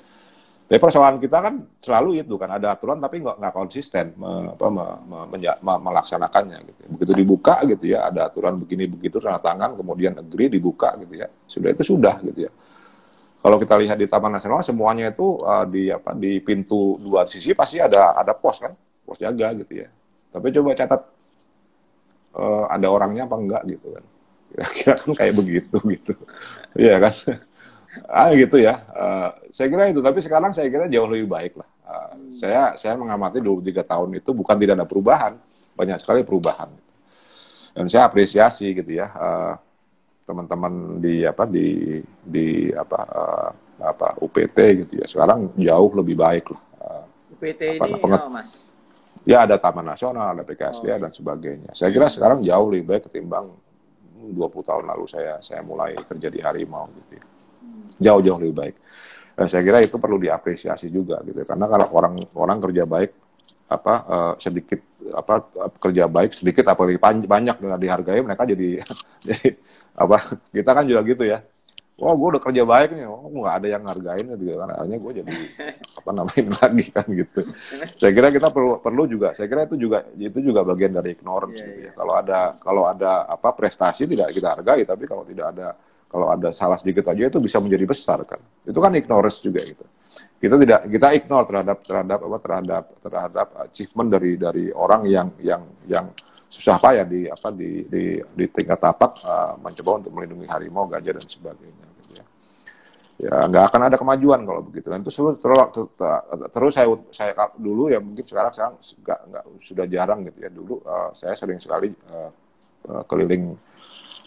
Tapi 0.66 0.80
persoalan 0.80 1.20
kita 1.20 1.38
kan 1.38 1.54
selalu 1.84 2.24
itu 2.24 2.34
kan 2.40 2.56
ada 2.56 2.72
aturan 2.72 2.96
tapi 2.98 3.20
nggak 3.20 3.36
nggak 3.38 3.54
konsisten 3.54 4.16
me- 4.16 4.56
apa, 4.56 4.66
me- 4.72 4.98
me- 5.04 5.26
menja- 5.36 5.60
me- 5.60 5.82
melaksanakannya 5.84 6.58
gitu. 6.66 6.80
Begitu 6.98 7.12
dibuka 7.22 7.60
gitu 7.68 7.92
ya 7.92 8.10
ada 8.10 8.26
aturan 8.26 8.56
begini 8.58 8.88
begitu 8.88 9.20
tanda 9.20 9.38
tangan 9.38 9.76
kemudian 9.78 10.18
agree 10.18 10.48
dibuka 10.50 10.96
gitu 10.98 11.14
ya. 11.14 11.28
Sudah 11.46 11.70
itu 11.70 11.84
sudah 11.86 12.16
gitu 12.24 12.48
ya. 12.48 12.52
Kalau 13.42 13.60
kita 13.60 13.74
lihat 13.76 14.00
di 14.00 14.08
Taman 14.08 14.38
Nasional 14.38 14.64
semuanya 14.64 15.12
itu 15.12 15.38
uh, 15.44 15.68
di 15.68 15.92
apa 15.92 16.16
di 16.16 16.40
pintu 16.40 16.96
dua 16.98 17.28
sisi 17.28 17.52
pasti 17.52 17.76
ada 17.76 18.16
ada 18.16 18.32
pos 18.32 18.56
kan 18.56 18.72
pos 19.04 19.20
jaga 19.20 19.52
gitu 19.52 19.84
ya. 19.84 19.92
Tapi 20.32 20.56
coba 20.56 20.72
catat 20.72 21.04
uh, 22.36 22.64
ada 22.68 22.86
orangnya 22.88 23.24
apa 23.28 23.36
enggak 23.38 23.62
gitu 23.68 23.92
kan. 23.94 24.04
Kira-kira 24.52 24.94
kan 25.00 25.10
kayak 25.16 25.34
begitu 25.36 25.76
gitu. 25.88 26.12
Iya 26.76 26.96
kan? 27.00 27.14
Ah 28.08 28.32
gitu 28.32 28.56
ya. 28.56 28.88
Uh, 28.96 29.28
saya 29.52 29.68
kira 29.68 29.92
itu. 29.92 30.00
Tapi 30.00 30.24
sekarang 30.24 30.56
saya 30.56 30.64
kira 30.72 30.88
jauh 30.88 31.04
lebih 31.04 31.28
baik 31.28 31.60
lah. 31.60 31.68
Uh, 31.84 32.32
saya 32.32 32.72
saya 32.80 32.96
mengamati 32.96 33.36
23 33.36 33.84
tahun 33.84 34.16
itu 34.16 34.32
bukan 34.32 34.56
tidak 34.56 34.80
ada 34.80 34.88
perubahan. 34.88 35.36
Banyak 35.76 36.00
sekali 36.00 36.24
perubahan. 36.24 36.72
Dan 37.76 37.92
saya 37.92 38.08
apresiasi 38.08 38.72
gitu 38.72 38.96
ya 38.96 39.12
uh, 39.12 39.60
teman-teman 40.24 41.04
di 41.04 41.20
apa 41.28 41.44
di 41.44 42.00
di 42.24 42.72
apa 42.72 43.00
uh, 43.12 43.50
apa 43.84 44.16
UPT 44.24 44.88
gitu 44.88 44.92
ya. 45.04 45.04
Sekarang 45.04 45.52
jauh 45.60 45.92
lebih 45.92 46.16
baik 46.16 46.48
lah. 46.48 46.62
Uh, 46.80 47.04
UPT 47.36 47.76
Apa, 47.76 47.92
ini 47.92 48.00
penget- 48.00 48.24
apa 48.24 48.32
Mas? 48.32 48.50
Ya 49.22 49.46
ada 49.46 49.56
Taman 49.56 49.86
Nasional, 49.86 50.34
ada 50.34 50.42
PKSD 50.42 50.86
Oh. 50.88 50.98
dan 50.98 51.10
sebagainya. 51.10 51.70
Saya 51.72 51.90
kira 51.90 52.06
sekarang 52.08 52.42
jauh 52.42 52.68
lebih 52.70 52.86
baik 52.88 53.02
ketimbang 53.10 53.50
20 54.22 54.38
tahun 54.62 54.84
lalu 54.86 55.04
saya 55.10 55.42
saya 55.42 55.62
mulai 55.62 55.98
kerja 55.98 56.28
di 56.30 56.38
Harimau 56.38 56.86
gitu. 56.90 57.18
ya. 57.18 57.24
Jauh-jauh 58.10 58.38
lebih 58.38 58.56
baik. 58.56 58.74
Dan 59.32 59.46
saya 59.48 59.62
kira 59.64 59.78
itu 59.80 59.96
perlu 59.96 60.18
diapresiasi 60.18 60.86
juga 60.88 61.18
gitu. 61.24 61.42
Karena 61.42 61.66
kalau 61.66 61.86
orang 61.94 62.14
orang 62.34 62.58
kerja 62.60 62.84
baik 62.86 63.10
apa 63.66 63.94
eh, 64.04 64.32
sedikit 64.38 64.80
apa 65.16 65.34
kerja 65.80 66.04
baik 66.04 66.36
sedikit 66.36 66.68
apalagi 66.68 67.00
pan- 67.00 67.24
banyak 67.24 67.56
dihargai 67.80 68.20
mereka 68.20 68.44
jadi 68.44 68.84
jadi 69.26 69.56
apa 69.96 70.36
kita 70.52 70.70
kan 70.70 70.84
juga 70.84 71.00
gitu 71.04 71.24
ya. 71.24 71.40
Wah, 72.00 72.16
gue 72.18 72.28
udah 72.34 72.42
kerja 72.42 72.62
baik 72.66 72.98
nih, 72.98 73.04
oh 73.06 73.30
nggak 73.30 73.54
ada 73.62 73.66
yang 73.68 73.82
ngargain 73.86 74.26
gitu 74.34 74.58
kan, 74.58 74.68
akhirnya 74.74 74.98
gue 74.98 75.12
jadi 75.22 75.32
apa 76.02 76.10
namanya 76.10 76.42
lagi 76.58 76.84
kan 76.90 77.06
gitu. 77.06 77.40
Saya 78.00 78.10
kira 78.16 78.28
kita 78.32 78.48
perlu 78.50 78.80
perlu 78.82 79.02
juga 79.06 79.28
saya 79.36 79.46
kira 79.46 79.68
itu 79.70 79.76
juga 79.78 80.02
itu 80.18 80.38
juga 80.42 80.66
bagian 80.66 80.98
dari 80.98 81.14
ignorance 81.14 81.62
Iya, 81.62 81.66
gitu 81.68 81.80
ya. 81.86 81.92
kalau 81.94 82.14
ada 82.18 82.38
kalau 82.58 82.82
ada 82.90 83.12
apa 83.30 83.48
prestasi 83.54 84.08
tidak 84.10 84.34
kita 84.34 84.48
hargai 84.58 84.82
tapi 84.82 85.04
kalau 85.06 85.22
tidak 85.22 85.54
ada 85.54 85.76
kalau 86.10 86.26
ada 86.28 86.48
salah 86.52 86.76
sedikit 86.80 87.06
aja 87.08 87.28
itu 87.30 87.38
bisa 87.38 87.56
menjadi 87.62 87.84
besar 87.86 88.18
kan. 88.26 88.40
Itu 88.66 88.82
kan 88.82 88.92
ignorance 88.98 89.38
juga 89.38 89.62
gitu. 89.62 89.84
Kita 90.42 90.58
tidak 90.58 90.80
kita 90.90 91.08
ignore 91.14 91.46
terhadap 91.46 91.78
terhadap 91.86 92.18
apa 92.18 92.38
terhadap 92.42 92.84
terhadap 92.98 93.48
achievement 93.62 94.08
dari 94.10 94.30
dari 94.34 94.64
orang 94.74 95.06
yang 95.06 95.28
yang 95.38 95.62
yang 95.86 96.10
susah 96.52 96.76
payah 96.76 97.08
di 97.08 97.24
apa 97.32 97.48
di 97.48 97.88
di, 97.88 98.20
di 98.20 98.44
tingkat 98.52 98.76
tapak 98.76 99.24
uh, 99.24 99.56
mencoba 99.56 100.04
untuk 100.04 100.12
melindungi 100.12 100.44
harimau 100.44 100.84
gajah 100.84 101.16
dan 101.16 101.24
sebagainya 101.24 101.86
gitu 102.04 102.12
ya. 102.20 102.24
Ya 103.16 103.36
nggak 103.48 103.72
akan 103.72 103.80
ada 103.88 103.96
kemajuan 103.96 104.44
kalau 104.44 104.60
begitu. 104.60 104.92
Dan 104.92 105.00
itu 105.00 105.08
terus 105.40 105.66
terus, 106.52 106.72
saya 106.76 106.92
saya 107.08 107.32
dulu 107.56 107.88
ya 107.88 108.04
mungkin 108.04 108.28
sekarang 108.28 108.52
sekarang 108.52 108.76
nggak 108.76 109.20
nggak 109.32 109.44
sudah 109.64 109.84
jarang 109.88 110.28
gitu 110.28 110.38
ya. 110.44 110.50
Dulu 110.52 110.74
uh, 110.84 111.08
saya 111.16 111.32
sering 111.40 111.56
sekali 111.56 111.88
uh, 112.12 112.28
keliling 113.08 113.56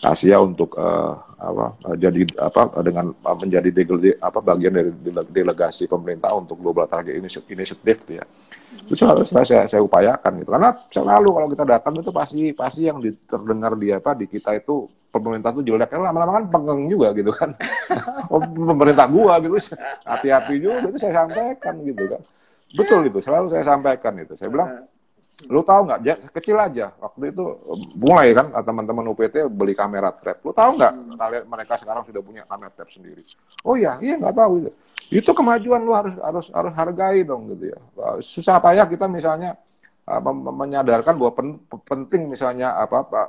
Asia 0.06 0.38
untuk 0.38 0.78
uh, 0.78 1.18
apa 1.36 1.76
uh, 1.90 1.96
jadi 1.98 2.22
apa 2.38 2.70
dengan 2.86 3.12
uh, 3.12 3.38
menjadi 3.38 3.70
apa 4.22 4.40
bagian 4.40 4.74
dari 4.74 4.92
dele- 4.94 5.30
delegasi 5.34 5.90
pemerintah 5.90 6.32
untuk 6.38 6.62
global 6.62 6.86
target 6.86 7.18
Initi- 7.18 7.46
initiative 7.50 8.22
ya. 8.22 8.24
Itu 8.86 8.94
selalu 8.94 9.26
saya, 9.26 9.46
saya, 9.46 9.64
saya 9.66 9.82
upayakan 9.82 10.46
gitu. 10.46 10.50
Karena 10.54 10.70
selalu 10.94 11.30
kalau 11.34 11.48
kita 11.50 11.64
datang 11.66 11.94
itu 11.98 12.12
pasti 12.14 12.42
pasti 12.54 12.82
yang 12.86 13.02
di- 13.02 13.18
terdengar 13.26 13.74
di 13.76 13.90
apa 13.90 14.14
di 14.14 14.26
kita 14.30 14.54
itu 14.56 14.86
pemerintah 15.10 15.50
itu 15.56 15.62
jelek. 15.74 15.90
Kan 15.90 16.02
lama-lama 16.06 16.44
kan 16.44 16.46
pengeng 16.54 16.88
juga 16.88 17.12
gitu 17.18 17.32
kan. 17.34 17.54
Oh, 18.26 18.42
pemerintah 18.42 19.06
gua 19.06 19.38
gitu. 19.38 19.54
Hati-hati 20.02 20.58
juga 20.58 20.90
itu 20.90 20.98
saya 20.98 21.24
sampaikan 21.24 21.78
gitu 21.86 22.04
kan. 22.10 22.22
Betul 22.74 23.08
itu 23.08 23.20
selalu 23.22 23.48
saya 23.54 23.64
sampaikan 23.64 24.14
itu. 24.18 24.34
Saya 24.34 24.50
bilang 24.50 24.90
lu 25.52 25.62
tahu 25.62 25.82
nggak? 25.86 26.00
Ja- 26.08 26.22
kecil 26.32 26.58
aja. 26.58 26.96
Waktu 26.98 27.36
itu 27.36 27.44
um, 27.44 27.80
mulai 28.00 28.32
kan 28.32 28.56
teman-teman 28.64 29.06
UPT 29.12 29.52
beli 29.52 29.76
kamera 29.76 30.16
trap. 30.16 30.40
Lu 30.42 30.56
tahu 30.56 30.80
nggak? 30.80 30.94
Kalian 31.20 31.44
mereka 31.46 31.76
sekarang 31.76 32.08
sudah 32.08 32.22
punya 32.24 32.44
kamera 32.48 32.72
trap 32.72 32.90
sendiri. 32.90 33.22
Oh 33.68 33.76
iya 33.76 34.00
iya 34.00 34.16
nggak 34.16 34.36
tahu 34.36 34.54
itu. 34.64 34.72
Itu 35.12 35.32
kemajuan 35.38 35.86
lu 35.86 35.94
harus 35.94 36.16
harus 36.18 36.46
harus 36.50 36.74
hargai 36.74 37.22
dong 37.22 37.52
gitu 37.54 37.76
ya. 37.76 37.80
Susah 38.24 38.58
payah 38.58 38.90
kita 38.90 39.06
misalnya 39.06 39.60
mem- 40.06 40.42
mem- 40.46 40.58
menyadarkan 40.66 41.14
bahwa 41.18 41.34
pen- 41.34 41.62
penting 41.86 42.30
misalnya 42.30 42.78
apa 42.78 43.06
apa 43.06 43.22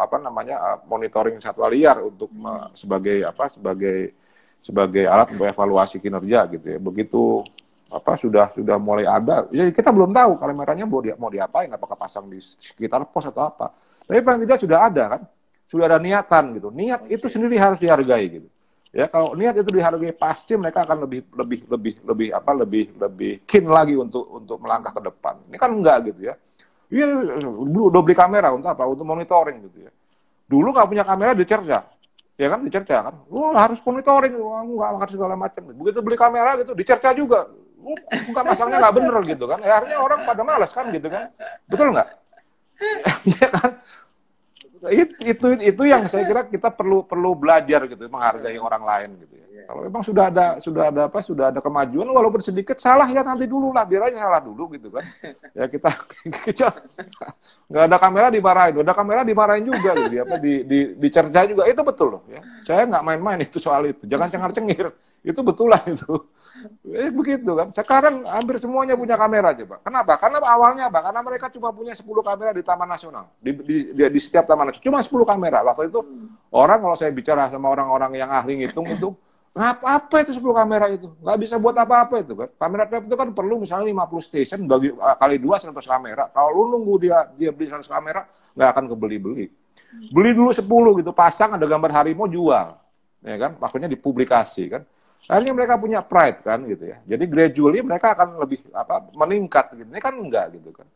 apa 0.00 0.16
namanya 0.20 0.56
uh, 0.60 0.78
monitoring 0.84 1.40
satwa 1.40 1.68
liar 1.68 2.00
untuk 2.04 2.28
uh, 2.44 2.68
sebagai 2.76 3.24
apa 3.24 3.48
sebagai 3.48 4.12
sebagai 4.60 5.08
alat 5.08 5.32
evaluasi 5.32 5.96
kinerja 6.00 6.44
gitu 6.52 6.66
ya. 6.76 6.78
Begitu 6.80 7.44
apa 7.90 8.14
sudah 8.14 8.54
sudah 8.54 8.78
mulai 8.78 9.04
ada. 9.04 9.50
Ya 9.50 9.66
kita 9.74 9.90
belum 9.90 10.14
tahu 10.14 10.38
kameranya 10.38 10.86
mau 10.86 11.02
dia 11.02 11.18
mau 11.18 11.26
diapain 11.26 11.66
apakah 11.74 11.98
pasang 11.98 12.30
di 12.30 12.38
sekitar 12.38 13.02
pos 13.10 13.26
atau 13.26 13.50
apa. 13.50 13.74
Tapi 14.06 14.22
paling 14.22 14.46
tidak 14.46 14.58
sudah 14.62 14.78
ada 14.86 15.04
kan? 15.18 15.22
Sudah 15.66 15.90
ada 15.90 15.98
niatan 15.98 16.54
gitu. 16.54 16.70
Niat 16.70 17.10
itu 17.10 17.26
sendiri 17.26 17.58
harus 17.58 17.82
dihargai 17.82 18.26
gitu. 18.30 18.48
Ya 18.90 19.06
kalau 19.06 19.34
niat 19.34 19.54
itu 19.58 19.70
dihargai 19.70 20.14
pasti 20.14 20.54
mereka 20.54 20.86
akan 20.86 21.06
lebih 21.06 21.26
lebih 21.34 21.60
lebih 21.66 21.94
lebih 22.06 22.28
apa 22.34 22.50
lebih 22.54 22.84
lebih 22.98 23.32
keen 23.46 23.66
lagi 23.66 23.94
untuk 23.98 24.26
untuk 24.30 24.62
melangkah 24.62 24.94
ke 24.94 25.02
depan. 25.10 25.34
Ini 25.50 25.56
kan 25.58 25.70
enggak 25.74 25.98
gitu 26.14 26.30
ya. 26.30 26.34
Iya 26.90 27.06
dulu 27.42 27.90
udah 27.90 28.02
beli 28.02 28.14
kamera 28.18 28.54
untuk 28.54 28.70
apa? 28.70 28.86
Untuk 28.86 29.06
monitoring 29.06 29.66
gitu 29.66 29.86
ya. 29.86 29.92
Dulu 30.46 30.74
nggak 30.74 30.88
punya 30.90 31.04
kamera 31.06 31.34
dicerca. 31.34 31.86
Ya 32.34 32.48
kan? 32.50 32.66
Dicerca 32.66 32.96
kan? 33.10 33.14
Lu 33.30 33.54
harus 33.54 33.78
monitoring 33.82 34.34
lu 34.34 34.50
nggak 34.78 34.90
harus 35.06 35.14
segala 35.14 35.34
macam. 35.38 35.70
Begitu 35.70 35.98
beli 36.02 36.18
kamera 36.18 36.58
gitu 36.58 36.74
dicerca 36.74 37.14
juga 37.14 37.46
bukan 37.80 38.44
pasangnya 38.44 38.78
nggak 38.78 38.96
bener 39.00 39.16
gitu 39.24 39.44
kan 39.48 39.58
ya 39.64 39.72
akhirnya 39.80 39.98
orang 39.98 40.20
pada 40.28 40.42
malas 40.44 40.70
kan 40.70 40.86
gitu 40.92 41.08
kan 41.08 41.32
betul 41.66 41.92
nggak 41.96 42.08
ya 43.40 43.46
kan 43.48 43.70
itu, 44.80 45.14
itu 45.28 45.46
itu 45.60 45.82
yang 45.84 46.08
saya 46.08 46.24
kira 46.24 46.42
kita 46.48 46.72
perlu 46.72 47.04
perlu 47.04 47.36
belajar 47.36 47.84
gitu 47.84 48.08
menghargai 48.08 48.56
orang 48.56 48.82
lain 48.84 49.10
gitu 49.20 49.34
ya 49.36 49.40
Iya, 49.60 49.68
Kalau 49.68 49.80
memang 49.84 50.02
sudah 50.06 50.24
ada 50.32 50.46
sudah 50.56 50.84
ada 50.88 51.02
apa 51.12 51.18
sudah 51.20 51.52
ada 51.52 51.60
kemajuan 51.60 52.08
walaupun 52.08 52.40
sedikit 52.40 52.80
salah 52.80 53.04
ya 53.12 53.20
nanti 53.20 53.44
dulu 53.44 53.76
lah 53.76 53.84
biar 53.84 54.08
aja 54.08 54.24
salah 54.24 54.40
dulu 54.40 54.72
gitu 54.72 54.88
kan. 54.88 55.04
ya 55.52 55.68
kita 55.68 55.90
nggak 57.70 57.84
ada 57.84 57.96
kamera 58.00 58.26
dimarahin, 58.32 58.80
ada 58.80 58.94
kamera 58.96 59.20
dimarahin 59.20 59.64
juga 59.68 59.90
gitu 60.06 60.24
apa 60.24 60.36
di 60.40 60.64
di 60.64 60.78
dicerca 60.96 61.44
juga 61.44 61.68
itu 61.68 61.82
betul 61.84 62.08
loh 62.16 62.22
ya. 62.32 62.40
Saya 62.64 62.88
nggak 62.88 63.04
main-main 63.04 63.40
itu 63.44 63.60
soal 63.60 63.90
itu. 63.92 64.06
Jangan 64.08 64.32
cengar-cengir. 64.32 64.86
Itu 65.20 65.44
betul 65.44 65.68
lah 65.68 65.84
itu. 65.84 66.24
Eh, 66.84 67.10
begitu 67.14 67.50
kan. 67.54 67.68
Sekarang 67.70 68.26
hampir 68.26 68.58
semuanya 68.58 68.98
punya 68.98 69.14
kamera 69.14 69.54
coba. 69.54 69.78
Kenapa? 69.86 70.18
Karena 70.18 70.38
awalnya 70.42 70.90
apa? 70.90 70.98
Karena 71.06 71.20
mereka 71.22 71.46
cuma 71.54 71.70
punya 71.70 71.94
10 71.94 72.26
kamera 72.26 72.50
di 72.50 72.62
Taman 72.66 72.88
Nasional. 72.90 73.24
Di, 73.38 73.50
di, 73.54 73.76
di, 73.94 74.02
di 74.02 74.20
setiap 74.20 74.44
Taman 74.50 74.68
Nasional. 74.68 74.86
Cuma 74.86 74.98
10 75.02 75.30
kamera. 75.30 75.58
Waktu 75.62 75.88
itu 75.88 76.00
orang 76.50 76.78
kalau 76.82 76.96
saya 76.98 77.14
bicara 77.14 77.46
sama 77.48 77.70
orang-orang 77.70 78.18
yang 78.18 78.30
ahli 78.30 78.60
ngitung 78.60 78.86
itu, 78.90 79.14
Kenapa 79.50 79.98
apa 79.98 80.22
itu 80.22 80.30
10 80.38 80.46
kamera 80.54 80.86
itu? 80.94 81.10
Nggak 81.26 81.38
bisa 81.42 81.58
buat 81.58 81.74
apa-apa 81.74 82.22
itu 82.22 82.38
kan. 82.38 82.48
Kamera 82.54 82.86
trap 82.86 83.02
itu 83.10 83.16
kan 83.18 83.28
perlu 83.34 83.58
misalnya 83.58 83.90
50 83.90 84.22
station 84.22 84.62
bagi 84.70 84.94
uh, 84.94 85.18
kali 85.18 85.42
dua 85.42 85.58
100 85.58 85.74
kamera. 85.74 86.30
Kalau 86.30 86.54
lu 86.54 86.78
nunggu 86.78 86.94
dia 87.02 87.26
dia 87.34 87.50
beli 87.50 87.66
100 87.66 87.82
kamera, 87.90 88.30
nggak 88.54 88.68
akan 88.70 88.84
kebeli-beli. 88.94 89.50
Beli 90.14 90.30
dulu 90.38 90.54
10 90.54 91.02
gitu, 91.02 91.10
pasang 91.10 91.58
ada 91.58 91.66
gambar 91.66 91.90
harimau 91.90 92.30
jual. 92.30 92.78
Ya 93.26 93.36
kan? 93.42 93.58
Maksudnya 93.58 93.90
dipublikasi 93.90 94.70
kan. 94.70 94.82
Akhirnya 95.28 95.52
mereka 95.52 95.74
punya 95.76 96.00
pride 96.00 96.40
kan 96.40 96.64
gitu 96.64 96.88
ya. 96.88 96.98
Jadi 97.04 97.24
gradually 97.28 97.84
mereka 97.84 98.16
akan 98.16 98.40
lebih 98.40 98.64
apa 98.72 99.12
meningkat 99.12 99.76
gitu. 99.76 99.88
Ini 99.90 100.00
kan 100.00 100.14
enggak 100.16 100.56
gitu 100.56 100.72
kan. 100.72 100.88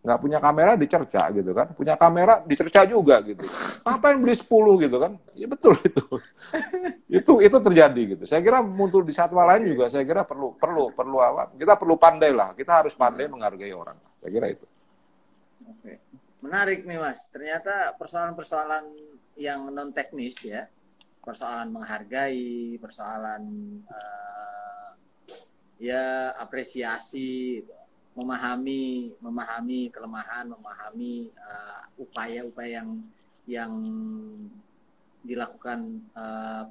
Nggak 0.00 0.20
punya 0.20 0.38
kamera 0.40 0.72
dicerca 0.76 1.22
gitu 1.32 1.50
kan. 1.56 1.66
Punya 1.72 1.94
kamera 1.96 2.44
dicerca 2.44 2.84
juga 2.84 3.20
gitu. 3.24 3.44
Apa 3.84 4.12
yang 4.12 4.20
beli 4.24 4.36
10 4.36 4.84
gitu 4.84 4.96
kan? 5.00 5.12
Ya 5.32 5.46
betul 5.48 5.74
itu. 5.88 6.02
itu 7.08 7.32
itu 7.40 7.56
terjadi 7.56 8.02
gitu. 8.16 8.24
Saya 8.28 8.44
kira 8.44 8.60
muncul 8.60 9.00
di 9.04 9.16
satwa 9.16 9.48
lain 9.48 9.72
juga 9.72 9.88
saya 9.88 10.04
kira 10.04 10.28
perlu 10.28 10.56
perlu 10.60 10.92
perlu 10.92 11.16
apa? 11.20 11.52
Kita 11.56 11.80
perlu 11.80 11.96
pandai 11.96 12.32
lah. 12.36 12.52
Kita 12.52 12.84
harus 12.84 12.92
pandai 12.92 13.28
menghargai 13.32 13.72
orang. 13.72 13.96
Saya 14.20 14.30
kira 14.32 14.46
itu. 14.52 14.66
Oke. 15.64 15.92
Menarik 16.40 16.84
nih 16.84 17.00
Mas. 17.00 17.28
Ternyata 17.28 17.96
persoalan-persoalan 17.96 18.84
yang 19.40 19.72
non 19.72 19.88
teknis 19.92 20.36
ya 20.44 20.68
persoalan 21.20 21.68
menghargai, 21.68 22.80
persoalan 22.80 23.42
uh, 23.86 24.88
ya 25.76 26.32
apresiasi, 26.40 27.64
memahami, 28.16 29.14
memahami 29.20 29.92
kelemahan, 29.92 30.48
memahami 30.48 31.30
upaya-upaya 32.00 32.68
uh, 32.68 32.74
yang 32.80 32.88
yang 33.48 33.72
dilakukan 35.20 36.00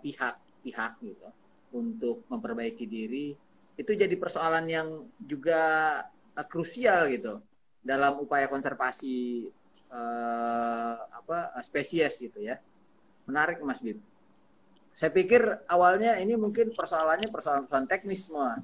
pihak-pihak 0.02 0.94
uh, 0.98 1.02
gitu 1.06 1.28
untuk 1.74 2.26
memperbaiki 2.30 2.86
diri. 2.90 3.38
Itu 3.78 3.94
jadi 3.94 4.14
persoalan 4.18 4.66
yang 4.66 4.88
juga 5.22 5.62
uh, 6.34 6.46
krusial 6.50 7.08
gitu 7.14 7.40
dalam 7.80 8.20
upaya 8.20 8.50
konservasi 8.50 9.48
uh, 9.94 10.96
apa 11.14 11.54
spesies 11.62 12.18
gitu 12.18 12.42
ya. 12.42 12.58
Menarik 13.30 13.62
Mas 13.62 13.78
Bim 13.78 14.09
saya 15.00 15.16
pikir 15.16 15.40
awalnya 15.72 16.20
ini 16.20 16.36
mungkin 16.36 16.76
persoalannya 16.76 17.32
persoalan-persoalan 17.32 17.88
teknis 17.88 18.28
semua. 18.28 18.60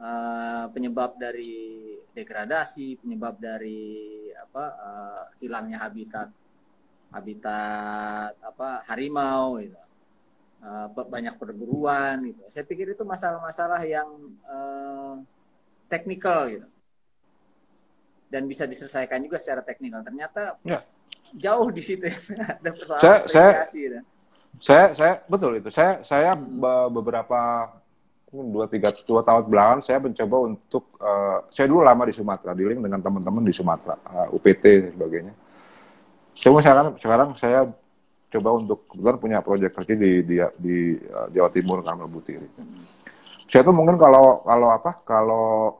Uh, 0.00 0.72
penyebab 0.72 1.20
dari 1.20 1.96
degradasi, 2.16 2.96
penyebab 2.96 3.36
dari 3.36 4.08
apa 4.32 4.64
uh, 4.72 5.22
hilangnya 5.36 5.84
habitat 5.84 6.32
habitat 7.12 8.32
apa 8.40 8.88
harimau 8.88 9.60
gitu. 9.60 9.76
Uh, 10.64 10.88
banyak 11.12 11.36
perburuan 11.36 12.24
gitu. 12.24 12.40
Saya 12.48 12.64
pikir 12.64 12.96
itu 12.96 13.04
masalah-masalah 13.04 13.84
yang 13.84 14.08
uh, 14.48 15.20
teknikal 15.92 16.48
gitu. 16.56 16.68
Dan 18.32 18.48
bisa 18.48 18.64
diselesaikan 18.64 19.20
juga 19.20 19.36
secara 19.36 19.60
teknikal. 19.60 20.00
Ternyata 20.00 20.56
ya. 20.64 20.80
jauh 21.36 21.68
di 21.68 21.84
situ 21.84 22.08
ada 22.64 22.70
persoalan 22.72 23.04
saya, 23.04 23.16
apresiasi. 23.28 23.92
Saya, 23.92 24.15
saya 24.60 24.92
saya 24.96 25.14
betul 25.28 25.58
itu. 25.60 25.68
Saya 25.68 26.00
saya 26.02 26.32
hmm. 26.32 26.92
beberapa 26.92 27.70
dua 28.32 28.66
tiga 28.68 28.92
dua 29.06 29.24
tahun 29.24 29.48
belakangan 29.48 29.80
saya 29.80 29.98
mencoba 30.02 30.36
untuk 30.44 30.84
uh, 31.00 31.46
saya 31.48 31.66
dulu 31.70 31.80
lama 31.84 32.04
di 32.04 32.14
Sumatera, 32.16 32.52
dealing 32.52 32.82
dengan 32.82 33.00
teman-teman 33.00 33.44
di 33.46 33.54
Sumatera, 33.54 33.96
uh, 33.96 34.28
eh, 34.28 34.36
UPT 34.36 34.64
dan 34.82 34.92
sebagainya. 34.92 35.34
Cuma 36.36 36.60
sekarang 36.60 36.86
sekarang 37.00 37.28
saya 37.38 37.64
coba 38.26 38.48
untuk 38.60 38.84
kebetulan 38.92 39.16
punya 39.16 39.38
proyek 39.40 39.72
kerja 39.72 39.94
di 39.96 40.10
di, 40.26 40.36
di 40.60 40.76
uh, 41.08 41.28
Jawa 41.32 41.48
Timur 41.54 41.80
Kamar 41.80 42.10
Butiri. 42.10 42.48
Hmm. 42.58 42.84
Saya 43.46 43.62
tuh 43.62 43.72
mungkin 43.72 43.96
kalau 43.96 44.42
kalau 44.42 44.68
apa 44.74 45.00
kalau 45.06 45.78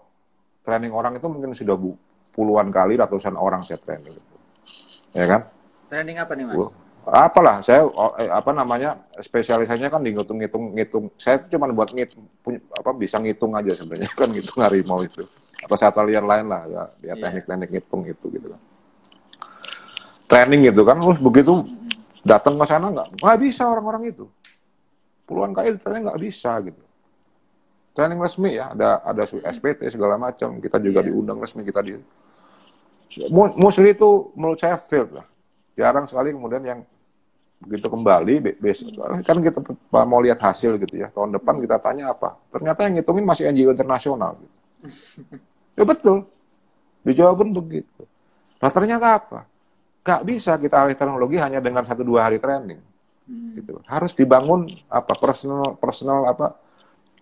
training 0.62 0.94
orang 0.94 1.18
itu 1.18 1.26
mungkin 1.26 1.52
sudah 1.52 1.74
bu, 1.74 1.98
puluhan 2.30 2.70
kali 2.70 2.96
ratusan 2.96 3.34
orang 3.34 3.66
saya 3.66 3.82
training. 3.82 4.16
Ya 5.12 5.26
kan? 5.26 5.40
Training 5.90 6.16
apa 6.22 6.32
nih 6.38 6.46
mas? 6.46 6.85
Apalah 7.06 7.62
saya 7.62 7.86
oh, 7.86 8.18
eh, 8.18 8.26
apa 8.26 8.50
namanya 8.50 8.98
spesialisasinya 9.22 9.94
kan 9.94 10.02
di 10.02 10.10
ngitung-ngitung 10.10 10.74
ngitung. 10.74 11.04
Saya 11.14 11.38
cuma 11.46 11.70
buat 11.70 11.94
ngitung 11.94 12.26
punya, 12.42 12.58
apa 12.74 12.90
bisa 12.98 13.22
ngitung 13.22 13.54
aja 13.54 13.78
sebenarnya 13.78 14.10
kan 14.20 14.28
ngitung 14.34 14.58
harimau 14.58 15.06
itu. 15.06 15.22
Atau 15.62 15.78
satu 15.78 16.02
liar 16.02 16.26
lain 16.26 16.50
lah 16.50 16.66
ya, 16.66 16.82
ya 17.00 17.14
teknik-teknik 17.14 17.70
ngitung 17.78 18.02
itu 18.10 18.26
gitu 18.34 18.46
kan. 18.50 18.60
Training 20.26 20.74
gitu 20.74 20.82
kan 20.82 20.98
terus 20.98 21.18
begitu 21.22 21.62
datang 22.26 22.58
ke 22.58 22.66
sana 22.66 22.90
nggak 22.90 23.08
nggak 23.22 23.38
bisa 23.38 23.62
orang-orang 23.70 24.10
itu. 24.10 24.26
Puluhan 25.30 25.54
kali 25.54 25.78
training 25.78 26.10
nggak 26.10 26.20
bisa 26.20 26.58
gitu. 26.66 26.82
Training 27.94 28.18
resmi 28.18 28.58
ya 28.58 28.74
ada 28.74 28.98
ada 29.06 29.22
SPT 29.30 29.94
segala 29.94 30.18
macam 30.18 30.58
kita 30.58 30.82
juga 30.82 31.06
yeah. 31.06 31.14
diundang 31.14 31.38
resmi 31.38 31.62
kita 31.62 31.86
di 31.86 31.94
mostly 33.30 33.94
itu 33.94 34.34
menurut 34.34 34.58
saya 34.58 34.74
failed 34.82 35.14
lah. 35.14 35.26
Jarang 35.78 36.10
sekali 36.10 36.34
kemudian 36.34 36.66
yang 36.66 36.80
begitu 37.56 37.88
kembali 37.88 38.60
besok 38.60 38.92
kan 39.24 39.40
kita 39.40 39.58
mau 40.04 40.20
lihat 40.20 40.36
hasil 40.36 40.76
gitu 40.76 41.00
ya. 41.00 41.08
Tahun 41.08 41.32
depan 41.32 41.56
kita 41.64 41.80
tanya 41.80 42.12
apa? 42.12 42.36
Ternyata 42.52 42.84
yang 42.84 43.00
ngitungin 43.00 43.24
masih 43.24 43.48
NGO 43.48 43.72
internasional 43.72 44.36
gitu. 44.36 44.56
ya 45.80 45.84
betul. 45.88 46.28
Dijawabin 47.06 47.56
begitu. 47.56 48.04
Nah 48.60 48.70
ternyata 48.70 49.06
apa? 49.16 49.38
Gak 50.04 50.22
bisa 50.28 50.54
kita 50.60 50.84
alih 50.84 50.94
teknologi 50.94 51.40
hanya 51.40 51.58
dengan 51.58 51.82
satu 51.82 52.04
dua 52.04 52.28
hari 52.28 52.36
training. 52.36 52.78
Hmm. 53.26 53.58
gitu. 53.58 53.82
Harus 53.90 54.14
dibangun 54.14 54.70
apa 54.86 55.18
personal 55.18 55.74
personal 55.80 56.30
apa 56.30 56.54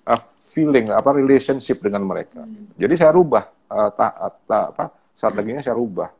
uh, 0.04 0.22
feeling 0.52 0.92
apa 0.92 1.14
relationship 1.14 1.80
dengan 1.80 2.04
mereka. 2.04 2.44
Hmm. 2.44 2.68
jadi 2.76 2.92
saya 2.92 3.16
rubah 3.16 3.48
uh, 3.72 3.88
ta, 3.88 4.12
ta, 4.44 4.58
apa 4.68 4.92
strateginya 5.16 5.64
saya 5.64 5.78
rubah. 5.78 6.12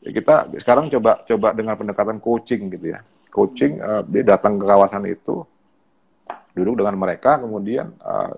Ya 0.00 0.12
kita 0.16 0.48
sekarang 0.56 0.88
coba 0.88 1.20
coba 1.28 1.48
dengan 1.52 1.76
pendekatan 1.76 2.16
coaching 2.16 2.72
gitu 2.72 2.96
ya 2.96 3.04
coaching 3.34 3.82
uh, 3.82 4.06
dia 4.06 4.22
datang 4.22 4.56
ke 4.56 4.64
kawasan 4.64 5.10
itu 5.10 5.42
duduk 6.54 6.78
dengan 6.78 6.94
mereka 6.94 7.42
kemudian 7.42 7.90
uh, 7.98 8.30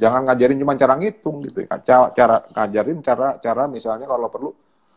jangan 0.00 0.24
ngajarin 0.24 0.56
cuma 0.56 0.72
cara 0.80 0.96
ngitung 0.96 1.44
gitu 1.44 1.68
ya 1.68 1.76
cara, 1.84 2.08
cara 2.16 2.36
ngajarin 2.56 2.98
cara 3.04 3.36
cara 3.36 3.68
misalnya 3.68 4.08
kalau 4.08 4.32
perlu 4.32 4.50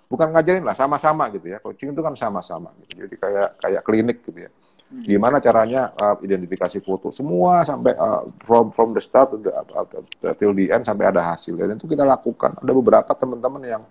bukan 0.07 0.31
ngajarin 0.31 0.63
lah 0.63 0.71
sama-sama 0.71 1.27
gitu 1.35 1.51
ya 1.51 1.59
coaching 1.59 1.91
itu 1.91 1.99
kan 1.99 2.15
sama-sama 2.15 2.71
gitu. 2.87 3.03
jadi 3.03 3.15
kayak 3.19 3.49
kayak 3.59 3.81
klinik 3.83 4.17
gitu 4.23 4.47
ya 4.47 4.49
hmm. 4.49 5.03
gimana 5.03 5.43
caranya 5.43 5.91
uh, 5.99 6.15
identifikasi 6.23 6.79
foto 6.79 7.11
semua 7.11 7.67
sampai 7.67 7.91
uh, 7.99 8.23
from 8.47 8.71
from 8.71 8.95
the 8.95 9.03
start 9.03 9.35
to 9.35 9.43
the, 9.43 9.51
uh, 9.51 10.33
till 10.39 10.55
the 10.55 10.71
end 10.71 10.87
sampai 10.87 11.11
ada 11.11 11.19
hasil 11.19 11.59
dan 11.59 11.75
itu 11.75 11.91
kita 11.91 12.07
lakukan 12.07 12.55
ada 12.55 12.71
beberapa 12.71 13.11
teman-teman 13.11 13.63
yang 13.67 13.83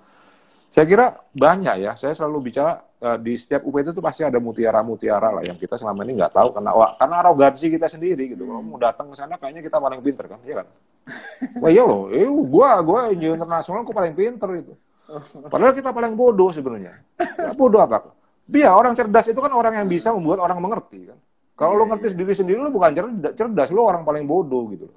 saya 0.72 0.88
kira 0.88 1.06
banyak 1.36 1.84
ya. 1.84 1.92
Saya 2.00 2.16
selalu 2.16 2.48
bicara 2.48 2.80
uh, 3.02 3.18
di 3.18 3.34
setiap 3.34 3.66
UPT 3.66 3.92
itu 3.92 4.00
pasti 4.00 4.22
ada 4.22 4.38
mutiara-mutiara 4.38 5.28
lah 5.34 5.42
yang 5.42 5.58
kita 5.58 5.74
selama 5.74 6.06
ini 6.06 6.22
nggak 6.22 6.32
tahu 6.32 6.48
karena 6.54 6.70
wah, 6.70 6.94
karena 6.94 7.16
arogansi 7.26 7.66
kita 7.68 7.90
sendiri 7.90 8.32
gitu. 8.32 8.46
Kalau 8.46 8.62
mau 8.62 8.78
datang 8.78 9.10
ke 9.10 9.16
sana 9.18 9.34
kayaknya 9.36 9.66
kita 9.66 9.76
paling 9.82 10.00
pinter 10.00 10.24
kan, 10.30 10.40
iya 10.46 10.62
kan? 10.62 10.66
Wah 11.58 11.70
iya 11.74 11.82
loh, 11.82 12.08
eh, 12.14 12.30
gua 12.30 12.78
gua 12.80 13.10
internasional 13.10 13.82
kok 13.82 13.92
paling 13.92 14.14
pinter 14.14 14.48
itu. 14.54 14.72
Padahal 15.50 15.74
kita 15.76 15.90
paling 15.92 16.14
bodoh 16.16 16.48
sebenarnya. 16.54 17.02
Ya, 17.20 17.52
bodoh 17.52 17.82
apa? 17.82 18.14
Biar 18.48 18.72
orang 18.72 18.96
cerdas 18.96 19.28
itu 19.28 19.36
kan 19.42 19.52
orang 19.52 19.76
yang 19.76 19.86
bisa 19.90 20.14
membuat 20.14 20.40
orang 20.40 20.62
mengerti 20.62 21.10
kan. 21.10 21.18
Kalau 21.52 21.76
lo 21.76 21.84
ngerti 21.84 22.16
sendiri 22.16 22.32
sendiri 22.32 22.58
lo 22.58 22.72
bukan 22.72 22.90
cerdas, 22.96 23.32
cerdas 23.36 23.68
lo 23.74 23.84
orang 23.84 24.08
paling 24.08 24.24
bodoh 24.24 24.72
gitu. 24.72 24.88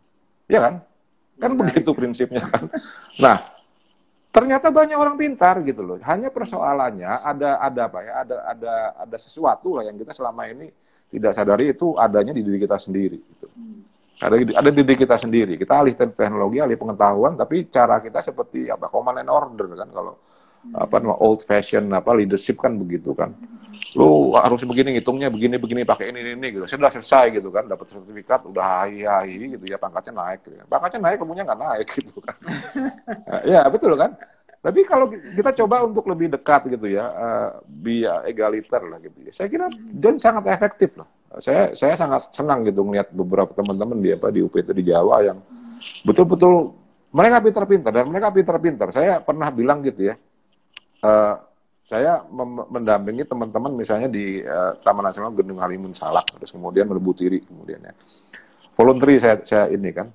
Iya 0.47 0.59
kan? 0.61 0.73
Kan 1.35 1.51
iya. 1.53 1.57
begitu 1.59 1.91
prinsipnya 1.91 2.47
kan. 2.47 2.71
Nah, 3.19 3.54
ternyata 4.35 4.67
banyak 4.67 4.99
orang 4.99 5.15
pintar 5.15 5.63
gitu 5.63 5.79
loh. 5.79 5.97
Hanya 6.03 6.27
persoalannya 6.27 7.23
ada 7.23 7.55
ada 7.63 7.81
apa 7.87 7.99
ya? 8.03 8.11
Ada 8.27 8.35
ada 8.51 8.73
ada 9.07 9.17
sesuatu 9.17 9.79
lah 9.79 9.87
yang 9.87 9.95
kita 9.95 10.11
selama 10.11 10.51
ini 10.51 10.67
tidak 11.07 11.31
sadari 11.31 11.71
itu 11.71 11.95
adanya 11.95 12.35
di 12.35 12.43
diri 12.43 12.59
kita 12.59 12.75
sendiri. 12.75 13.15
Gitu. 13.15 13.47
Ada 14.19 14.35
ada 14.59 14.69
di 14.75 14.83
diri 14.83 14.99
kita 14.99 15.15
sendiri. 15.15 15.55
Kita 15.55 15.79
alih 15.79 15.95
teknologi, 15.95 16.59
alih 16.59 16.75
pengetahuan, 16.75 17.39
tapi 17.39 17.71
cara 17.71 18.03
kita 18.03 18.19
seperti 18.19 18.67
apa? 18.67 18.91
Command 18.91 19.23
and 19.23 19.31
order 19.31 19.71
kan 19.71 19.87
kalau 19.95 20.19
apa 20.73 20.95
nama 20.97 21.15
old 21.21 21.45
fashion 21.45 21.91
apa 21.93 22.15
leadership 22.17 22.57
kan 22.57 22.73
begitu 22.79 23.13
kan. 23.13 23.35
Lu 23.95 24.35
harus 24.35 24.63
begini 24.63 24.99
ngitungnya 24.99 25.31
begini 25.31 25.55
begini 25.55 25.81
pakai 25.87 26.11
ini 26.11 26.19
ini, 26.23 26.31
ini 26.35 26.47
gitu. 26.59 26.65
Sudah 26.67 26.91
selesai 26.91 27.39
gitu 27.39 27.51
kan 27.51 27.67
dapat 27.67 27.91
sertifikat 27.91 28.43
udah 28.47 28.83
hai 28.83 29.03
hai 29.03 29.55
gitu 29.55 29.65
ya 29.67 29.79
pangkatnya 29.79 30.13
naik 30.15 30.47
gitu. 30.47 30.59
kan. 30.59 30.67
pangkatnya 30.67 30.99
naik 31.03 31.17
kamunya 31.21 31.43
nggak 31.47 31.61
naik 31.61 31.87
gitu 31.91 32.17
kan. 32.19 32.35
Ya 33.51 33.61
betul 33.69 33.93
kan? 33.95 34.15
Tapi 34.65 34.81
kalau 34.89 35.13
kita 35.13 35.53
coba 35.61 35.85
untuk 35.85 36.09
lebih 36.09 36.33
dekat 36.33 36.65
gitu 36.73 36.89
ya 36.89 37.05
uh, 37.05 37.49
biar 37.69 38.25
egaliter 38.25 38.81
lah 38.81 38.97
gitu 38.97 39.17
ya. 39.21 39.31
Saya 39.31 39.47
kira 39.47 39.69
dan 39.93 40.17
sangat 40.17 40.49
efektif 40.49 40.97
loh. 40.97 41.07
Saya 41.37 41.75
saya 41.77 41.93
sangat 41.99 42.33
senang 42.33 42.65
gitu 42.65 42.81
melihat 42.81 43.11
beberapa 43.13 43.53
teman-teman 43.53 44.01
di 44.01 44.15
apa 44.15 44.33
di 44.33 44.41
UPT 44.41 44.73
di 44.73 44.89
Jawa 44.89 45.21
yang 45.21 45.37
betul-betul 46.01 46.73
mereka 47.13 47.39
pintar-pintar 47.39 47.91
dan 47.93 48.09
mereka 48.09 48.33
pintar-pintar. 48.33 48.87
Saya 48.89 49.21
pernah 49.21 49.53
bilang 49.53 49.85
gitu 49.85 50.09
ya 50.09 50.15
uh, 51.05 51.33
saya 51.85 52.25
mendampingi 52.73 53.29
teman-teman 53.29 53.69
misalnya 53.77 54.09
di 54.09 54.41
uh, 54.41 54.73
Taman 54.81 55.05
Nasional 55.05 55.37
Gendung 55.37 55.61
Halimun 55.61 55.93
Salak 55.93 56.25
terus 56.33 56.49
kemudian 56.49 56.89
Tiri 56.89 57.45
kemudian 57.45 57.85
ya. 57.85 57.93
Voluntary 58.73 59.21
saya 59.21 59.37
saya 59.45 59.69
ini 59.69 59.93
kan. 59.93 60.09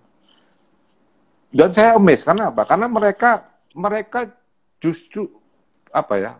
Dan 1.50 1.70
saya 1.70 1.94
emes 1.94 2.26
karena 2.26 2.50
apa? 2.50 2.66
Karena 2.66 2.90
mereka 2.90 3.46
mereka 3.70 4.26
justru 4.82 5.30
apa 5.90 6.14
ya 6.18 6.32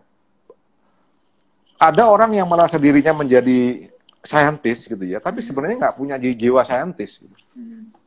ada 1.79 2.07
orang 2.07 2.35
yang 2.35 2.47
merasa 2.47 2.79
dirinya 2.79 3.15
menjadi 3.15 3.91
saintis 4.23 4.87
gitu 4.87 5.01
ya 5.03 5.19
tapi 5.19 5.43
sebenarnya 5.43 5.79
nggak 5.87 5.97
punya 5.97 6.19
jiwa 6.19 6.63
saintis 6.67 7.23
gitu. 7.23 7.37
Hmm 7.55 8.00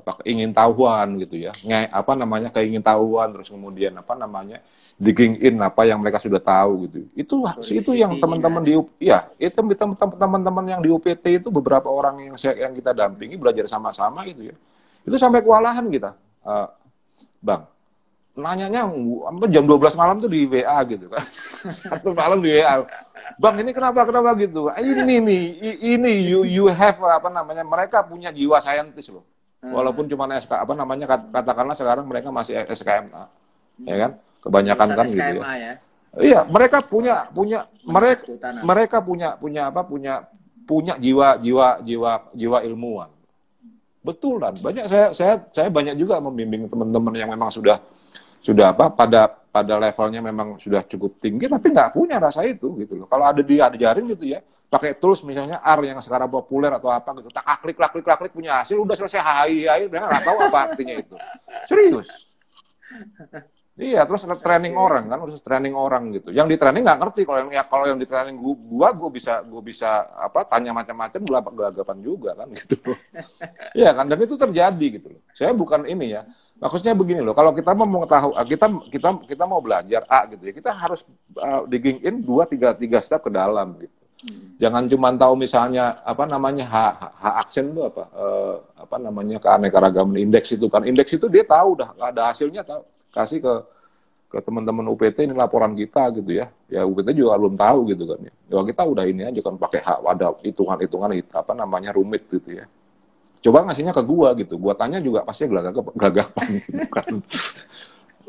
apa 0.00 0.24
ingin 0.24 0.50
tahuan 0.56 1.20
gitu 1.20 1.36
ya. 1.36 1.52
Nge, 1.60 1.92
apa 1.92 2.12
namanya 2.16 2.48
keingin 2.48 2.80
tahuan 2.80 3.30
terus 3.36 3.52
kemudian 3.52 3.92
apa 4.00 4.16
namanya 4.16 4.64
digging 4.96 5.40
in 5.40 5.56
apa 5.60 5.84
yang 5.88 6.00
mereka 6.00 6.20
sudah 6.20 6.40
tahu 6.40 6.88
gitu. 6.88 6.98
Itu 7.16 7.36
itu 7.72 7.90
yang 7.96 8.16
teman-teman 8.16 8.60
di 8.64 8.72
ya 9.00 9.28
itu 9.36 9.60
teman-teman 9.96 10.64
yang 10.64 10.80
di 10.80 10.88
UPT 10.88 11.44
itu 11.44 11.48
beberapa 11.52 11.88
orang 11.88 12.32
yang 12.32 12.34
saya 12.40 12.68
yang 12.68 12.72
kita 12.72 12.96
dampingi 12.96 13.36
belajar 13.36 13.68
sama-sama 13.68 14.24
gitu 14.28 14.52
ya. 14.52 14.56
Itu 15.04 15.16
sampai 15.16 15.44
kewalahan 15.44 15.88
kita. 15.88 16.16
Uh, 16.40 16.68
bang 17.40 17.64
nanyanya 18.40 18.88
jam 19.52 19.64
12 19.68 20.00
malam 20.00 20.16
tuh 20.22 20.30
di 20.30 20.48
WA 20.48 20.80
gitu 20.88 21.12
kan. 21.12 21.24
Satu 21.84 22.16
malam 22.16 22.40
di 22.40 22.56
WA 22.56 22.84
bang 23.36 23.56
ini 23.60 23.70
kenapa 23.72 24.04
kenapa 24.04 24.36
gitu? 24.36 24.68
Ini 24.68 25.16
nih 25.20 25.44
ini 25.96 26.12
you 26.28 26.44
you 26.44 26.64
have 26.68 27.00
apa 27.00 27.28
namanya 27.28 27.64
mereka 27.64 28.04
punya 28.04 28.28
jiwa 28.32 28.60
saintis 28.60 29.08
loh 29.08 29.24
Hmm. 29.60 29.76
Walaupun 29.76 30.08
cuma 30.08 30.24
SK 30.40 30.52
apa 30.56 30.72
namanya 30.72 31.04
katakanlah 31.08 31.76
sekarang 31.76 32.08
mereka 32.08 32.32
masih 32.32 32.56
SKMA, 32.64 33.28
hmm. 33.28 33.86
ya 33.86 33.96
kan? 34.00 34.10
Kebanyakan 34.40 34.88
kan 34.96 35.04
gitu 35.04 35.20
ya. 35.20 35.56
ya. 35.56 35.72
Iya, 36.16 36.40
mereka 36.48 36.80
punya 36.82 37.28
punya 37.30 37.68
mereka 37.84 38.24
mereka 38.64 38.96
punya 39.04 39.28
punya 39.36 39.68
apa? 39.68 39.84
Punya 39.84 40.24
punya 40.64 40.96
jiwa 40.96 41.36
jiwa 41.38 41.84
jiwa 41.84 42.12
jiwa 42.32 42.58
ilmuwan. 42.66 43.10
Betul 44.00 44.40
kan? 44.40 44.56
Banyak 44.56 44.88
saya 44.88 45.06
saya 45.12 45.34
saya 45.52 45.68
banyak 45.68 45.94
juga 46.00 46.16
membimbing 46.24 46.66
teman-teman 46.72 47.14
yang 47.14 47.30
memang 47.30 47.52
sudah 47.52 47.84
sudah 48.40 48.72
apa 48.72 48.88
pada 48.88 49.28
pada 49.28 49.76
levelnya 49.76 50.24
memang 50.24 50.56
sudah 50.56 50.80
cukup 50.88 51.20
tinggi 51.20 51.50
tapi 51.50 51.68
nggak 51.68 51.92
punya 51.92 52.16
rasa 52.16 52.48
itu 52.48 52.80
gitu 52.80 53.04
loh. 53.04 53.06
Kalau 53.12 53.28
ada 53.28 53.44
diajarin 53.44 54.08
gitu 54.08 54.24
ya, 54.24 54.40
pakai 54.70 54.94
tools 54.94 55.26
misalnya 55.26 55.58
R 55.58 55.82
yang 55.82 55.98
sekarang 55.98 56.30
populer 56.30 56.70
atau 56.70 56.94
apa 56.94 57.10
gitu. 57.18 57.28
Tak 57.34 57.66
klik 57.66 57.74
klik 57.74 57.90
klik 57.90 58.06
klik 58.06 58.32
punya 58.32 58.62
hasil 58.62 58.78
udah 58.78 58.94
selesai. 58.94 59.18
Hai 59.18 59.66
hai 59.66 59.82
mereka 59.90 60.06
nggak 60.06 60.24
tahu 60.24 60.38
apa 60.46 60.58
artinya 60.70 60.94
itu. 60.94 61.16
Serius. 61.66 62.08
Iya 63.80 64.04
terus 64.04 64.22
training 64.44 64.76
orang 64.76 65.08
kan 65.10 65.18
terus 65.26 65.42
training 65.42 65.74
orang 65.74 66.14
gitu. 66.14 66.30
Yang 66.30 66.54
di 66.54 66.56
training 66.62 66.86
nggak 66.86 67.00
ngerti 67.02 67.20
kalau 67.26 67.38
yang 67.42 67.50
ya 67.50 67.62
kalau 67.66 67.84
yang 67.90 67.98
di 67.98 68.06
training 68.06 68.38
gua 68.38 68.54
gua, 68.54 68.88
gua 68.94 69.10
bisa 69.10 69.42
gua 69.42 69.62
bisa 69.64 70.06
apa 70.14 70.46
tanya 70.46 70.70
macam-macam 70.70 71.20
gelapan 71.26 71.52
gelagapan 71.58 71.96
juga 71.98 72.30
kan 72.38 72.46
gitu. 72.62 72.78
Iya 73.74 73.90
kan 73.90 74.06
dan 74.06 74.18
itu 74.22 74.38
terjadi 74.38 74.86
gitu 75.02 75.08
loh. 75.18 75.22
Saya 75.34 75.50
bukan 75.50 75.82
ini 75.90 76.14
ya. 76.14 76.22
Maksudnya 76.60 76.92
begini 76.92 77.24
loh 77.24 77.32
kalau 77.32 77.56
kita 77.56 77.72
mau 77.72 77.88
mengetahui 77.88 78.36
kita 78.44 78.66
kita 78.92 79.08
kita 79.24 79.44
mau 79.48 79.64
belajar 79.64 80.04
A 80.12 80.28
gitu 80.28 80.44
ya 80.44 80.52
kita 80.52 80.76
harus 80.76 81.00
uh, 81.40 81.64
digging 81.64 82.04
in 82.04 82.20
dua 82.20 82.44
tiga 82.44 82.76
tiga 82.76 83.00
step 83.00 83.24
ke 83.24 83.32
dalam 83.32 83.80
gitu 83.80 83.99
Jangan 84.60 84.84
cuma 84.92 85.08
tahu 85.16 85.32
misalnya 85.40 85.96
apa 86.04 86.28
namanya 86.28 86.68
hak 86.68 86.94
hak 87.16 87.34
aksen 87.48 87.72
itu 87.72 87.80
apa 87.88 88.04
uh, 88.12 88.60
apa 88.76 88.96
namanya 89.00 89.40
keanekaragaman 89.40 90.20
indeks 90.20 90.52
itu 90.52 90.68
kan 90.68 90.84
indeks 90.84 91.16
itu 91.16 91.24
dia 91.32 91.40
tahu 91.40 91.80
dah 91.80 91.96
ada 91.96 92.28
hasilnya 92.28 92.60
tahu 92.60 92.84
kasih 93.16 93.40
ke 93.40 93.54
ke 94.30 94.38
teman-teman 94.44 94.86
UPT 94.92 95.24
ini 95.24 95.34
laporan 95.34 95.72
kita 95.72 96.12
gitu 96.14 96.36
ya 96.36 96.52
ya 96.68 96.84
UPT 96.84 97.16
juga 97.16 97.40
belum 97.40 97.56
tahu 97.56 97.78
gitu 97.96 98.04
kan 98.04 98.20
ya 98.28 98.32
ya 98.52 98.60
kita 98.62 98.82
udah 98.84 99.04
ini 99.08 99.22
aja 99.24 99.40
kan 99.40 99.54
pakai 99.56 99.80
hak 99.80 99.98
ada 100.04 100.26
hitungan-hitungan 100.44 101.10
apa 101.32 101.52
namanya 101.56 101.90
rumit 101.96 102.28
gitu 102.28 102.60
ya 102.60 102.68
coba 103.40 103.72
ngasihnya 103.72 103.96
ke 103.96 104.02
gua 104.04 104.36
gitu 104.36 104.60
gua 104.60 104.76
tanya 104.76 105.00
juga 105.00 105.24
pasti 105.24 105.48
gelagapan 105.48 106.46
gitu 106.60 106.84
kan 106.92 107.08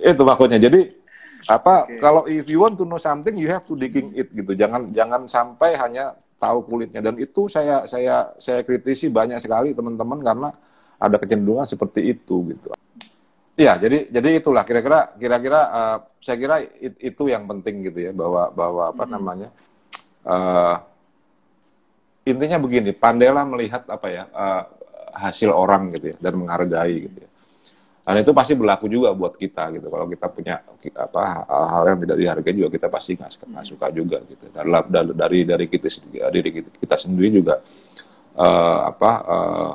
itu 0.02 0.22
maksudnya 0.24 0.58
jadi 0.58 1.01
apa 1.50 1.90
okay. 1.90 1.98
kalau 1.98 2.22
if 2.30 2.46
you 2.46 2.62
want 2.62 2.78
to 2.78 2.86
know 2.86 3.02
something 3.02 3.34
you 3.40 3.50
have 3.50 3.66
to 3.66 3.74
digging 3.74 4.14
it 4.14 4.30
gitu 4.30 4.54
jangan 4.54 4.86
jangan 4.94 5.26
sampai 5.26 5.74
hanya 5.74 6.14
tahu 6.38 6.66
kulitnya 6.66 7.02
dan 7.02 7.18
itu 7.18 7.50
saya 7.50 7.86
saya 7.90 8.34
saya 8.38 8.62
kritisi 8.62 9.10
banyak 9.10 9.42
sekali 9.42 9.74
teman-teman 9.74 10.22
karena 10.22 10.50
ada 11.02 11.18
kecenderungan 11.18 11.66
seperti 11.66 12.14
itu 12.14 12.54
gitu 12.54 12.70
ya 13.58 13.78
jadi 13.78 14.10
jadi 14.10 14.30
itulah 14.42 14.66
kira-kira 14.66 15.14
kira-kira 15.18 15.60
uh, 15.70 15.98
saya 16.22 16.38
kira 16.38 16.56
it, 16.62 16.98
itu 16.98 17.24
yang 17.30 17.46
penting 17.50 17.90
gitu 17.90 18.10
ya 18.10 18.12
bahwa 18.14 18.50
bahwa 18.54 18.84
apa 18.90 19.04
hmm. 19.06 19.12
namanya 19.14 19.50
uh, 20.26 20.76
intinya 22.26 22.58
begini 22.62 22.94
pandailah 22.94 23.46
melihat 23.50 23.84
apa 23.90 24.08
ya 24.10 24.24
uh, 24.34 24.64
hasil 25.14 25.54
orang 25.54 25.94
gitu 25.98 26.14
ya 26.14 26.18
dan 26.22 26.34
menghargai 26.38 27.10
gitu 27.10 27.18
ya 27.22 27.31
dan 28.02 28.18
itu 28.18 28.34
pasti 28.34 28.58
berlaku 28.58 28.90
juga 28.90 29.14
buat 29.14 29.38
kita 29.38 29.78
gitu. 29.78 29.86
Kalau 29.94 30.10
kita 30.10 30.26
punya 30.34 30.56
apa 30.98 31.46
hal-hal 31.46 31.84
yang 31.86 32.00
tidak 32.02 32.18
dihargai 32.18 32.54
juga 32.58 32.70
kita 32.74 32.88
pasti 32.90 33.14
nggak 33.14 33.32
suka, 33.38 33.46
suka 33.62 33.88
juga 33.94 34.18
gitu. 34.26 34.50
Dari 34.50 34.70
dari 35.14 35.40
dari 35.46 35.66
kita 35.70 35.88
dari 36.34 36.50
kita 36.66 36.96
sendiri 36.98 37.30
juga 37.30 37.62
uh, 38.42 38.80
apa 38.90 39.12
uh, 39.22 39.74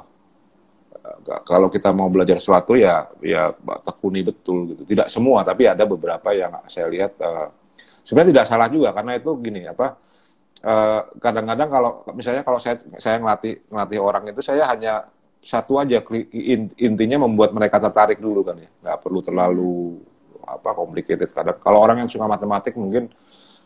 kalau 1.47 1.71
kita 1.71 1.95
mau 1.95 2.11
belajar 2.11 2.43
sesuatu 2.43 2.75
ya 2.75 3.07
ya 3.23 3.55
tekuni 3.87 4.27
betul 4.27 4.75
gitu. 4.75 4.83
Tidak 4.83 5.07
semua 5.07 5.47
tapi 5.47 5.71
ada 5.71 5.87
beberapa 5.87 6.35
yang 6.35 6.67
saya 6.67 6.91
lihat 6.91 7.15
uh, 7.23 7.47
sebenarnya 8.03 8.43
tidak 8.43 8.47
salah 8.51 8.67
juga. 8.67 8.91
Karena 8.91 9.23
itu 9.23 9.31
gini 9.39 9.71
apa 9.71 10.03
kadang-kadang 11.23 11.69
uh, 11.71 11.75
kalau 11.79 11.91
misalnya 12.11 12.43
kalau 12.43 12.59
saya 12.59 12.83
saya 12.99 13.23
ngelatih 13.23 13.71
ngelatih 13.71 13.99
orang 14.03 14.25
itu 14.35 14.43
saya 14.43 14.67
hanya 14.67 15.07
satu 15.47 15.79
aja 15.79 16.03
intinya 16.83 17.23
membuat 17.23 17.55
mereka 17.55 17.79
tertarik 17.79 18.19
dulu 18.19 18.43
kan 18.43 18.59
ya. 18.59 18.67
Nggak 18.83 18.99
perlu 18.99 19.21
terlalu 19.23 20.03
apa 20.43 20.75
complicated. 20.75 21.31
Kadang 21.31 21.63
kalau 21.63 21.79
orang 21.87 22.03
yang 22.03 22.11
suka 22.11 22.27
matematik 22.27 22.75
mungkin 22.75 23.07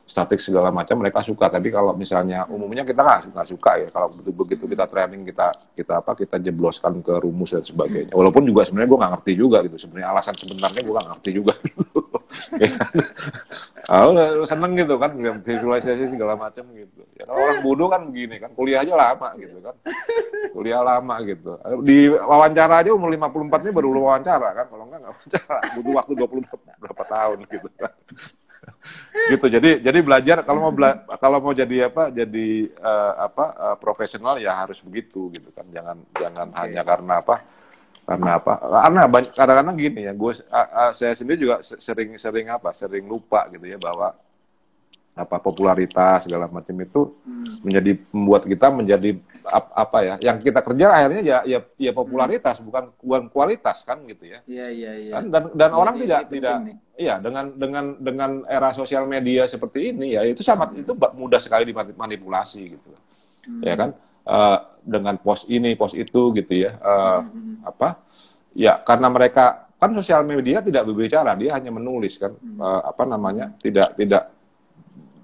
statik 0.04 0.44
segala 0.44 0.68
macam 0.68 1.00
mereka 1.00 1.24
suka. 1.24 1.48
Tapi 1.48 1.72
kalau 1.72 1.96
misalnya 1.96 2.44
umumnya 2.52 2.84
kita 2.84 3.00
nggak 3.00 3.20
nggak 3.32 3.48
suka 3.48 3.72
ya. 3.80 3.88
Kalau 3.88 4.12
begitu 4.12 4.30
begitu 4.36 4.64
kita 4.68 4.84
training 4.92 5.24
kita 5.24 5.56
kita 5.72 5.92
apa 6.04 6.12
kita 6.12 6.36
jebloskan 6.36 7.00
ke 7.00 7.16
rumus 7.16 7.56
dan 7.56 7.64
sebagainya. 7.64 8.12
Walaupun 8.12 8.44
juga 8.44 8.68
sebenarnya 8.68 8.90
gue 8.92 9.00
nggak 9.00 9.12
ngerti 9.16 9.32
juga 9.40 9.58
gitu. 9.64 9.76
Sebenarnya 9.80 10.08
alasan 10.12 10.36
sebenarnya 10.36 10.80
gue 10.84 10.94
nggak 10.94 11.08
ngerti 11.16 11.30
juga 11.32 11.54
gitu 11.64 12.09
ya 12.62 12.68
kan? 12.78 12.92
seneng 14.46 14.72
gitu 14.78 14.94
kan 15.02 15.10
visualisasi 15.42 16.14
segala 16.14 16.38
macam 16.38 16.64
gitu. 16.74 17.02
Ya 17.18 17.26
kalau 17.26 17.40
orang 17.42 17.60
bodoh 17.66 17.88
kan 17.90 18.00
begini 18.06 18.38
kan 18.38 18.50
kuliah 18.54 18.86
aja 18.86 18.94
lama 18.94 19.28
gitu 19.36 19.58
kan. 19.58 19.74
Kuliah 20.54 20.80
lama 20.82 21.14
gitu. 21.26 21.58
Di 21.82 22.10
wawancara 22.10 22.86
aja 22.86 22.90
umur 22.94 23.10
54 23.12 23.66
ini 23.66 23.70
baru 23.74 23.88
wawancara 23.98 24.48
kan 24.54 24.66
kalau 24.70 24.84
enggak 24.86 25.00
nggak 25.02 25.12
wawancara. 25.14 25.58
Butuh 25.74 25.92
waktu 25.98 26.12
20 26.46 26.82
berapa 26.82 27.04
tahun 27.04 27.38
gitu 27.50 27.68
kan. 27.78 27.94
Gitu 29.10 29.46
jadi 29.50 29.70
jadi 29.82 29.98
belajar 30.00 30.36
kalau 30.46 30.70
mau 30.70 30.72
bela 30.74 31.02
kalau 31.18 31.38
mau 31.42 31.54
jadi 31.54 31.90
apa 31.90 32.14
jadi 32.14 32.70
uh, 32.78 33.12
apa 33.26 33.44
uh, 33.58 33.76
profesional 33.76 34.38
ya 34.38 34.54
harus 34.54 34.78
begitu 34.80 35.34
gitu 35.34 35.50
kan. 35.50 35.66
Jangan 35.74 35.96
jangan 36.14 36.48
okay. 36.54 36.58
hanya 36.62 36.82
karena 36.86 37.14
apa 37.20 37.59
karena 38.06 38.42
apa 38.42 38.52
karena 38.62 39.00
kadang-kadang 39.34 39.76
gini 39.78 40.00
ya 40.08 40.12
gue 40.12 40.32
saya 40.96 41.12
sendiri 41.14 41.38
juga 41.38 41.56
sering 41.62 42.16
sering 42.18 42.46
apa 42.50 42.74
sering 42.74 43.06
lupa 43.06 43.46
gitu 43.52 43.66
ya 43.66 43.78
bahwa 43.78 44.16
apa 45.20 45.36
popularitas 45.42 46.24
segala 46.24 46.46
macam 46.48 46.72
itu 46.80 47.12
hmm. 47.26 47.66
menjadi 47.66 47.90
membuat 48.14 48.42
kita 48.46 48.66
menjadi 48.70 49.10
apa 49.74 49.98
ya 50.00 50.14
yang 50.22 50.38
kita 50.40 50.62
kerja 50.62 50.86
akhirnya 50.86 51.20
ya 51.20 51.38
ya, 51.44 51.58
ya 51.76 51.92
popularitas 51.92 52.56
hmm. 52.56 52.66
bukan 52.70 52.84
bukan 53.02 53.22
kualitas 53.28 53.82
kan 53.82 54.00
gitu 54.06 54.24
ya 54.24 54.38
iya 54.48 54.70
iya 54.70 54.92
iya 54.96 55.12
kan? 55.18 55.24
dan 55.28 55.42
dan 55.58 55.70
ya, 55.70 55.76
orang 55.76 55.94
ya, 55.98 56.00
tidak 56.00 56.20
ya, 56.20 56.28
tidak 56.30 56.56
iya 56.94 57.14
dengan 57.18 57.44
dengan 57.58 57.84
dengan 58.00 58.30
era 58.48 58.70
sosial 58.72 59.04
media 59.04 59.44
seperti 59.50 59.92
ini 59.92 60.16
ya 60.16 60.22
itu 60.24 60.40
sangat 60.40 60.72
hmm. 60.72 60.82
itu 60.86 60.92
mudah 60.96 61.40
sekali 61.42 61.68
dimanipulasi 61.68 62.78
gitu 62.78 62.90
hmm. 63.50 63.62
ya 63.66 63.74
kan 63.76 63.90
uh, 64.30 64.58
dengan 64.86 65.18
post 65.18 65.50
ini 65.50 65.74
post 65.74 65.98
itu 65.98 66.30
gitu 66.38 66.54
ya 66.54 66.78
uh, 66.78 67.26
hmm. 67.26 67.66
apa 67.66 67.98
ya 68.54 68.78
karena 68.86 69.10
mereka 69.10 69.70
kan 69.80 69.96
sosial 69.96 70.28
media 70.28 70.60
tidak 70.60 70.84
berbicara, 70.84 71.32
dia 71.40 71.56
hanya 71.56 71.72
menulis 71.72 72.20
kan, 72.20 72.36
Hmm. 72.36 72.60
Eh, 72.60 72.82
apa 72.84 73.08
namanya, 73.08 73.56
tidak 73.64 73.96
tidak, 73.96 74.28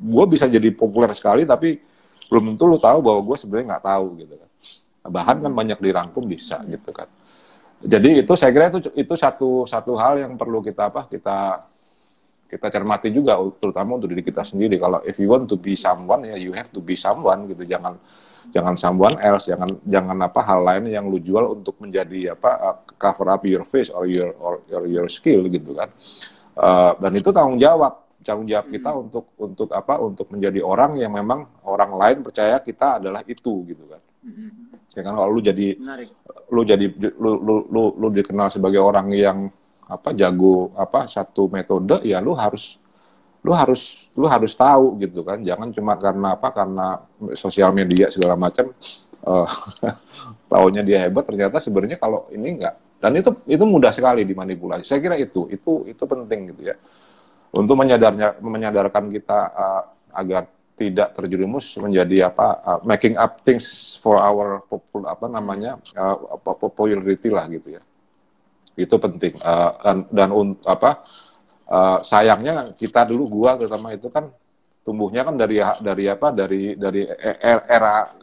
gue 0.00 0.24
bisa 0.32 0.48
jadi 0.48 0.72
populer 0.72 1.12
sekali, 1.12 1.44
tapi 1.44 1.76
belum 2.32 2.56
tentu 2.56 2.64
lu 2.64 2.80
tahu 2.80 3.04
bahwa 3.04 3.20
gue 3.20 3.36
sebenarnya 3.36 3.76
nggak 3.76 3.84
tahu 3.84 4.06
gitu 4.24 4.34
kan. 4.40 4.50
Bahan 5.06 5.36
kan 5.44 5.52
banyak 5.52 5.78
dirangkum 5.78 6.24
bisa 6.26 6.58
gitu 6.66 6.90
kan. 6.90 7.06
Jadi 7.84 8.24
itu 8.24 8.32
saya 8.34 8.50
kira 8.50 8.72
itu 8.72 8.88
itu 8.96 9.14
satu 9.14 9.68
satu 9.68 9.94
hal 10.00 10.24
yang 10.24 10.34
perlu 10.40 10.64
kita 10.64 10.88
apa 10.88 11.06
kita 11.06 11.68
kita 12.48 12.66
cermati 12.72 13.12
juga 13.12 13.36
terutama 13.60 14.00
untuk 14.00 14.10
diri 14.10 14.24
kita 14.24 14.42
sendiri. 14.42 14.80
Kalau 14.80 15.04
if 15.04 15.20
you 15.20 15.28
want 15.30 15.46
to 15.46 15.54
be 15.60 15.76
someone 15.78 16.24
ya 16.26 16.34
you 16.40 16.50
have 16.56 16.72
to 16.72 16.80
be 16.80 16.96
someone 16.98 17.46
gitu. 17.46 17.62
Jangan 17.68 18.00
jangan 18.54 18.74
someone 18.74 19.16
else, 19.18 19.46
jangan 19.46 19.70
jangan 19.86 20.18
apa 20.20 20.40
hal 20.42 20.60
lain 20.62 20.90
yang 20.90 21.06
lu 21.06 21.18
jual 21.18 21.56
untuk 21.56 21.78
menjadi 21.78 22.34
apa 22.34 22.50
uh, 22.58 22.76
cover 22.98 23.30
up 23.30 23.42
your 23.46 23.64
face 23.64 23.88
or 23.88 24.06
your 24.06 24.34
or 24.38 24.60
your, 24.66 24.84
your 24.86 25.06
skill 25.08 25.46
gitu 25.46 25.74
kan. 25.74 25.90
Uh, 26.56 26.96
dan 26.98 27.12
itu 27.14 27.28
tanggung 27.30 27.60
jawab 27.60 28.06
tanggung 28.24 28.48
jawab 28.48 28.66
kita 28.66 28.90
Hmm. 28.90 29.02
untuk 29.06 29.24
untuk 29.38 29.68
apa 29.70 30.02
untuk 30.02 30.26
menjadi 30.34 30.58
orang 30.58 30.98
yang 30.98 31.14
memang 31.14 31.46
orang 31.62 31.94
lain 31.94 32.18
percaya 32.26 32.58
kita 32.58 32.98
adalah 32.98 33.22
itu 33.22 33.62
gitu 33.64 33.84
kan. 33.86 34.02
Mm-mm. 34.26 34.74
Ya 34.90 35.00
kan 35.06 35.14
kalau 35.14 35.30
lu 35.30 35.38
jadi 35.38 35.76
Menarik. 35.78 36.08
lu 36.50 36.62
jadi 36.66 36.86
lu 37.20 37.38
lu 37.38 37.54
lu, 37.70 37.82
lu 37.94 38.08
dikenal 38.10 38.50
sebagai 38.50 38.82
orang 38.82 39.12
yang 39.14 39.46
apa 39.86 40.10
jago 40.16 40.74
apa 40.74 41.06
satu 41.06 41.46
metode 41.46 42.02
ya 42.02 42.18
lu 42.18 42.34
harus 42.34 42.82
lu 43.46 43.54
harus 43.54 44.10
lu 44.18 44.26
harus 44.26 44.52
tahu 44.58 44.98
gitu 44.98 45.22
kan. 45.22 45.38
Jangan 45.38 45.70
cuma 45.70 45.94
karena 45.94 46.34
apa 46.34 46.48
karena 46.50 46.86
sosial 47.38 47.70
media 47.70 48.10
segala 48.10 48.34
macam 48.34 48.74
eh 49.26 49.48
taunya 50.50 50.82
dia 50.82 51.06
hebat 51.06 51.22
ternyata 51.22 51.62
sebenarnya 51.62 52.02
kalau 52.02 52.26
ini 52.34 52.58
enggak. 52.58 52.74
Dan 52.98 53.22
itu 53.22 53.30
itu 53.46 53.62
mudah 53.62 53.94
sekali 53.94 54.26
dimanipulasi. 54.26 54.82
Saya 54.82 54.98
kira 54.98 55.14
itu 55.14 55.46
itu 55.54 55.86
itu 55.86 56.02
penting 56.02 56.50
gitu 56.50 56.74
ya. 56.74 56.76
Untuk 57.54 57.78
menyadarnya 57.78 58.42
menyadarkan 58.42 59.06
kita 59.14 59.38
eh, 59.54 59.82
agar 60.16 60.42
tidak 60.76 61.16
terjerumus 61.16 61.72
menjadi 61.80 62.28
apa 62.28 62.46
uh, 62.60 62.80
making 62.84 63.16
up 63.16 63.40
things 63.48 63.96
for 63.96 64.20
our 64.20 64.60
popul 64.68 65.08
apa 65.08 65.24
namanya 65.24 65.80
uh, 65.96 66.36
popularity 66.36 67.32
lah 67.32 67.48
gitu 67.48 67.80
ya. 67.80 67.82
Itu 68.76 69.00
penting 69.00 69.40
Uh, 69.40 69.72
dan 69.80 69.96
dan 70.12 70.28
un- 70.36 70.60
apa 70.68 71.00
uh, 71.70 71.98
sayangnya 72.02 72.74
kita 72.74 73.06
dulu 73.06 73.42
gua 73.42 73.58
terutama 73.58 73.94
itu 73.94 74.10
kan 74.10 74.30
tumbuhnya 74.86 75.26
kan 75.26 75.34
dari 75.34 75.58
dari 75.82 76.04
apa 76.06 76.28
dari 76.30 76.78
dari 76.78 77.02
e- 77.06 77.38
e- 77.42 77.66
era 77.66 78.14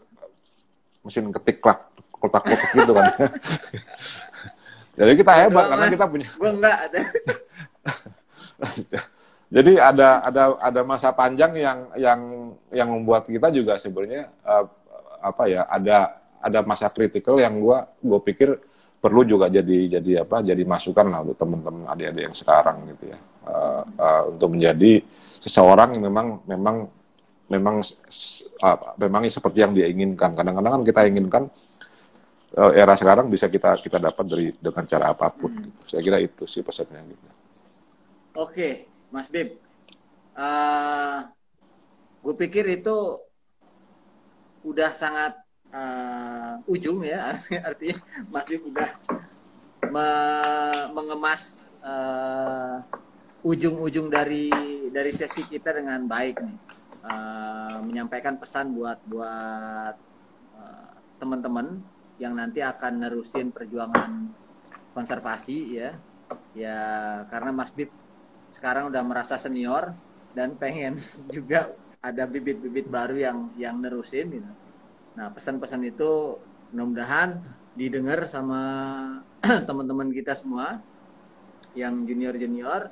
mesin 1.03 1.27
ketik 1.35 1.59
klak 1.59 1.91
kotak-kotak 2.15 2.71
gitu 2.71 2.91
kan 2.95 3.05
jadi 4.99 5.11
kita 5.19 5.31
hebat 5.43 5.65
karena 5.67 5.85
Mas. 5.87 5.93
kita 5.93 6.05
punya 6.07 6.27
Gue 6.39 6.51
enggak 6.53 6.77
ada. 6.87 6.99
Jadi 9.53 9.77
ada 9.77 10.25
ada 10.25 10.43
ada 10.57 10.81
masa 10.81 11.13
panjang 11.13 11.53
yang 11.53 11.79
yang 11.93 12.21
yang 12.73 12.89
membuat 12.89 13.29
kita 13.29 13.53
juga 13.53 13.77
sebenarnya 13.77 14.25
eh, 14.25 14.65
apa 15.21 15.43
ya 15.45 15.69
ada 15.69 16.17
ada 16.41 16.59
masa 16.65 16.89
kritikal 16.89 17.37
yang 17.37 17.61
gua 17.61 17.85
gua 18.01 18.17
pikir 18.17 18.57
perlu 19.03 19.27
juga 19.27 19.51
jadi 19.51 19.99
jadi 19.99 20.23
apa 20.23 20.39
jadi 20.39 20.63
masukan 20.63 21.11
lah 21.11 21.19
untuk 21.27 21.35
teman-teman 21.35 21.91
adik-adik 21.91 22.23
yang 22.31 22.35
sekarang 22.37 22.87
gitu 22.95 23.11
ya 23.11 23.19
Eh, 23.43 23.83
eh, 23.99 24.23
untuk 24.31 24.55
menjadi 24.55 25.03
seseorang 25.43 25.99
yang 25.99 26.07
memang 26.07 26.27
memang 26.47 26.87
memang 27.51 27.75
apa, 28.63 28.95
memang 28.95 29.27
seperti 29.27 29.59
yang 29.59 29.75
dia 29.75 29.91
inginkan 29.91 30.31
kadang-kadang 30.31 30.79
kan 30.79 30.83
kita 30.87 31.01
inginkan 31.11 31.43
eh, 32.55 32.71
era 32.79 32.95
sekarang 32.95 33.27
bisa 33.27 33.51
kita 33.51 33.75
kita 33.83 33.99
dapat 33.99 34.25
dari 34.31 34.47
dengan 34.55 34.87
cara 34.87 35.11
apa 35.11 35.27
pun 35.35 35.51
gitu. 35.59 35.79
saya 35.83 35.99
kira 35.99 36.17
itu 36.23 36.47
sih 36.47 36.63
pesannya 36.63 37.03
gitu 37.03 37.27
Oke, 38.33 38.87
Mas 39.11 39.27
Bib. 39.27 39.59
gue 42.23 42.35
pikir 42.39 42.65
itu 42.79 43.19
udah 44.63 44.89
sangat 44.95 45.42
eh, 45.73 46.53
ujung 46.69 47.01
ya, 47.03 47.33
artinya 47.67 47.97
Mas 48.29 48.45
Bib 48.45 48.61
udah 48.69 48.89
me- 49.89 50.87
mengemas 50.95 51.43
eh, 51.83 52.77
ujung-ujung 53.43 54.07
dari 54.07 54.49
dari 54.93 55.11
sesi 55.11 55.43
kita 55.43 55.75
dengan 55.75 56.05
baik 56.07 56.37
nih, 56.39 56.57
Eh, 57.03 57.77
menyampaikan 57.83 58.39
pesan 58.39 58.71
buat 58.71 58.95
buat 59.03 59.95
eh, 60.55 60.91
teman-teman 61.19 61.83
yang 62.15 62.31
nanti 62.31 62.63
akan 62.63 63.03
nerusin 63.03 63.51
perjuangan 63.51 64.31
konservasi 64.95 65.83
ya, 65.83 65.99
ya 66.55 66.79
karena 67.27 67.51
Mas 67.51 67.75
Bib 67.75 67.91
sekarang 68.55 68.87
udah 68.87 69.03
merasa 69.03 69.35
senior 69.35 69.91
dan 70.31 70.55
pengen 70.55 70.95
juga 71.35 71.75
ada 71.99 72.23
bibit-bibit 72.23 72.87
baru 72.87 73.19
yang 73.19 73.37
yang 73.59 73.75
nerusin 73.83 74.31
gitu. 74.39 74.51
Nah, 75.13 75.29
pesan-pesan 75.29 75.81
itu 75.85 76.41
mudah-mudahan 76.73 77.37
didengar 77.77 78.25
sama 78.25 78.61
teman-teman 79.69 80.09
kita 80.09 80.33
semua 80.33 80.81
yang 81.77 82.05
junior-junior. 82.05 82.89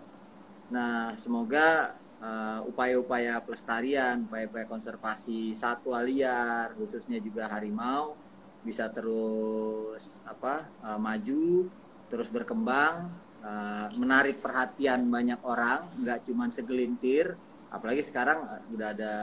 Nah, 0.69 1.17
semoga 1.17 1.97
uh, 2.21 2.61
upaya-upaya 2.69 3.41
pelestarian, 3.41 4.29
upaya-upaya 4.29 4.69
konservasi 4.69 5.57
satwa 5.57 6.01
liar, 6.05 6.77
khususnya 6.77 7.17
juga 7.17 7.49
harimau 7.49 8.13
bisa 8.61 8.85
terus 8.93 10.21
apa 10.21 10.69
uh, 10.85 11.01
maju, 11.01 11.65
terus 12.13 12.29
berkembang 12.29 13.09
uh, 13.41 13.89
menarik 13.97 14.37
perhatian 14.37 15.09
banyak 15.09 15.41
orang, 15.41 15.89
nggak 15.97 16.29
cuma 16.29 16.45
segelintir. 16.53 17.33
Apalagi 17.73 18.05
sekarang 18.05 18.45
udah 18.75 18.87
ada 18.93 19.13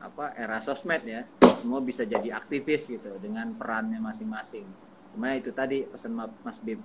apa 0.00 0.34
era 0.34 0.58
sosmed 0.64 1.04
ya, 1.06 1.22
semua 1.62 1.78
bisa 1.78 2.02
jadi 2.02 2.34
aktivis 2.34 2.90
gitu 2.90 3.14
dengan 3.22 3.54
perannya 3.54 4.02
masing-masing. 4.02 4.66
Cuma 5.14 5.38
itu 5.38 5.54
tadi 5.54 5.86
pesan 5.86 6.10
Ma- 6.10 6.34
Mas 6.42 6.58
Bib 6.58 6.82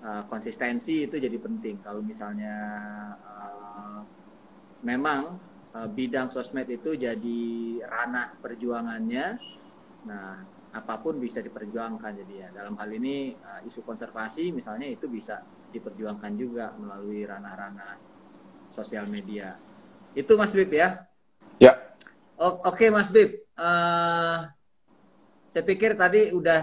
uh, 0.00 0.24
konsistensi 0.24 1.04
itu 1.04 1.20
jadi 1.20 1.36
penting. 1.36 1.84
Kalau 1.84 2.00
misalnya 2.00 2.56
uh, 3.20 4.00
memang 4.80 5.36
uh, 5.76 5.88
bidang 5.92 6.32
sosmed 6.32 6.72
itu 6.72 6.96
jadi 6.96 7.40
ranah 7.84 8.40
perjuangannya, 8.40 9.36
nah 10.08 10.40
apa 10.74 10.98
pun 10.98 11.22
bisa 11.22 11.38
diperjuangkan 11.38 12.26
jadi 12.26 12.34
ya 12.34 12.48
dalam 12.50 12.74
hal 12.74 12.90
ini 12.90 13.30
isu 13.62 13.86
konservasi 13.86 14.50
misalnya 14.50 14.90
itu 14.90 15.06
bisa 15.06 15.38
diperjuangkan 15.70 16.34
juga 16.34 16.74
melalui 16.74 17.22
ranah-ranah 17.22 17.94
sosial 18.74 19.06
media 19.06 19.54
itu 20.18 20.34
Mas 20.34 20.50
Bib 20.50 20.74
ya 20.74 21.06
ya 21.62 21.93
Oke 22.44 22.92
Mas 22.92 23.08
Bib. 23.08 23.40
Eh, 23.40 24.36
saya 25.54 25.64
pikir 25.64 25.96
tadi 25.96 26.34
udah 26.34 26.60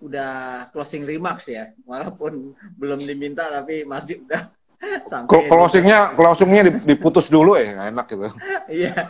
udah 0.00 0.32
closing 0.72 1.04
remarks 1.04 1.48
ya. 1.48 1.72
Walaupun 1.84 2.56
belum 2.76 3.00
diminta 3.04 3.44
tapi 3.48 3.84
Mas 3.84 4.04
Bib 4.08 4.24
udah 4.24 4.48
sampai 5.10 5.28
Clo- 5.28 5.46
closingnya 5.48 6.12
closingnya 6.16 6.62
dip- 6.72 6.84
diputus 6.88 7.28
dulu 7.28 7.56
ya? 7.56 7.72
Nggak 7.74 7.88
enak 7.92 8.06
gitu. 8.08 8.28
Iya. 8.64 8.96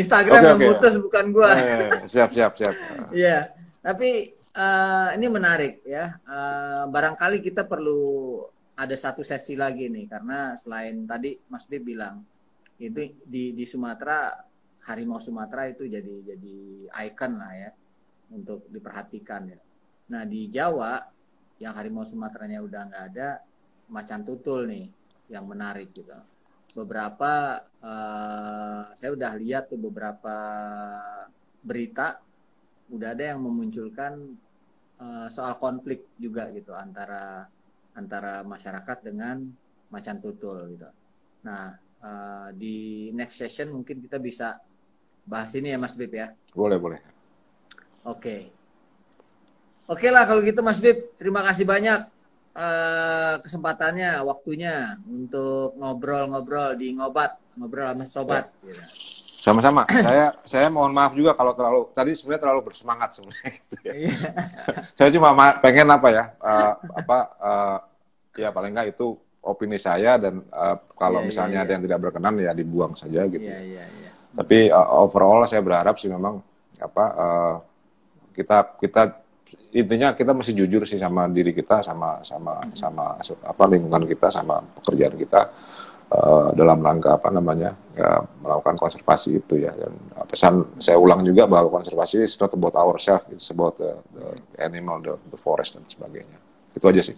Instagram 0.00 0.40
Oke, 0.40 0.48
yang 0.48 0.58
oke. 0.58 0.68
putus 0.72 0.94
bukan 0.96 1.24
gua. 1.36 1.50
Eh, 1.52 2.08
siap 2.08 2.32
siap 2.32 2.52
siap. 2.56 2.74
Iya, 3.12 3.52
tapi 3.84 4.32
eh, 4.32 5.08
ini 5.20 5.26
menarik 5.28 5.84
ya. 5.84 6.16
Eh, 6.16 6.82
barangkali 6.88 7.44
kita 7.44 7.68
perlu 7.68 8.40
ada 8.76 8.96
satu 8.96 9.20
sesi 9.20 9.52
lagi 9.56 9.88
nih, 9.92 10.08
karena 10.08 10.56
selain 10.56 11.04
tadi 11.04 11.36
Mas 11.48 11.68
Bib 11.68 11.84
bilang 11.84 12.24
itu 12.76 13.16
di 13.24 13.56
di 13.56 13.64
Sumatera 13.64 14.36
harimau 14.86 15.18
Sumatera 15.18 15.66
itu 15.66 15.88
jadi 15.88 16.14
jadi 16.34 16.56
ikon 17.08 17.32
lah 17.40 17.52
ya 17.56 17.70
untuk 18.30 18.68
diperhatikan 18.70 19.50
ya. 19.50 19.60
Nah 20.12 20.22
di 20.28 20.46
Jawa 20.52 21.02
yang 21.58 21.72
harimau 21.74 22.04
Sumateranya 22.04 22.60
udah 22.60 22.80
nggak 22.86 23.04
ada, 23.14 23.28
macan 23.88 24.22
tutul 24.22 24.68
nih 24.68 24.86
yang 25.32 25.48
menarik 25.48 25.90
gitu. 25.96 26.14
Beberapa 26.76 27.64
eh, 27.80 28.82
saya 28.94 29.10
udah 29.16 29.32
lihat 29.40 29.72
tuh 29.72 29.80
beberapa 29.80 30.36
berita 31.64 32.20
udah 32.92 33.08
ada 33.16 33.34
yang 33.34 33.40
memunculkan 33.42 34.36
eh, 35.00 35.26
soal 35.32 35.56
konflik 35.58 36.06
juga 36.20 36.52
gitu 36.52 36.76
antara 36.76 37.48
antara 37.96 38.44
masyarakat 38.44 38.98
dengan 39.00 39.40
macan 39.88 40.20
tutul 40.20 40.76
gitu. 40.76 40.86
Nah 41.42 41.85
eh, 42.06 42.48
di 42.54 42.76
next 43.10 43.42
session 43.42 43.74
mungkin 43.74 43.98
kita 43.98 44.22
bisa 44.22 44.62
bahas 45.26 45.50
ini 45.58 45.74
ya 45.74 45.78
Mas 45.82 45.98
Bib 45.98 46.14
ya. 46.14 46.30
boleh 46.54 46.78
boleh 46.78 47.00
Oke. 48.06 48.54
Oke 49.90 50.08
lah 50.14 50.22
kalau 50.26 50.38
gitu 50.46 50.62
Mas 50.62 50.78
Bib, 50.78 51.18
terima 51.18 51.42
kasih 51.42 51.66
banyak 51.66 52.06
eh, 52.54 53.34
kesempatannya, 53.42 54.22
waktunya 54.22 54.94
untuk 55.10 55.74
ngobrol-ngobrol 55.74 56.78
di 56.78 56.94
ngobat, 56.94 57.34
ngobrol 57.58 57.90
sama 57.90 58.06
sobat. 58.06 58.46
gitu. 58.62 58.78
Sama-sama. 59.42 59.86
saya 60.06 60.34
saya 60.46 60.66
mohon 60.70 60.94
maaf 60.94 61.14
juga 61.18 61.34
kalau 61.34 61.54
terlalu 61.54 61.80
tadi 61.94 62.14
sebenarnya 62.14 62.42
terlalu 62.46 62.62
bersemangat 62.66 63.10
sebenarnya. 63.18 63.50
Gitu 63.58 63.74
ya. 63.82 63.92
Iya. 63.94 64.18
saya 64.98 65.08
cuma 65.10 65.30
ma- 65.34 65.58
pengen 65.58 65.86
apa 65.90 66.08
ya? 66.14 66.24
eh, 66.30 66.72
apa 67.02 67.18
eh, 67.42 67.78
ya 68.42 68.48
paling 68.54 68.70
nggak 68.74 68.94
itu 68.94 69.18
opini 69.44 69.76
saya 69.76 70.16
dan 70.16 70.42
eh, 70.42 70.76
kalau 70.96 71.20
Iya, 71.20 71.24
iya, 71.24 71.28
misalnya 71.28 71.58
iya. 71.60 71.64
ada 71.66 71.72
yang 71.76 71.82
tidak 71.84 71.98
berkenan 72.02 72.34
ya 72.40 72.52
dibuang 72.56 72.92
saja 72.94 73.24
gitu. 73.28 73.44
Iya, 73.44 73.60
iya, 73.62 73.84
iya. 73.86 74.10
Tapi 74.36 74.68
uh, 74.68 74.88
overall 75.00 75.48
saya 75.48 75.64
berharap 75.64 75.96
sih 75.96 76.12
memang 76.12 76.44
apa 76.76 77.04
uh, 77.16 77.54
kita 78.36 78.76
kita 78.76 79.02
intinya 79.72 80.12
kita 80.12 80.36
mesti 80.36 80.52
jujur 80.52 80.84
sih 80.84 81.00
sama 81.00 81.24
diri 81.32 81.56
kita 81.56 81.80
sama 81.80 82.20
sama 82.20 82.68
sama 82.76 83.16
apa 83.24 83.64
lingkungan 83.64 84.04
kita 84.04 84.28
sama 84.28 84.60
pekerjaan 84.76 85.16
kita 85.16 85.40
uh, 86.12 86.52
dalam 86.52 86.84
rangka 86.84 87.16
apa 87.16 87.32
namanya 87.32 87.72
ya, 87.96 88.20
melakukan 88.44 88.76
konservasi 88.76 89.40
itu 89.40 89.64
ya. 89.64 89.72
Dan 89.72 89.96
uh, 90.20 90.28
pesan 90.28 90.68
saya 90.84 91.00
ulang 91.00 91.24
juga 91.24 91.48
bahwa 91.48 91.72
konservasi 91.72 92.28
is 92.28 92.36
not 92.36 92.52
about 92.52 92.76
ourselves 92.76 93.24
it's 93.32 93.48
about 93.48 93.80
the, 93.80 93.96
the 94.12 94.36
animal 94.60 95.00
the, 95.00 95.16
the 95.32 95.40
forest 95.40 95.80
dan 95.80 95.84
sebagainya. 95.88 96.36
Itu 96.76 96.92
aja 96.92 97.00
sih. 97.00 97.16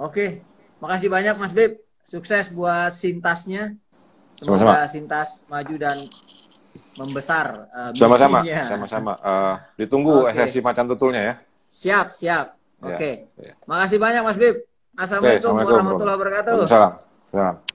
Oke, 0.00 0.40
makasih 0.80 1.08
banyak 1.12 1.34
Mas 1.38 1.52
Bib. 1.52 1.78
Sukses 2.02 2.50
buat 2.50 2.90
Sintasnya. 2.90 3.78
Sama-sama. 4.40 4.72
Semoga 4.72 4.88
Sintas 4.90 5.28
maju 5.46 5.74
dan 5.78 5.98
membesar 6.98 7.70
uh, 7.70 7.90
sama-sama 7.94 8.44
sama-sama 8.44 9.12
Uh, 9.20 9.54
ditunggu 9.78 10.26
Oke. 10.26 10.36
SSI 10.36 10.60
macan 10.60 10.86
tutulnya 10.90 11.22
ya 11.22 11.34
Siap, 11.70 12.18
siap. 12.18 12.46
Ya, 12.82 12.96
Oke. 12.96 13.30
ya. 13.38 13.54
Makasih 13.68 13.98
banyak 14.02 14.22
Mas 14.26 14.38
Bib. 14.40 14.66
Assalamualaikum 14.98 15.54
Assalamualaikum 15.54 15.70
warahmatullahi 15.70 16.16
wabarakatuh. 16.18 16.54
Waalaikumsalam. 16.66 16.92
Salam. 17.30 17.69